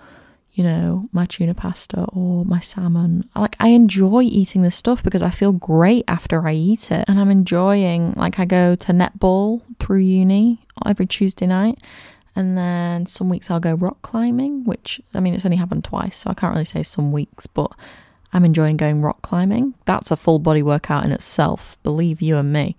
you 0.54 0.64
know, 0.64 1.10
my 1.12 1.26
tuna 1.26 1.54
pasta 1.56 2.04
or 2.14 2.46
my 2.46 2.60
salmon. 2.60 3.28
Like, 3.36 3.56
I 3.60 3.70
enjoy 3.70 4.22
eating 4.22 4.62
this 4.62 4.76
stuff 4.76 5.04
because 5.04 5.24
I 5.24 5.32
feel 5.32 5.52
great 5.52 6.06
after 6.08 6.48
I 6.48 6.54
eat 6.54 6.92
it. 6.92 7.06
And 7.08 7.20
I'm 7.20 7.32
enjoying, 7.32 8.14
like, 8.14 8.38
I 8.40 8.46
go 8.46 8.76
to 8.76 8.92
netball 8.92 9.62
through 9.80 10.00
uni 10.00 10.60
every 10.86 11.08
Tuesday 11.08 11.48
night. 11.48 11.80
And 12.36 12.56
then 12.56 13.08
some 13.08 13.30
weeks 13.30 13.50
I'll 13.50 13.60
go 13.60 13.74
rock 13.74 14.04
climbing, 14.04 14.64
which, 14.64 15.02
I 15.16 15.20
mean, 15.20 15.34
it's 15.34 15.46
only 15.46 15.58
happened 15.58 15.84
twice, 15.84 16.18
so 16.18 16.30
I 16.30 16.36
can't 16.36 16.54
really 16.54 16.66
say 16.66 16.84
some 16.84 17.12
weeks, 17.12 17.48
but 17.48 17.72
I'm 18.32 18.46
enjoying 18.46 18.78
going 18.78 19.02
rock 19.02 19.24
climbing. 19.24 19.74
That's 19.86 20.12
a 20.12 20.16
full 20.16 20.40
body 20.40 20.62
workout 20.62 21.04
in 21.04 21.12
itself, 21.12 21.78
believe 21.82 22.22
you 22.22 22.38
and 22.38 22.54
me. 22.54 22.76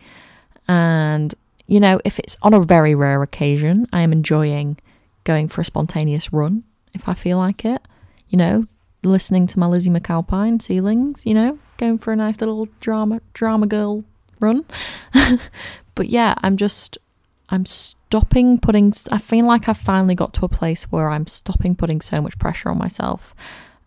And, 0.68 1.34
you 1.66 1.80
know, 1.80 2.00
if 2.04 2.20
it's 2.20 2.36
on 2.42 2.54
a 2.54 2.60
very 2.60 2.94
rare 2.94 3.22
occasion, 3.22 3.88
I 3.92 4.02
am 4.02 4.12
enjoying 4.12 4.78
going 5.24 5.48
for 5.48 5.60
a 5.60 5.64
spontaneous 5.64 6.32
run 6.32 6.62
if 6.94 7.08
I 7.08 7.14
feel 7.14 7.38
like 7.38 7.64
it. 7.64 7.82
You 8.28 8.38
know, 8.38 8.66
listening 9.02 9.46
to 9.48 9.58
my 9.58 9.66
Lizzy 9.66 9.90
McAlpine 9.90 10.60
ceilings, 10.60 11.24
you 11.26 11.34
know, 11.34 11.58
going 11.76 11.98
for 11.98 12.12
a 12.12 12.16
nice 12.16 12.40
little 12.40 12.68
drama 12.80 13.20
drama 13.32 13.66
girl 13.66 14.04
run. 14.40 14.64
but 15.94 16.08
yeah, 16.08 16.34
I'm 16.38 16.56
just 16.56 16.98
I'm 17.50 17.66
stopping 17.66 18.58
putting 18.58 18.92
I 19.10 19.18
feel 19.18 19.46
like 19.46 19.68
I've 19.68 19.78
finally 19.78 20.14
got 20.14 20.32
to 20.34 20.44
a 20.44 20.48
place 20.48 20.84
where 20.84 21.10
I'm 21.10 21.26
stopping 21.26 21.76
putting 21.76 22.00
so 22.00 22.20
much 22.20 22.38
pressure 22.38 22.70
on 22.70 22.78
myself 22.78 23.34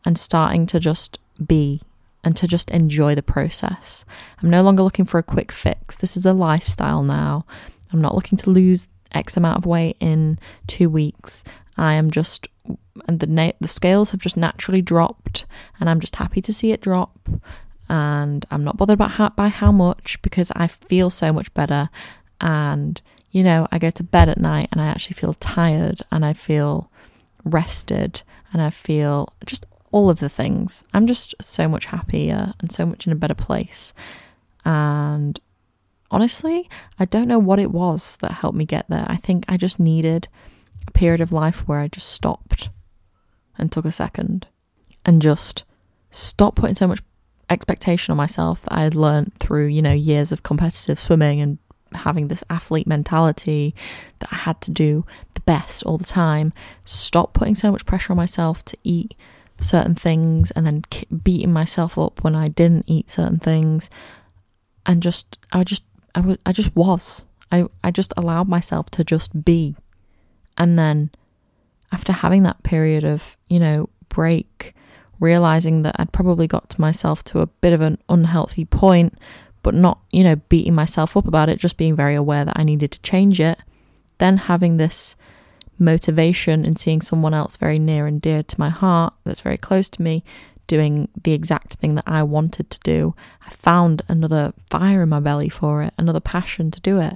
and 0.05 0.18
starting 0.18 0.66
to 0.68 0.80
just 0.80 1.20
be 1.45 1.82
and 2.24 2.36
to 2.36 2.47
just 2.47 2.70
enjoy 2.72 3.16
the 3.16 3.24
process. 3.24 4.05
I'm 4.41 4.49
no 4.49 4.62
longer 4.62 4.84
looking 4.84 5.05
for 5.05 5.18
a 5.18 5.24
quick 5.24 5.51
fix. 5.51 5.97
This 5.97 6.18
is 6.18 6.26
a 6.26 6.34
lifestyle 6.34 7.03
now. 7.03 7.45
I'm 7.91 8.01
not 8.01 8.16
looking 8.16 8.38
to 8.39 8.49
lose 8.49 8.89
X 9.14 9.38
amount 9.38 9.60
of 9.60 9.66
weight 9.66 9.95
in 9.99 10.39
two 10.66 10.89
weeks. 10.89 11.43
I 11.78 11.93
am 11.93 12.12
just 12.12 12.47
and 13.08 13.20
the 13.20 13.28
na- 13.28 13.51
the 13.60 13.68
scales 13.68 14.12
have 14.12 14.20
just 14.20 14.38
naturally 14.38 14.82
dropped, 14.82 15.45
and 15.80 15.89
I'm 15.89 15.99
just 15.99 16.18
happy 16.18 16.41
to 16.41 16.53
see 16.53 16.72
it 16.72 16.82
drop. 16.82 17.18
And 17.89 18.45
I'm 18.51 18.66
not 18.66 18.76
bothered 18.76 18.95
about 18.95 19.12
how, 19.12 19.30
by 19.30 19.47
how 19.47 19.72
much 19.72 20.22
because 20.22 20.51
I 20.55 20.68
feel 20.68 21.10
so 21.10 21.32
much 21.32 21.53
better. 21.53 21.89
And 22.41 23.01
you 23.32 23.43
know, 23.43 23.68
I 23.72 23.80
go 23.80 23.89
to 23.91 24.03
bed 24.03 24.30
at 24.30 24.39
night 24.39 24.70
and 24.72 24.82
I 24.82 24.88
actually 24.88 25.16
feel 25.16 25.34
tired 25.34 26.01
and 26.12 26.26
I 26.26 26.34
feel 26.34 26.89
rested 27.43 28.22
and 28.51 28.62
I 28.62 28.70
feel 28.70 29.34
just 29.45 29.66
all 29.91 30.10
of 30.10 30.20
the 30.20 30.30
things. 30.30 30.84
I'm 30.93 31.08
just 31.08 31.36
so 31.41 31.68
much 31.68 31.86
happier 31.86 32.53
and 32.60 32.72
so 32.72 32.86
much 32.86 33.05
in 33.05 33.12
a 33.12 33.16
better 33.16 33.36
place. 33.36 33.93
And 34.66 35.39
honestly, 36.10 36.70
I 36.99 37.05
don't 37.05 37.28
know 37.28 37.39
what 37.39 37.60
it 37.60 37.72
was 37.72 38.18
that 38.18 38.32
helped 38.32 38.58
me 38.58 38.66
get 38.66 38.89
there. 38.89 39.05
I 39.08 39.18
think 39.18 39.45
I 39.47 39.58
just 39.58 39.80
needed 39.80 40.28
a 40.88 40.91
period 40.91 41.22
of 41.22 41.32
life 41.32 41.68
where 41.68 41.80
I 41.80 41.89
just 41.89 42.10
stopped 42.10 42.70
and 43.58 43.72
took 43.72 43.86
a 43.86 43.91
second. 43.91 44.47
And 45.05 45.22
just 45.22 45.64
stopped 46.12 46.58
putting 46.58 46.76
so 46.76 46.88
much 46.88 47.01
expectation 47.49 48.12
on 48.12 48.18
myself 48.18 48.64
that 48.64 48.74
I 48.74 48.84
had 48.84 48.95
learned 48.95 49.34
through, 49.39 49.68
you 49.68 49.82
know, 49.82 49.93
years 49.93 50.32
of 50.32 50.43
competitive 50.43 50.99
swimming 50.99 51.39
and 51.39 51.58
having 51.93 52.28
this 52.28 52.43
athlete 52.49 52.88
mentality 52.88 53.74
that 54.20 54.30
I 54.32 54.36
had 54.36 54.60
to 54.62 54.72
do 54.72 55.05
the 55.34 55.39
best 55.41 55.84
all 55.84 55.97
the 55.97 56.03
time. 56.03 56.53
Stop 56.84 57.34
putting 57.34 57.55
so 57.55 57.72
much 57.72 57.86
pressure 57.86 58.14
on 58.14 58.18
myself 58.18 58.64
to 58.66 58.78
eat 58.84 59.16
certain 59.62 59.95
things 59.95 60.51
and 60.51 60.66
then 60.66 60.84
beating 61.24 61.53
myself 61.53 61.97
up 61.97 62.24
when 62.24 62.36
I 62.36 62.47
didn't 62.49 62.86
eat 62.88 63.10
certain 63.10 63.39
things. 63.39 63.89
And 64.86 65.01
just 65.01 65.38
I 65.51 65.64
just 65.64 65.84
I 66.16 66.22
was 66.22 66.38
I 66.45 66.51
just 66.51 66.76
was. 66.76 67.26
I 67.51 67.66
I 67.84 67.91
just 67.91 68.14
allowed 68.18 68.47
myself 68.47 68.89
to 68.91 69.03
just 69.03 69.45
be. 69.45 69.76
And 70.58 70.78
then 70.78 71.12
after 71.91 72.11
having 72.11 72.43
that 72.43 72.63
period 72.63 73.03
of 73.03 73.38
you 73.47 73.59
know 73.59 73.89
break 74.09 74.73
realizing 75.19 75.81
that 75.81 75.95
I'd 75.97 76.11
probably 76.11 76.47
got 76.47 76.69
to 76.71 76.81
myself 76.81 77.23
to 77.25 77.39
a 77.39 77.47
bit 77.47 77.73
of 77.73 77.81
an 77.81 77.97
unhealthy 78.09 78.65
point 78.65 79.17
but 79.63 79.73
not 79.73 79.99
you 80.11 80.23
know 80.23 80.35
beating 80.35 80.75
myself 80.75 81.17
up 81.17 81.27
about 81.27 81.49
it 81.49 81.59
just 81.59 81.77
being 81.77 81.95
very 81.95 82.15
aware 82.15 82.45
that 82.45 82.57
I 82.57 82.63
needed 82.63 82.91
to 82.91 83.01
change 83.01 83.39
it 83.39 83.59
then 84.17 84.38
having 84.38 84.77
this 84.77 85.15
motivation 85.79 86.65
and 86.65 86.79
seeing 86.79 87.01
someone 87.01 87.33
else 87.33 87.57
very 87.57 87.77
near 87.77 88.07
and 88.07 88.21
dear 88.21 88.41
to 88.43 88.59
my 88.59 88.69
heart 88.69 89.13
that's 89.23 89.41
very 89.41 89.57
close 89.57 89.89
to 89.89 90.01
me 90.01 90.23
doing 90.67 91.07
the 91.23 91.31
exact 91.31 91.75
thing 91.75 91.95
that 91.95 92.03
I 92.05 92.23
wanted 92.23 92.69
to 92.69 92.79
do. 92.81 93.15
I 93.45 93.49
found 93.49 94.01
another 94.07 94.53
fire 94.69 95.01
in 95.01 95.09
my 95.09 95.19
belly 95.19 95.49
for 95.49 95.81
it, 95.81 95.93
another 95.97 96.19
passion 96.19 96.69
to 96.71 96.81
do 96.81 96.99
it. 96.99 97.15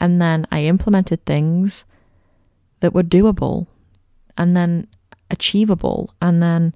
And 0.00 0.20
then 0.20 0.46
I 0.50 0.62
implemented 0.62 1.24
things 1.24 1.84
that 2.80 2.94
were 2.94 3.02
doable 3.02 3.66
and 4.40 4.56
then 4.56 4.88
achievable. 5.30 6.14
And 6.20 6.42
then 6.42 6.74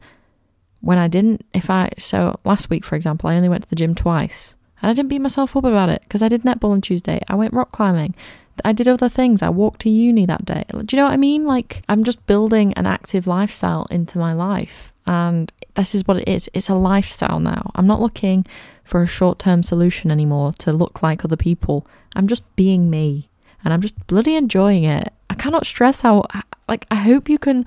when 0.83 0.99
I 0.99 1.09
didn't, 1.09 1.45
if 1.55 1.71
I, 1.71 1.91
so 1.97 2.39
last 2.45 2.69
week, 2.69 2.85
for 2.85 2.95
example, 2.95 3.31
I 3.31 3.37
only 3.37 3.49
went 3.49 3.65
to 3.65 3.71
the 3.71 3.75
gym 3.75 3.95
twice 3.95 4.55
and 4.83 4.91
I 4.91 4.95
didn't 4.95 5.09
beat 5.09 5.23
myself 5.23 5.57
up 5.57 5.65
about 5.65 5.89
it 5.89 6.03
because 6.03 6.23
I 6.23 6.29
did 6.29 6.43
netball 6.43 6.73
on 6.73 6.83
Tuesday. 6.83 7.21
I 7.27 7.35
went 7.35 7.55
rock 7.55 7.73
climbing. 7.73 8.15
I 8.65 8.73
did 8.75 8.87
other 8.87 9.09
things. 9.09 9.43
I 9.43 9.49
walked 9.49 9.81
to 9.81 9.91
uni 9.91 10.27
that 10.27 10.45
day. 10.45 10.65
Do 10.71 10.85
you 10.91 10.99
know 10.99 11.05
what 11.05 11.15
I 11.15 11.17
mean? 11.17 11.47
Like, 11.47 11.83
I'm 11.89 12.05
just 12.05 12.25
building 12.27 12.75
an 12.75 12.87
active 12.87 13.27
lifestyle 13.27 13.87
into 13.91 14.19
my 14.19 14.35
life. 14.35 14.93
And 15.07 15.51
this 15.75 15.95
is 15.95 16.07
what 16.07 16.19
it 16.19 16.29
is 16.29 16.49
it's 16.53 16.69
a 16.69 16.75
lifestyle 16.75 17.41
now. 17.41 17.71
I'm 17.75 17.87
not 17.87 18.01
looking 18.01 18.47
for 18.85 19.03
a 19.03 19.07
short 19.07 19.39
term 19.39 19.63
solution 19.63 20.11
anymore 20.11 20.53
to 20.59 20.73
look 20.73 21.03
like 21.03 21.25
other 21.25 21.37
people. 21.37 21.87
I'm 22.15 22.29
just 22.29 22.45
being 22.57 22.91
me. 22.91 23.31
And 23.65 23.73
I'm 23.73 23.81
just 23.81 24.07
bloody 24.07 24.37
enjoying 24.37 24.85
it. 24.85 25.13
I 25.31 25.35
cannot 25.35 25.67
stress 25.67 26.03
how, 26.03 26.27
like, 26.69 26.87
I 26.91 26.97
hope 26.97 27.29
you 27.29 27.39
can 27.39 27.67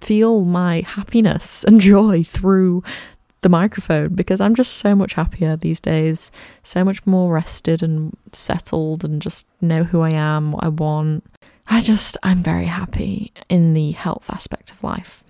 feel 0.00 0.44
my 0.44 0.80
happiness 0.80 1.64
and 1.64 1.80
joy 1.80 2.24
through 2.24 2.82
the 3.42 3.48
microphone 3.48 4.14
because 4.14 4.40
I'm 4.40 4.54
just 4.54 4.74
so 4.74 4.94
much 4.94 5.14
happier 5.14 5.56
these 5.56 5.80
days, 5.80 6.30
so 6.62 6.84
much 6.84 7.04
more 7.06 7.32
rested 7.32 7.82
and 7.82 8.16
settled, 8.32 9.04
and 9.04 9.20
just 9.20 9.46
know 9.60 9.84
who 9.84 10.00
I 10.00 10.10
am, 10.10 10.52
what 10.52 10.64
I 10.64 10.68
want. 10.68 11.24
I 11.66 11.80
just, 11.80 12.16
I'm 12.22 12.42
very 12.42 12.66
happy 12.66 13.32
in 13.48 13.74
the 13.74 13.92
health 13.92 14.30
aspect 14.30 14.70
of 14.70 14.82
life. 14.82 15.24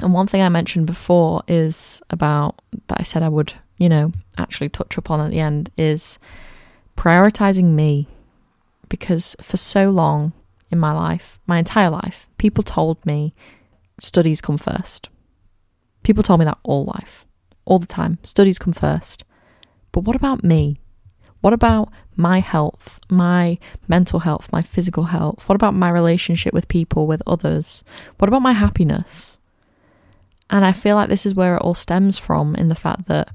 And 0.00 0.12
one 0.12 0.26
thing 0.26 0.42
I 0.42 0.48
mentioned 0.48 0.86
before 0.86 1.42
is 1.48 2.02
about 2.10 2.60
that 2.88 3.00
I 3.00 3.02
said 3.02 3.22
I 3.22 3.28
would, 3.28 3.54
you 3.78 3.88
know, 3.88 4.12
actually 4.36 4.68
touch 4.68 4.98
upon 4.98 5.20
at 5.20 5.30
the 5.30 5.40
end 5.40 5.70
is 5.76 6.18
prioritizing 6.96 7.74
me 7.74 8.06
because 8.88 9.36
for 9.40 9.56
so 9.56 9.90
long 9.90 10.32
in 10.70 10.78
my 10.78 10.92
life, 10.92 11.38
my 11.46 11.58
entire 11.58 11.90
life, 11.90 12.28
people 12.38 12.62
told 12.62 13.04
me 13.06 13.34
studies 14.00 14.40
come 14.40 14.58
first. 14.58 15.08
People 16.02 16.22
told 16.22 16.40
me 16.40 16.44
that 16.46 16.58
all 16.62 16.84
life 16.84 17.26
all 17.66 17.78
the 17.78 17.86
time. 17.86 18.18
Studies 18.22 18.58
come 18.58 18.72
first. 18.72 19.24
But 19.92 20.04
what 20.04 20.16
about 20.16 20.42
me? 20.42 20.80
What 21.42 21.52
about 21.52 21.92
my 22.16 22.40
health, 22.40 22.98
my 23.10 23.58
mental 23.86 24.20
health, 24.20 24.50
my 24.50 24.62
physical 24.62 25.04
health? 25.04 25.46
What 25.48 25.56
about 25.56 25.74
my 25.74 25.90
relationship 25.90 26.54
with 26.54 26.68
people, 26.68 27.06
with 27.06 27.22
others? 27.26 27.84
What 28.16 28.28
about 28.28 28.42
my 28.42 28.52
happiness? 28.52 29.36
And 30.48 30.64
I 30.64 30.72
feel 30.72 30.96
like 30.96 31.08
this 31.08 31.26
is 31.26 31.34
where 31.34 31.56
it 31.56 31.62
all 31.62 31.74
stems 31.74 32.16
from 32.16 32.54
in 32.54 32.68
the 32.68 32.74
fact 32.74 33.06
that 33.08 33.28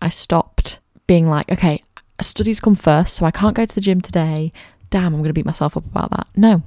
I 0.00 0.10
stopped 0.10 0.78
being 1.06 1.28
like, 1.28 1.50
okay, 1.50 1.82
studies 2.20 2.60
come 2.60 2.76
first, 2.76 3.14
so 3.14 3.26
I 3.26 3.30
can't 3.30 3.56
go 3.56 3.64
to 3.64 3.74
the 3.74 3.80
gym 3.80 4.00
today. 4.00 4.52
Damn, 4.90 5.14
I'm 5.14 5.20
going 5.20 5.24
to 5.24 5.32
beat 5.32 5.46
myself 5.46 5.76
up 5.76 5.86
about 5.86 6.10
that. 6.10 6.26
No, 6.36 6.62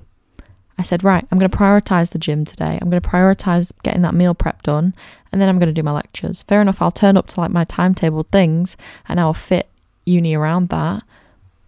I 0.78 0.82
said, 0.82 1.04
right, 1.04 1.26
I'm 1.32 1.38
going 1.38 1.52
to 1.52 1.58
prioritize 1.58 2.12
the 2.12 2.20
gym 2.20 2.46
today. 2.46 2.80
I'm 2.82 2.90
going 2.90 3.02
to 3.02 3.08
prioritize 3.08 3.72
getting 3.84 4.02
that 4.02 4.14
meal 4.14 4.34
prep 4.34 4.64
done, 4.64 4.94
and 5.32 5.42
then 5.42 5.50
I'm 5.50 5.60
going 5.60 5.68
to 5.68 5.74
do 5.74 5.84
my 5.84 5.92
lectures. 5.92 6.44
Fair 6.44 6.62
enough, 6.62 6.82
I'll 6.82 6.92
turn 6.92 7.18
up 7.18 7.28
to 7.28 7.40
like 7.40 7.52
my 7.52 7.66
timetabled 7.66 8.28
things 8.28 8.76
and 9.08 9.20
I'll 9.20 9.34
fit 9.34 9.70
uni 10.06 10.34
around 10.34 10.70
that. 10.70 11.04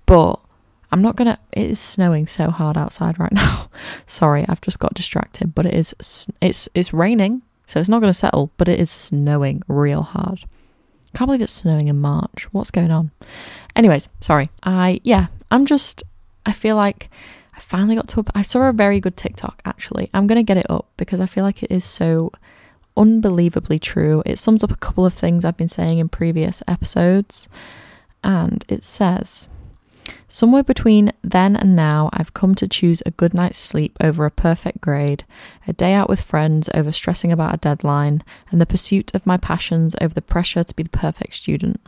But 0.06 0.39
I'm 0.91 1.01
not 1.01 1.16
going 1.16 1.28
to. 1.28 1.39
It 1.51 1.72
is 1.72 1.80
snowing 1.80 2.28
so 2.28 2.49
hard 2.49 2.78
outside 2.78 3.20
right 3.20 3.32
now. 3.34 3.70
Sorry, 4.08 4.45
I've 4.47 4.62
just 4.62 4.80
got 4.80 4.93
distracted, 4.93 5.53
but 5.53 5.66
it 5.66 5.74
is. 5.74 5.95
It's 6.41 6.70
it's 6.74 6.93
raining, 6.93 7.41
so 7.68 7.80
it's 7.80 7.89
not 7.89 7.99
going 7.99 8.12
to 8.12 8.18
settle, 8.18 8.51
but 8.58 8.68
it 8.68 8.80
is 8.80 8.89
snowing 8.89 9.62
real 9.68 10.03
hard. 10.03 10.45
Can't 11.14 11.28
believe 11.28 11.41
it's 11.41 11.53
snowing 11.53 11.88
in 11.88 11.99
March. 11.99 12.47
What's 12.51 12.72
going 12.72 12.91
on? 12.91 13.12
Anyways, 13.76 14.10
sorry. 14.20 14.49
I 14.64 14.99
yeah, 15.03 15.28
I'm 15.49 15.66
just 15.66 16.03
I 16.45 16.51
feel 16.51 16.75
like 16.75 17.09
I 17.55 17.59
finally 17.59 17.95
got 17.95 18.07
to 18.09 18.21
a, 18.21 18.23
I 18.35 18.41
saw 18.41 18.61
a 18.63 18.73
very 18.73 18.99
good 18.99 19.17
TikTok 19.17 19.61
actually. 19.65 20.09
I'm 20.13 20.27
going 20.27 20.37
to 20.37 20.43
get 20.43 20.57
it 20.57 20.69
up 20.69 20.89
because 20.97 21.21
I 21.21 21.25
feel 21.25 21.43
like 21.43 21.63
it 21.63 21.71
is 21.71 21.85
so 21.85 22.31
unbelievably 22.97 23.79
true. 23.79 24.23
It 24.25 24.39
sums 24.39 24.63
up 24.63 24.71
a 24.71 24.77
couple 24.77 25.05
of 25.05 25.13
things 25.13 25.45
I've 25.45 25.57
been 25.57 25.69
saying 25.69 25.99
in 25.99 26.09
previous 26.09 26.61
episodes. 26.67 27.49
And 28.23 28.65
it 28.67 28.83
says, 28.83 29.47
Somewhere 30.27 30.63
between 30.63 31.13
then 31.23 31.55
and 31.55 31.75
now, 31.75 32.09
I've 32.13 32.33
come 32.33 32.55
to 32.55 32.67
choose 32.67 33.01
a 33.05 33.11
good 33.11 33.33
night's 33.33 33.57
sleep 33.57 33.97
over 34.01 34.25
a 34.25 34.31
perfect 34.31 34.81
grade, 34.81 35.23
a 35.67 35.73
day 35.73 35.93
out 35.93 36.09
with 36.09 36.21
friends 36.21 36.69
over 36.73 36.91
stressing 36.91 37.31
about 37.31 37.53
a 37.53 37.57
deadline, 37.57 38.23
and 38.51 38.59
the 38.59 38.65
pursuit 38.65 39.13
of 39.15 39.25
my 39.25 39.37
passions 39.37 39.95
over 40.01 40.13
the 40.13 40.21
pressure 40.21 40.63
to 40.63 40.75
be 40.75 40.83
the 40.83 40.89
perfect 40.89 41.35
student. 41.35 41.79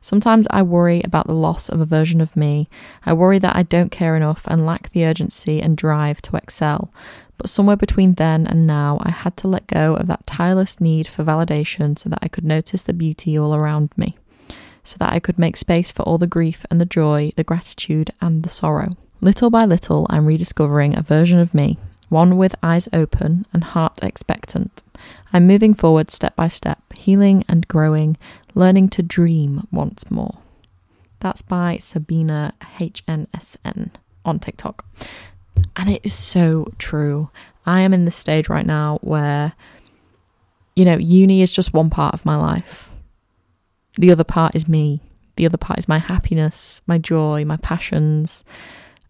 Sometimes 0.00 0.46
I 0.50 0.62
worry 0.62 1.00
about 1.02 1.26
the 1.26 1.34
loss 1.34 1.68
of 1.68 1.80
a 1.80 1.86
version 1.86 2.20
of 2.20 2.36
me. 2.36 2.68
I 3.06 3.12
worry 3.12 3.38
that 3.38 3.56
I 3.56 3.62
don't 3.62 3.90
care 3.90 4.16
enough 4.16 4.42
and 4.46 4.66
lack 4.66 4.90
the 4.90 5.04
urgency 5.04 5.60
and 5.60 5.76
drive 5.76 6.20
to 6.22 6.36
excel. 6.36 6.92
But 7.38 7.48
somewhere 7.48 7.76
between 7.76 8.14
then 8.14 8.46
and 8.46 8.66
now, 8.66 8.98
I 9.02 9.10
had 9.10 9.36
to 9.38 9.48
let 9.48 9.66
go 9.66 9.94
of 9.94 10.06
that 10.06 10.26
tireless 10.26 10.80
need 10.80 11.06
for 11.06 11.24
validation 11.24 11.98
so 11.98 12.08
that 12.08 12.20
I 12.22 12.28
could 12.28 12.44
notice 12.44 12.82
the 12.82 12.92
beauty 12.92 13.36
all 13.38 13.54
around 13.54 13.90
me, 13.96 14.16
so 14.84 14.96
that 14.98 15.12
I 15.12 15.18
could 15.18 15.38
make 15.38 15.56
space 15.56 15.90
for 15.90 16.02
all 16.02 16.18
the 16.18 16.26
grief 16.26 16.64
and 16.70 16.80
the 16.80 16.84
joy, 16.86 17.32
the 17.36 17.44
gratitude 17.44 18.12
and 18.20 18.42
the 18.42 18.48
sorrow. 18.48 18.96
Little 19.20 19.50
by 19.50 19.64
little, 19.64 20.06
I'm 20.10 20.26
rediscovering 20.26 20.96
a 20.96 21.02
version 21.02 21.38
of 21.38 21.54
me, 21.54 21.78
one 22.14 22.36
with 22.36 22.54
eyes 22.62 22.88
open 22.92 23.44
and 23.52 23.64
heart 23.64 23.98
expectant. 24.00 24.84
I'm 25.32 25.48
moving 25.48 25.74
forward 25.74 26.12
step 26.12 26.36
by 26.36 26.46
step, 26.46 26.80
healing 26.92 27.44
and 27.48 27.66
growing, 27.66 28.16
learning 28.54 28.90
to 28.90 29.02
dream 29.02 29.66
once 29.72 30.08
more. 30.12 30.38
That's 31.18 31.42
by 31.42 31.78
Sabina 31.78 32.54
HNSN 32.78 33.90
on 34.24 34.38
TikTok. 34.38 34.86
And 35.74 35.90
it 35.90 36.02
is 36.04 36.12
so 36.12 36.68
true. 36.78 37.30
I 37.66 37.80
am 37.80 37.92
in 37.92 38.04
this 38.04 38.14
stage 38.14 38.48
right 38.48 38.64
now 38.64 38.98
where, 39.00 39.54
you 40.76 40.84
know, 40.84 40.96
uni 40.96 41.42
is 41.42 41.50
just 41.50 41.74
one 41.74 41.90
part 41.90 42.14
of 42.14 42.24
my 42.24 42.36
life. 42.36 42.90
The 43.98 44.12
other 44.12 44.22
part 44.22 44.54
is 44.54 44.68
me. 44.68 45.00
The 45.34 45.46
other 45.46 45.58
part 45.58 45.80
is 45.80 45.88
my 45.88 45.98
happiness, 45.98 46.80
my 46.86 46.98
joy, 46.98 47.44
my 47.44 47.56
passions. 47.56 48.44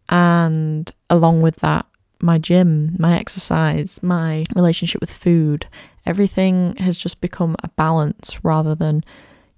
And 0.08 0.90
along 1.10 1.42
with 1.42 1.56
that, 1.56 1.84
my 2.20 2.38
gym, 2.38 2.96
my 2.98 3.18
exercise, 3.18 4.02
my 4.02 4.44
relationship 4.54 5.00
with 5.00 5.10
food, 5.10 5.66
everything 6.06 6.76
has 6.76 6.96
just 6.96 7.20
become 7.20 7.56
a 7.62 7.68
balance 7.68 8.44
rather 8.44 8.74
than 8.74 9.04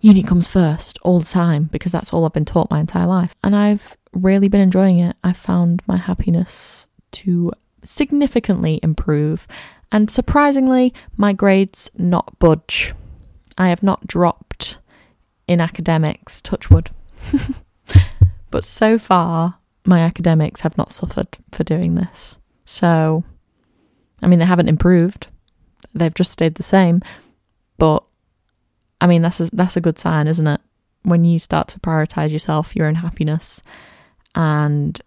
uni 0.01 0.23
comes 0.23 0.49
first 0.49 0.99
all 1.03 1.21
the 1.21 1.27
time 1.27 1.65
because 1.65 1.93
that's 1.93 2.13
all 2.13 2.25
I've 2.25 2.33
been 2.33 2.45
taught 2.45 2.71
my 2.71 2.81
entire 2.81 3.07
life. 3.07 3.35
And 3.43 3.57
I've 3.57 3.97
really 4.13 4.49
been 4.49 4.61
enjoying 4.61 4.99
it. 4.99 5.17
I've 5.25 5.37
found 5.37 5.83
my 5.87 5.97
happiness 5.97 6.87
to 7.13 7.53
significantly 7.85 8.81
improve 8.83 9.47
And 9.93 10.11
surprisingly, 10.11 10.93
my 11.17 11.33
grades 11.33 11.91
not 11.97 12.39
budge. 12.39 12.95
I 13.57 13.69
have 13.69 13.83
not 13.83 14.07
dropped 14.07 14.79
in 15.47 15.61
academics, 15.61 16.43
touch 16.43 16.71
wood. 16.71 16.91
but 18.51 18.65
so 18.65 18.99
far, 18.99 19.59
my 19.85 20.01
academics 20.01 20.63
have 20.63 20.77
not 20.77 20.93
suffered 20.93 21.29
for 21.53 21.65
doing 21.65 21.95
this. 21.95 22.37
So, 22.67 23.25
I 24.21 24.27
mean, 24.27 24.41
they 24.41 24.45
haven't 24.45 24.69
improved. 24.69 25.29
They've 25.95 26.13
just 26.15 26.33
stayed 26.33 26.57
the 26.57 26.63
same. 26.63 27.01
But 27.79 28.05
I 29.01 29.07
mean, 29.07 29.23
that's 29.23 29.41
a, 29.41 29.51
that's 29.53 29.77
a 29.77 29.81
good 29.81 29.99
sign, 29.99 30.27
isn't 30.27 30.47
it? 30.47 30.61
When 31.03 31.25
you 31.25 31.39
start 31.39 31.69
to 31.69 31.81
prioritize 31.81 32.33
yourself, 32.33 32.75
your 32.75 32.87
own 32.87 32.97
happiness, 32.97 33.63
and 34.35 35.01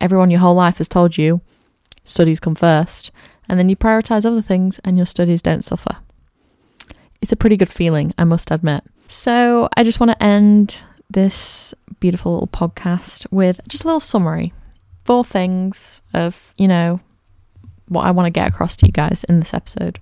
everyone 0.00 0.30
your 0.30 0.40
whole 0.40 0.54
life 0.54 0.78
has 0.78 0.88
told 0.88 1.18
you 1.18 1.40
studies 2.04 2.40
come 2.40 2.54
first, 2.54 3.10
and 3.48 3.58
then 3.58 3.68
you 3.68 3.76
prioritize 3.76 4.24
other 4.24 4.42
things 4.42 4.78
and 4.84 4.96
your 4.96 5.06
studies 5.06 5.42
don't 5.42 5.64
suffer. 5.64 5.96
It's 7.20 7.32
a 7.32 7.36
pretty 7.36 7.56
good 7.56 7.68
feeling, 7.68 8.14
I 8.16 8.24
must 8.24 8.50
admit. 8.50 8.84
So, 9.08 9.68
I 9.76 9.82
just 9.82 10.00
want 10.00 10.12
to 10.12 10.22
end 10.22 10.76
this 11.10 11.74
beautiful 11.98 12.32
little 12.32 12.48
podcast 12.48 13.26
with 13.30 13.60
just 13.68 13.84
a 13.84 13.86
little 13.88 14.00
summary. 14.00 14.52
Four 15.10 15.24
things 15.24 16.02
of, 16.14 16.54
you 16.56 16.68
know, 16.68 17.00
what 17.88 18.06
I 18.06 18.12
want 18.12 18.26
to 18.26 18.30
get 18.30 18.46
across 18.46 18.76
to 18.76 18.86
you 18.86 18.92
guys 18.92 19.24
in 19.24 19.40
this 19.40 19.52
episode. 19.52 19.98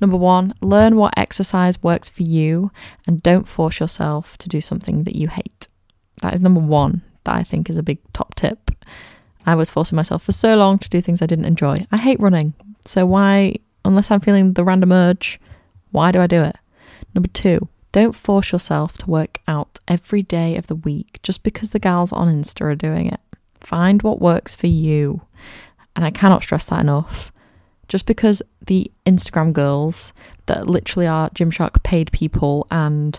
Number 0.00 0.16
one, 0.16 0.54
learn 0.60 0.94
what 0.94 1.12
exercise 1.16 1.82
works 1.82 2.08
for 2.08 2.22
you 2.22 2.70
and 3.04 3.20
don't 3.20 3.48
force 3.48 3.80
yourself 3.80 4.38
to 4.38 4.48
do 4.48 4.60
something 4.60 5.02
that 5.02 5.16
you 5.16 5.26
hate. 5.26 5.66
That 6.22 6.34
is 6.34 6.40
number 6.40 6.60
one, 6.60 7.02
that 7.24 7.34
I 7.34 7.42
think 7.42 7.68
is 7.68 7.78
a 7.78 7.82
big 7.82 7.98
top 8.12 8.36
tip. 8.36 8.70
I 9.44 9.56
was 9.56 9.70
forcing 9.70 9.96
myself 9.96 10.22
for 10.22 10.30
so 10.30 10.54
long 10.54 10.78
to 10.78 10.88
do 10.88 11.00
things 11.00 11.20
I 11.20 11.26
didn't 11.26 11.44
enjoy. 11.44 11.88
I 11.90 11.96
hate 11.96 12.20
running. 12.20 12.54
So 12.84 13.06
why, 13.06 13.56
unless 13.84 14.08
I'm 14.08 14.20
feeling 14.20 14.52
the 14.52 14.62
random 14.62 14.92
urge, 14.92 15.40
why 15.90 16.12
do 16.12 16.20
I 16.20 16.28
do 16.28 16.44
it? 16.44 16.56
Number 17.12 17.28
two, 17.28 17.68
don't 17.90 18.14
force 18.14 18.52
yourself 18.52 18.98
to 18.98 19.10
work 19.10 19.40
out 19.48 19.80
every 19.88 20.22
day 20.22 20.54
of 20.54 20.68
the 20.68 20.76
week 20.76 21.18
just 21.24 21.42
because 21.42 21.70
the 21.70 21.80
gals 21.80 22.12
on 22.12 22.28
Insta 22.28 22.60
are 22.60 22.76
doing 22.76 23.08
it. 23.08 23.18
Find 23.60 24.02
what 24.02 24.20
works 24.20 24.54
for 24.54 24.66
you. 24.66 25.22
And 25.96 26.04
I 26.04 26.10
cannot 26.10 26.42
stress 26.42 26.66
that 26.66 26.80
enough. 26.80 27.32
Just 27.88 28.06
because 28.06 28.42
the 28.66 28.90
Instagram 29.06 29.52
girls 29.52 30.12
that 30.46 30.68
literally 30.68 31.06
are 31.06 31.30
Gymshark 31.30 31.82
paid 31.82 32.12
people 32.12 32.66
and 32.70 33.18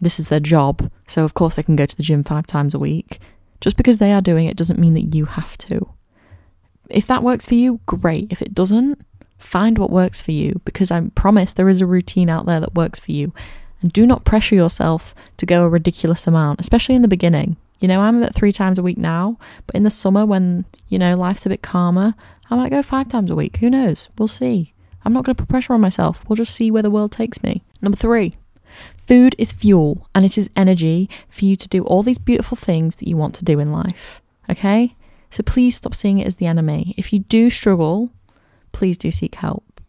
this 0.00 0.20
is 0.20 0.28
their 0.28 0.40
job, 0.40 0.90
so 1.08 1.24
of 1.24 1.34
course 1.34 1.56
they 1.56 1.62
can 1.62 1.76
go 1.76 1.86
to 1.86 1.96
the 1.96 2.02
gym 2.02 2.22
five 2.22 2.46
times 2.46 2.74
a 2.74 2.78
week. 2.78 3.18
Just 3.60 3.76
because 3.76 3.98
they 3.98 4.12
are 4.12 4.20
doing 4.20 4.46
it 4.46 4.56
doesn't 4.56 4.78
mean 4.78 4.94
that 4.94 5.14
you 5.14 5.24
have 5.24 5.56
to. 5.58 5.88
If 6.88 7.06
that 7.06 7.22
works 7.22 7.46
for 7.46 7.54
you, 7.54 7.80
great. 7.86 8.28
If 8.30 8.42
it 8.42 8.54
doesn't, 8.54 9.04
find 9.38 9.78
what 9.78 9.90
works 9.90 10.20
for 10.22 10.32
you 10.32 10.60
because 10.64 10.90
I 10.90 11.00
promise 11.14 11.52
there 11.52 11.68
is 11.68 11.80
a 11.80 11.86
routine 11.86 12.30
out 12.30 12.46
there 12.46 12.60
that 12.60 12.74
works 12.74 13.00
for 13.00 13.12
you. 13.12 13.32
And 13.82 13.92
do 13.92 14.06
not 14.06 14.24
pressure 14.24 14.54
yourself 14.54 15.14
to 15.36 15.46
go 15.46 15.64
a 15.64 15.68
ridiculous 15.68 16.26
amount, 16.26 16.60
especially 16.60 16.94
in 16.94 17.02
the 17.02 17.08
beginning. 17.08 17.56
You 17.80 17.88
know, 17.88 18.00
I'm 18.00 18.22
at 18.22 18.34
three 18.34 18.52
times 18.52 18.78
a 18.78 18.82
week 18.82 18.98
now, 18.98 19.38
but 19.66 19.74
in 19.74 19.82
the 19.82 19.90
summer 19.90 20.24
when, 20.24 20.64
you 20.88 20.98
know, 20.98 21.16
life's 21.16 21.46
a 21.46 21.50
bit 21.50 21.62
calmer, 21.62 22.14
I 22.50 22.56
might 22.56 22.70
go 22.70 22.82
five 22.82 23.08
times 23.08 23.30
a 23.30 23.34
week. 23.34 23.58
Who 23.58 23.68
knows? 23.68 24.08
We'll 24.18 24.28
see. 24.28 24.72
I'm 25.04 25.12
not 25.12 25.24
going 25.24 25.36
to 25.36 25.42
put 25.42 25.48
pressure 25.48 25.72
on 25.72 25.80
myself. 25.80 26.24
We'll 26.28 26.36
just 26.36 26.54
see 26.54 26.70
where 26.70 26.82
the 26.82 26.90
world 26.90 27.12
takes 27.12 27.42
me. 27.42 27.62
Number 27.80 27.96
three, 27.96 28.36
food 29.06 29.34
is 29.38 29.52
fuel 29.52 30.08
and 30.14 30.24
it 30.24 30.36
is 30.38 30.50
energy 30.56 31.08
for 31.28 31.44
you 31.44 31.54
to 31.56 31.68
do 31.68 31.84
all 31.84 32.02
these 32.02 32.18
beautiful 32.18 32.56
things 32.56 32.96
that 32.96 33.08
you 33.08 33.16
want 33.16 33.34
to 33.36 33.44
do 33.44 33.58
in 33.58 33.70
life. 33.72 34.20
Okay? 34.50 34.96
So 35.30 35.42
please 35.42 35.76
stop 35.76 35.94
seeing 35.94 36.18
it 36.18 36.26
as 36.26 36.36
the 36.36 36.46
enemy. 36.46 36.94
If 36.96 37.12
you 37.12 37.20
do 37.20 37.50
struggle, 37.50 38.10
please 38.72 38.96
do 38.96 39.10
seek 39.10 39.36
help. 39.36 39.80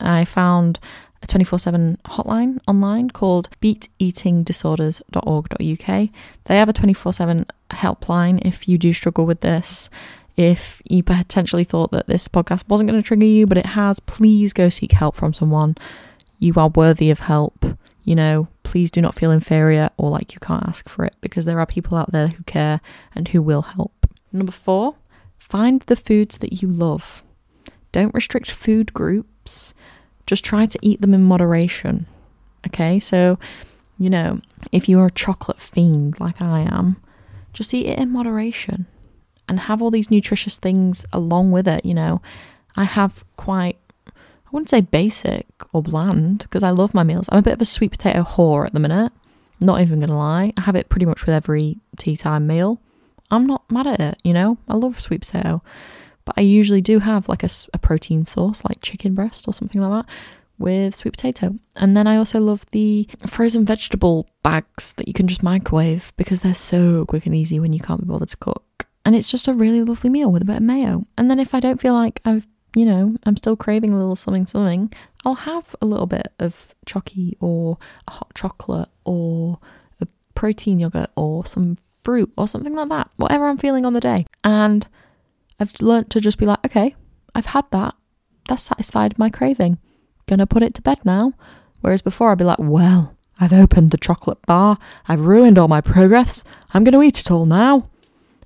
I 0.00 0.24
found 0.24 0.78
a 1.22 1.26
24 1.26 1.58
7 1.58 1.98
hotline 2.06 2.58
online 2.66 3.10
called 3.10 3.50
beateatingdisorders.org.uk. 3.60 6.08
They 6.44 6.56
have 6.56 6.68
a 6.68 6.72
24 6.72 7.12
7 7.12 7.46
helpline 7.70 8.44
if 8.44 8.68
you 8.68 8.78
do 8.78 8.92
struggle 8.92 9.26
with 9.26 9.40
this. 9.40 9.90
If 10.36 10.80
you 10.84 11.02
potentially 11.02 11.64
thought 11.64 11.90
that 11.90 12.06
this 12.06 12.28
podcast 12.28 12.68
wasn't 12.68 12.88
going 12.88 13.02
to 13.02 13.06
trigger 13.06 13.26
you, 13.26 13.46
but 13.46 13.58
it 13.58 13.66
has, 13.66 14.00
please 14.00 14.52
go 14.52 14.68
seek 14.68 14.92
help 14.92 15.14
from 15.14 15.34
someone. 15.34 15.76
You 16.38 16.54
are 16.56 16.68
worthy 16.68 17.10
of 17.10 17.20
help. 17.20 17.64
You 18.02 18.16
know, 18.16 18.48
please 18.62 18.90
do 18.90 19.00
not 19.00 19.14
feel 19.14 19.30
inferior 19.30 19.90
or 19.96 20.10
like 20.10 20.34
you 20.34 20.40
can't 20.40 20.66
ask 20.66 20.88
for 20.88 21.04
it 21.04 21.14
because 21.20 21.44
there 21.44 21.60
are 21.60 21.66
people 21.66 21.96
out 21.96 22.12
there 22.12 22.28
who 22.28 22.42
care 22.44 22.80
and 23.14 23.28
who 23.28 23.42
will 23.42 23.62
help. 23.62 24.06
Number 24.32 24.52
four, 24.52 24.96
find 25.38 25.82
the 25.82 25.96
foods 25.96 26.38
that 26.38 26.62
you 26.62 26.68
love. 26.68 27.22
Don't 27.92 28.14
restrict 28.14 28.50
food 28.50 28.94
groups, 28.94 29.74
just 30.26 30.44
try 30.44 30.66
to 30.66 30.78
eat 30.82 31.00
them 31.00 31.14
in 31.14 31.24
moderation. 31.24 32.06
Okay, 32.66 33.00
so, 33.00 33.38
you 33.98 34.08
know, 34.08 34.40
if 34.70 34.88
you're 34.88 35.06
a 35.06 35.10
chocolate 35.10 35.60
fiend 35.60 36.20
like 36.20 36.40
I 36.40 36.60
am, 36.60 36.96
just 37.52 37.74
eat 37.74 37.86
it 37.86 37.98
in 37.98 38.10
moderation 38.10 38.86
and 39.48 39.60
have 39.60 39.82
all 39.82 39.90
these 39.90 40.10
nutritious 40.10 40.56
things 40.56 41.04
along 41.12 41.50
with 41.50 41.66
it. 41.68 41.84
You 41.84 41.94
know, 41.94 42.22
I 42.76 42.84
have 42.84 43.24
quite, 43.36 43.78
I 44.06 44.50
wouldn't 44.50 44.70
say 44.70 44.80
basic 44.80 45.46
or 45.72 45.82
bland 45.82 46.38
because 46.38 46.62
I 46.62 46.70
love 46.70 46.94
my 46.94 47.02
meals. 47.02 47.28
I'm 47.30 47.40
a 47.40 47.42
bit 47.42 47.54
of 47.54 47.60
a 47.60 47.66
sweet 47.66 47.90
potato 47.92 48.22
whore 48.22 48.66
at 48.66 48.72
the 48.72 48.80
minute. 48.80 49.12
Not 49.60 49.80
even 49.80 50.00
gonna 50.00 50.18
lie, 50.18 50.52
I 50.56 50.62
have 50.62 50.74
it 50.74 50.88
pretty 50.88 51.06
much 51.06 51.20
with 51.20 51.34
every 51.34 51.78
tea 51.96 52.16
time 52.16 52.46
meal. 52.46 52.80
I'm 53.30 53.46
not 53.46 53.70
mad 53.70 53.86
at 53.86 54.00
it, 54.00 54.18
you 54.24 54.32
know. 54.32 54.58
I 54.68 54.74
love 54.74 55.00
sweet 55.00 55.22
potato, 55.22 55.62
but 56.24 56.34
I 56.36 56.42
usually 56.42 56.80
do 56.80 56.98
have 57.00 57.28
like 57.28 57.42
a, 57.42 57.50
a 57.74 57.78
protein 57.78 58.24
source, 58.24 58.64
like 58.64 58.80
chicken 58.80 59.14
breast 59.14 59.46
or 59.46 59.54
something 59.54 59.80
like 59.80 60.04
that, 60.04 60.12
with 60.58 60.94
sweet 60.94 61.14
potato. 61.14 61.58
And 61.76 61.96
then 61.96 62.06
I 62.06 62.16
also 62.16 62.40
love 62.40 62.64
the 62.70 63.08
frozen 63.26 63.64
vegetable 63.64 64.28
bags 64.42 64.92
that 64.94 65.08
you 65.08 65.14
can 65.14 65.28
just 65.28 65.42
microwave 65.42 66.12
because 66.16 66.40
they're 66.40 66.54
so 66.54 67.04
quick 67.06 67.26
and 67.26 67.34
easy 67.34 67.58
when 67.58 67.72
you 67.72 67.80
can't 67.80 68.00
be 68.00 68.06
bothered 68.06 68.28
to 68.28 68.36
cook 68.36 68.64
and 69.04 69.16
it's 69.16 69.30
just 69.30 69.48
a 69.48 69.52
really 69.52 69.82
lovely 69.82 70.10
meal 70.10 70.30
with 70.30 70.42
a 70.42 70.46
bit 70.46 70.56
of 70.56 70.62
mayo. 70.62 71.06
And 71.18 71.30
then 71.30 71.40
if 71.40 71.54
I 71.54 71.60
don't 71.60 71.80
feel 71.80 71.94
like 71.94 72.20
I've, 72.24 72.46
you 72.74 72.84
know, 72.84 73.16
I'm 73.24 73.36
still 73.36 73.56
craving 73.56 73.92
a 73.92 73.98
little 73.98 74.16
something 74.16 74.46
something, 74.46 74.92
I'll 75.24 75.34
have 75.34 75.74
a 75.82 75.86
little 75.86 76.06
bit 76.06 76.28
of 76.38 76.74
chocky 76.86 77.36
or 77.40 77.78
a 78.06 78.12
hot 78.12 78.32
chocolate 78.34 78.88
or 79.04 79.58
a 80.00 80.06
protein 80.34 80.78
yogurt 80.78 81.10
or 81.16 81.44
some 81.46 81.78
fruit 82.04 82.32
or 82.36 82.48
something 82.48 82.74
like 82.74 82.88
that, 82.90 83.10
whatever 83.16 83.48
I'm 83.48 83.58
feeling 83.58 83.84
on 83.84 83.92
the 83.92 84.00
day. 84.00 84.26
And 84.44 84.86
I've 85.62 85.80
learnt 85.80 86.10
to 86.10 86.20
just 86.20 86.38
be 86.38 86.46
like, 86.46 86.58
okay, 86.66 86.94
I've 87.36 87.46
had 87.46 87.64
that. 87.70 87.94
That's 88.48 88.64
satisfied 88.64 89.16
my 89.16 89.30
craving. 89.30 89.78
Gonna 90.26 90.46
put 90.46 90.64
it 90.64 90.74
to 90.74 90.82
bed 90.82 90.98
now. 91.04 91.34
Whereas 91.80 92.02
before 92.02 92.32
I'd 92.32 92.38
be 92.38 92.44
like, 92.44 92.58
well, 92.58 93.16
I've 93.38 93.52
opened 93.52 93.90
the 93.90 93.96
chocolate 93.96 94.44
bar. 94.44 94.76
I've 95.06 95.20
ruined 95.20 95.58
all 95.58 95.68
my 95.68 95.80
progress. 95.80 96.42
I'm 96.74 96.84
to 96.84 97.02
eat 97.02 97.20
it 97.20 97.30
all 97.30 97.46
now. 97.46 97.88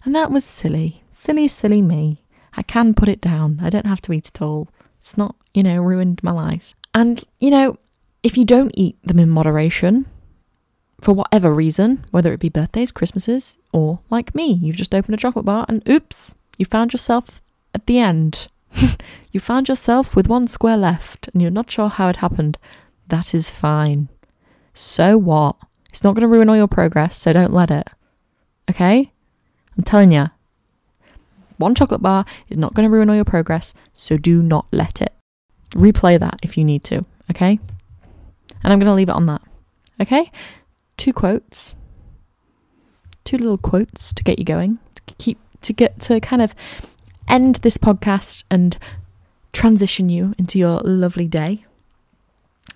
And 0.05 0.14
that 0.14 0.31
was 0.31 0.45
silly. 0.45 1.03
Silly, 1.11 1.49
silly 1.49 1.83
me. 1.83 2.23
I 2.55 2.62
can 2.62 2.93
put 2.93 3.09
it 3.09 3.21
down. 3.21 3.61
I 3.62 3.71
don't 3.71 3.87
have 3.87 4.03
to 4.03 4.12
eat 4.12 4.29
it 4.29 4.43
all. 4.43 4.69
It's 5.01 5.17
not, 5.17 5.37
you 5.55 5.62
know, 5.62 5.81
ruined 5.83 6.23
my 6.23 6.33
life. 6.33 6.75
And, 6.95 7.25
you 7.41 7.51
know, 7.51 7.79
if 8.23 8.37
you 8.37 8.45
don't 8.45 8.73
eat 8.75 8.97
them 9.03 9.19
in 9.19 9.31
moderation, 9.31 10.07
for 11.01 11.12
whatever 11.12 11.53
reason, 11.53 12.05
whether 12.11 12.33
it 12.33 12.41
be 12.41 12.49
birthdays, 12.49 12.93
Christmases, 12.93 13.59
or 13.73 14.01
like 14.11 14.35
me, 14.35 14.53
you've 14.53 14.77
just 14.77 14.95
opened 14.95 15.14
a 15.14 15.19
chocolate 15.19 15.45
bar 15.45 15.67
and 15.69 15.87
oops, 15.89 16.35
you 16.57 16.67
found 16.67 16.93
yourself 16.93 17.41
at 17.75 17.87
the 17.87 17.99
end. 17.99 18.49
you 19.33 19.41
found 19.41 19.69
yourself 19.69 20.15
with 20.15 20.29
one 20.29 20.49
square 20.49 20.77
left 20.77 21.29
and 21.29 21.43
you're 21.43 21.51
not 21.51 21.71
sure 21.71 21.89
how 21.89 22.09
it 22.09 22.17
happened. 22.17 22.59
That 23.09 23.35
is 23.35 23.51
fine. 23.51 24.09
So 24.75 25.17
what? 25.17 25.57
It's 25.91 26.05
not 26.05 26.15
going 26.15 26.23
to 26.23 26.29
ruin 26.29 26.49
all 26.49 26.57
your 26.57 26.69
progress, 26.69 27.17
so 27.17 27.33
don't 27.33 27.53
let 27.53 27.71
it. 27.71 27.89
Okay? 28.69 29.13
I'm 29.77 29.85
telling 29.85 30.13
you, 30.13 30.31
one 31.59 31.75
chocolate 31.75 32.03
bar 32.03 32.25
is 32.49 32.57
not 32.57 32.75
going 32.75 32.89
to 32.89 32.95
ruin 32.95 33.09
all 33.09 33.17
your 33.17 33.25
progress, 33.25 33.75
so 33.93 34.17
do 34.17 34.43
not 34.43 34.67
let 34.73 35.01
it. 35.01 35.13
Replay 35.71 36.19
that 36.19 36.39
if 36.43 36.57
you 36.57 36.65
need 36.65 36.85
to, 36.85 37.05
okay? 37.31 37.59
And 38.63 38.73
I'm 38.73 38.79
going 38.79 38.89
to 38.89 38.95
leave 38.95 39.09
it 39.09 39.15
on 39.15 39.27
that, 39.27 39.43
okay? 40.01 40.31
Two 40.97 41.13
quotes, 41.13 41.75
two 43.25 43.37
little 43.37 43.59
quotes 43.59 44.13
to 44.15 44.23
get 44.23 44.39
you 44.39 44.45
going, 44.45 44.79
to 44.95 45.15
keep, 45.19 45.39
to 45.67 45.73
get 45.73 46.01
to 46.03 46.21
kind 46.21 46.43
of 46.43 46.55
end 47.29 47.57
this 47.57 47.77
podcast 47.77 48.45
and 48.51 48.79
transition 49.53 50.09
you 50.09 50.35
into 50.39 50.59
your 50.59 50.81
lovely 50.81 51.27
day. 51.27 51.64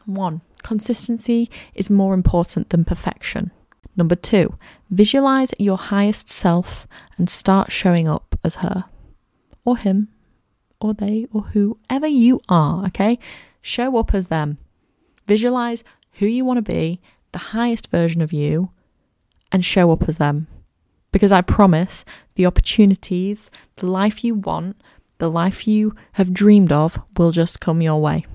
One, 0.06 0.40
consistency 0.62 1.50
is 1.74 1.90
more 1.90 2.14
important 2.14 2.70
than 2.70 2.84
perfection. 2.84 3.50
Number 3.96 4.14
two, 4.14 4.56
visualize 4.90 5.52
your 5.58 5.76
highest 5.76 6.28
self 6.28 6.86
and 7.18 7.28
start 7.28 7.72
showing 7.72 8.08
up 8.08 8.38
as 8.44 8.56
her 8.56 8.84
or 9.64 9.76
him 9.76 10.08
or 10.80 10.94
they 10.94 11.26
or 11.32 11.42
whoever 11.42 12.06
you 12.06 12.40
are, 12.48 12.86
okay? 12.86 13.18
Show 13.60 13.98
up 13.98 14.14
as 14.14 14.28
them. 14.28 14.58
Visualize 15.26 15.84
who 16.14 16.26
you 16.26 16.44
want 16.44 16.56
to 16.56 16.72
be, 16.72 17.00
the 17.32 17.38
highest 17.38 17.88
version 17.88 18.22
of 18.22 18.32
you, 18.32 18.70
and 19.52 19.64
show 19.64 19.92
up 19.92 20.08
as 20.08 20.16
them. 20.16 20.46
Because 21.12 21.32
I 21.32 21.40
promise 21.40 22.04
the 22.34 22.46
opportunities, 22.46 23.50
the 23.76 23.86
life 23.86 24.22
you 24.22 24.34
want, 24.34 24.80
the 25.18 25.30
life 25.30 25.66
you 25.66 25.94
have 26.12 26.32
dreamed 26.32 26.72
of 26.72 27.00
will 27.16 27.30
just 27.30 27.60
come 27.60 27.82
your 27.82 28.00
way. 28.00 28.26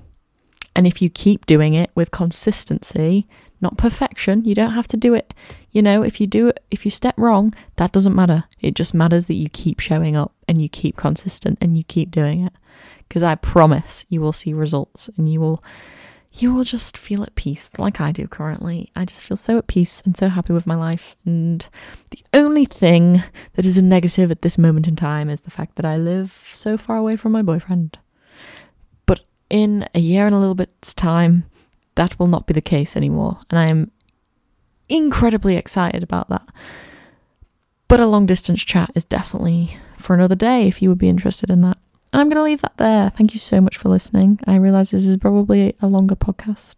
And 0.74 0.86
if 0.86 1.00
you 1.00 1.08
keep 1.08 1.46
doing 1.46 1.74
it 1.74 1.90
with 1.94 2.10
consistency, 2.10 3.26
not 3.60 3.78
perfection, 3.78 4.42
you 4.42 4.54
don't 4.54 4.72
have 4.72 4.88
to 4.88 4.96
do 4.96 5.14
it. 5.14 5.32
You 5.72 5.82
know, 5.82 6.02
if 6.02 6.20
you 6.20 6.26
do 6.26 6.48
it, 6.48 6.62
if 6.70 6.84
you 6.84 6.90
step 6.90 7.14
wrong, 7.18 7.54
that 7.76 7.92
doesn't 7.92 8.14
matter. 8.14 8.44
It 8.60 8.74
just 8.74 8.94
matters 8.94 9.26
that 9.26 9.34
you 9.34 9.48
keep 9.48 9.80
showing 9.80 10.16
up 10.16 10.32
and 10.46 10.60
you 10.60 10.68
keep 10.68 10.96
consistent 10.96 11.58
and 11.60 11.76
you 11.76 11.84
keep 11.84 12.10
doing 12.10 12.44
it. 12.44 12.52
Because 13.08 13.22
I 13.22 13.36
promise 13.36 14.04
you 14.08 14.20
will 14.20 14.32
see 14.32 14.52
results 14.52 15.08
and 15.16 15.32
you 15.32 15.40
will 15.40 15.64
you 16.38 16.52
will 16.52 16.64
just 16.64 16.98
feel 16.98 17.22
at 17.22 17.34
peace 17.34 17.70
like 17.78 18.00
I 18.00 18.12
do 18.12 18.26
currently. 18.26 18.90
I 18.94 19.04
just 19.04 19.22
feel 19.22 19.36
so 19.36 19.58
at 19.58 19.66
peace 19.66 20.02
and 20.04 20.16
so 20.16 20.28
happy 20.28 20.52
with 20.52 20.66
my 20.66 20.74
life. 20.74 21.16
And 21.24 21.66
the 22.10 22.22
only 22.34 22.64
thing 22.64 23.22
that 23.54 23.64
is 23.64 23.78
a 23.78 23.82
negative 23.82 24.30
at 24.30 24.42
this 24.42 24.58
moment 24.58 24.86
in 24.86 24.96
time 24.96 25.30
is 25.30 25.42
the 25.42 25.50
fact 25.50 25.76
that 25.76 25.86
I 25.86 25.96
live 25.96 26.48
so 26.52 26.76
far 26.76 26.96
away 26.96 27.16
from 27.16 27.32
my 27.32 27.42
boyfriend. 27.42 27.98
But 29.06 29.24
in 29.48 29.88
a 29.94 30.00
year 30.00 30.26
and 30.26 30.34
a 30.34 30.38
little 30.38 30.54
bit's 30.54 30.94
time, 30.94 31.44
that 31.94 32.18
will 32.18 32.26
not 32.26 32.46
be 32.46 32.54
the 32.54 32.60
case 32.60 32.96
anymore. 32.96 33.40
And 33.50 33.58
I 33.58 33.66
am 33.66 33.90
incredibly 34.88 35.56
excited 35.56 36.02
about 36.02 36.28
that. 36.28 36.46
But 37.88 38.00
a 38.00 38.06
long 38.06 38.26
distance 38.26 38.62
chat 38.62 38.90
is 38.94 39.04
definitely 39.04 39.78
for 39.96 40.14
another 40.14 40.34
day 40.34 40.68
if 40.68 40.82
you 40.82 40.88
would 40.88 40.98
be 40.98 41.08
interested 41.08 41.50
in 41.50 41.62
that. 41.62 41.78
And 42.16 42.22
I'm 42.22 42.30
going 42.30 42.36
to 42.36 42.44
leave 42.44 42.62
that 42.62 42.78
there. 42.78 43.10
Thank 43.10 43.34
you 43.34 43.38
so 43.38 43.60
much 43.60 43.76
for 43.76 43.90
listening. 43.90 44.40
I 44.46 44.56
realize 44.56 44.90
this 44.90 45.04
is 45.04 45.18
probably 45.18 45.76
a 45.82 45.86
longer 45.86 46.16
podcast, 46.16 46.76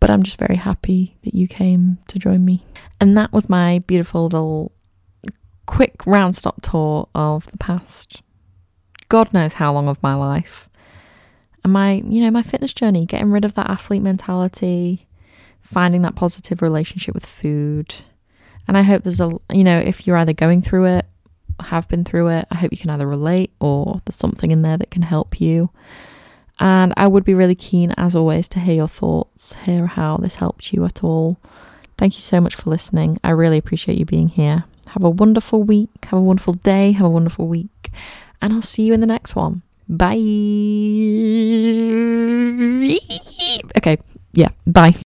but 0.00 0.08
I'm 0.08 0.22
just 0.22 0.38
very 0.38 0.56
happy 0.56 1.18
that 1.22 1.34
you 1.34 1.46
came 1.46 1.98
to 2.08 2.18
join 2.18 2.42
me. 2.42 2.64
And 2.98 3.14
that 3.14 3.30
was 3.34 3.50
my 3.50 3.80
beautiful 3.80 4.22
little 4.22 4.72
quick 5.66 6.06
round 6.06 6.34
stop 6.34 6.62
tour 6.62 7.10
of 7.14 7.50
the 7.50 7.58
past 7.58 8.22
God 9.10 9.34
knows 9.34 9.52
how 9.52 9.70
long 9.70 9.86
of 9.86 10.02
my 10.02 10.14
life. 10.14 10.66
And 11.62 11.74
my, 11.74 12.02
you 12.02 12.22
know, 12.22 12.30
my 12.30 12.40
fitness 12.40 12.72
journey, 12.72 13.04
getting 13.04 13.32
rid 13.32 13.44
of 13.44 13.52
that 13.56 13.68
athlete 13.68 14.00
mentality, 14.00 15.08
finding 15.60 16.00
that 16.00 16.14
positive 16.14 16.62
relationship 16.62 17.12
with 17.12 17.26
food. 17.26 17.96
And 18.66 18.78
I 18.78 18.82
hope 18.82 19.02
there's 19.02 19.20
a, 19.20 19.38
you 19.50 19.62
know, 19.62 19.78
if 19.78 20.06
you're 20.06 20.16
either 20.16 20.32
going 20.32 20.62
through 20.62 20.86
it 20.86 21.06
have 21.64 21.88
been 21.88 22.04
through 22.04 22.28
it. 22.28 22.46
I 22.50 22.56
hope 22.56 22.72
you 22.72 22.78
can 22.78 22.90
either 22.90 23.06
relate 23.06 23.52
or 23.60 24.00
there's 24.04 24.16
something 24.16 24.50
in 24.50 24.62
there 24.62 24.76
that 24.78 24.90
can 24.90 25.02
help 25.02 25.40
you. 25.40 25.70
And 26.60 26.92
I 26.96 27.06
would 27.08 27.24
be 27.24 27.34
really 27.34 27.54
keen, 27.54 27.92
as 27.96 28.14
always, 28.14 28.48
to 28.50 28.60
hear 28.60 28.74
your 28.74 28.88
thoughts, 28.88 29.54
hear 29.64 29.86
how 29.86 30.18
this 30.18 30.36
helped 30.36 30.72
you 30.72 30.84
at 30.84 31.02
all. 31.02 31.38
Thank 31.98 32.14
you 32.14 32.20
so 32.20 32.40
much 32.40 32.54
for 32.54 32.70
listening. 32.70 33.18
I 33.24 33.30
really 33.30 33.58
appreciate 33.58 33.98
you 33.98 34.04
being 34.04 34.28
here. 34.28 34.64
Have 34.88 35.02
a 35.04 35.10
wonderful 35.10 35.62
week, 35.62 35.90
have 36.04 36.18
a 36.18 36.22
wonderful 36.22 36.54
day, 36.54 36.92
have 36.92 37.06
a 37.06 37.10
wonderful 37.10 37.48
week, 37.48 37.90
and 38.40 38.52
I'll 38.52 38.62
see 38.62 38.82
you 38.84 38.92
in 38.92 39.00
the 39.00 39.06
next 39.06 39.34
one. 39.34 39.62
Bye. 39.88 40.18
Okay, 43.76 43.98
yeah, 44.32 44.48
bye. 44.66 45.01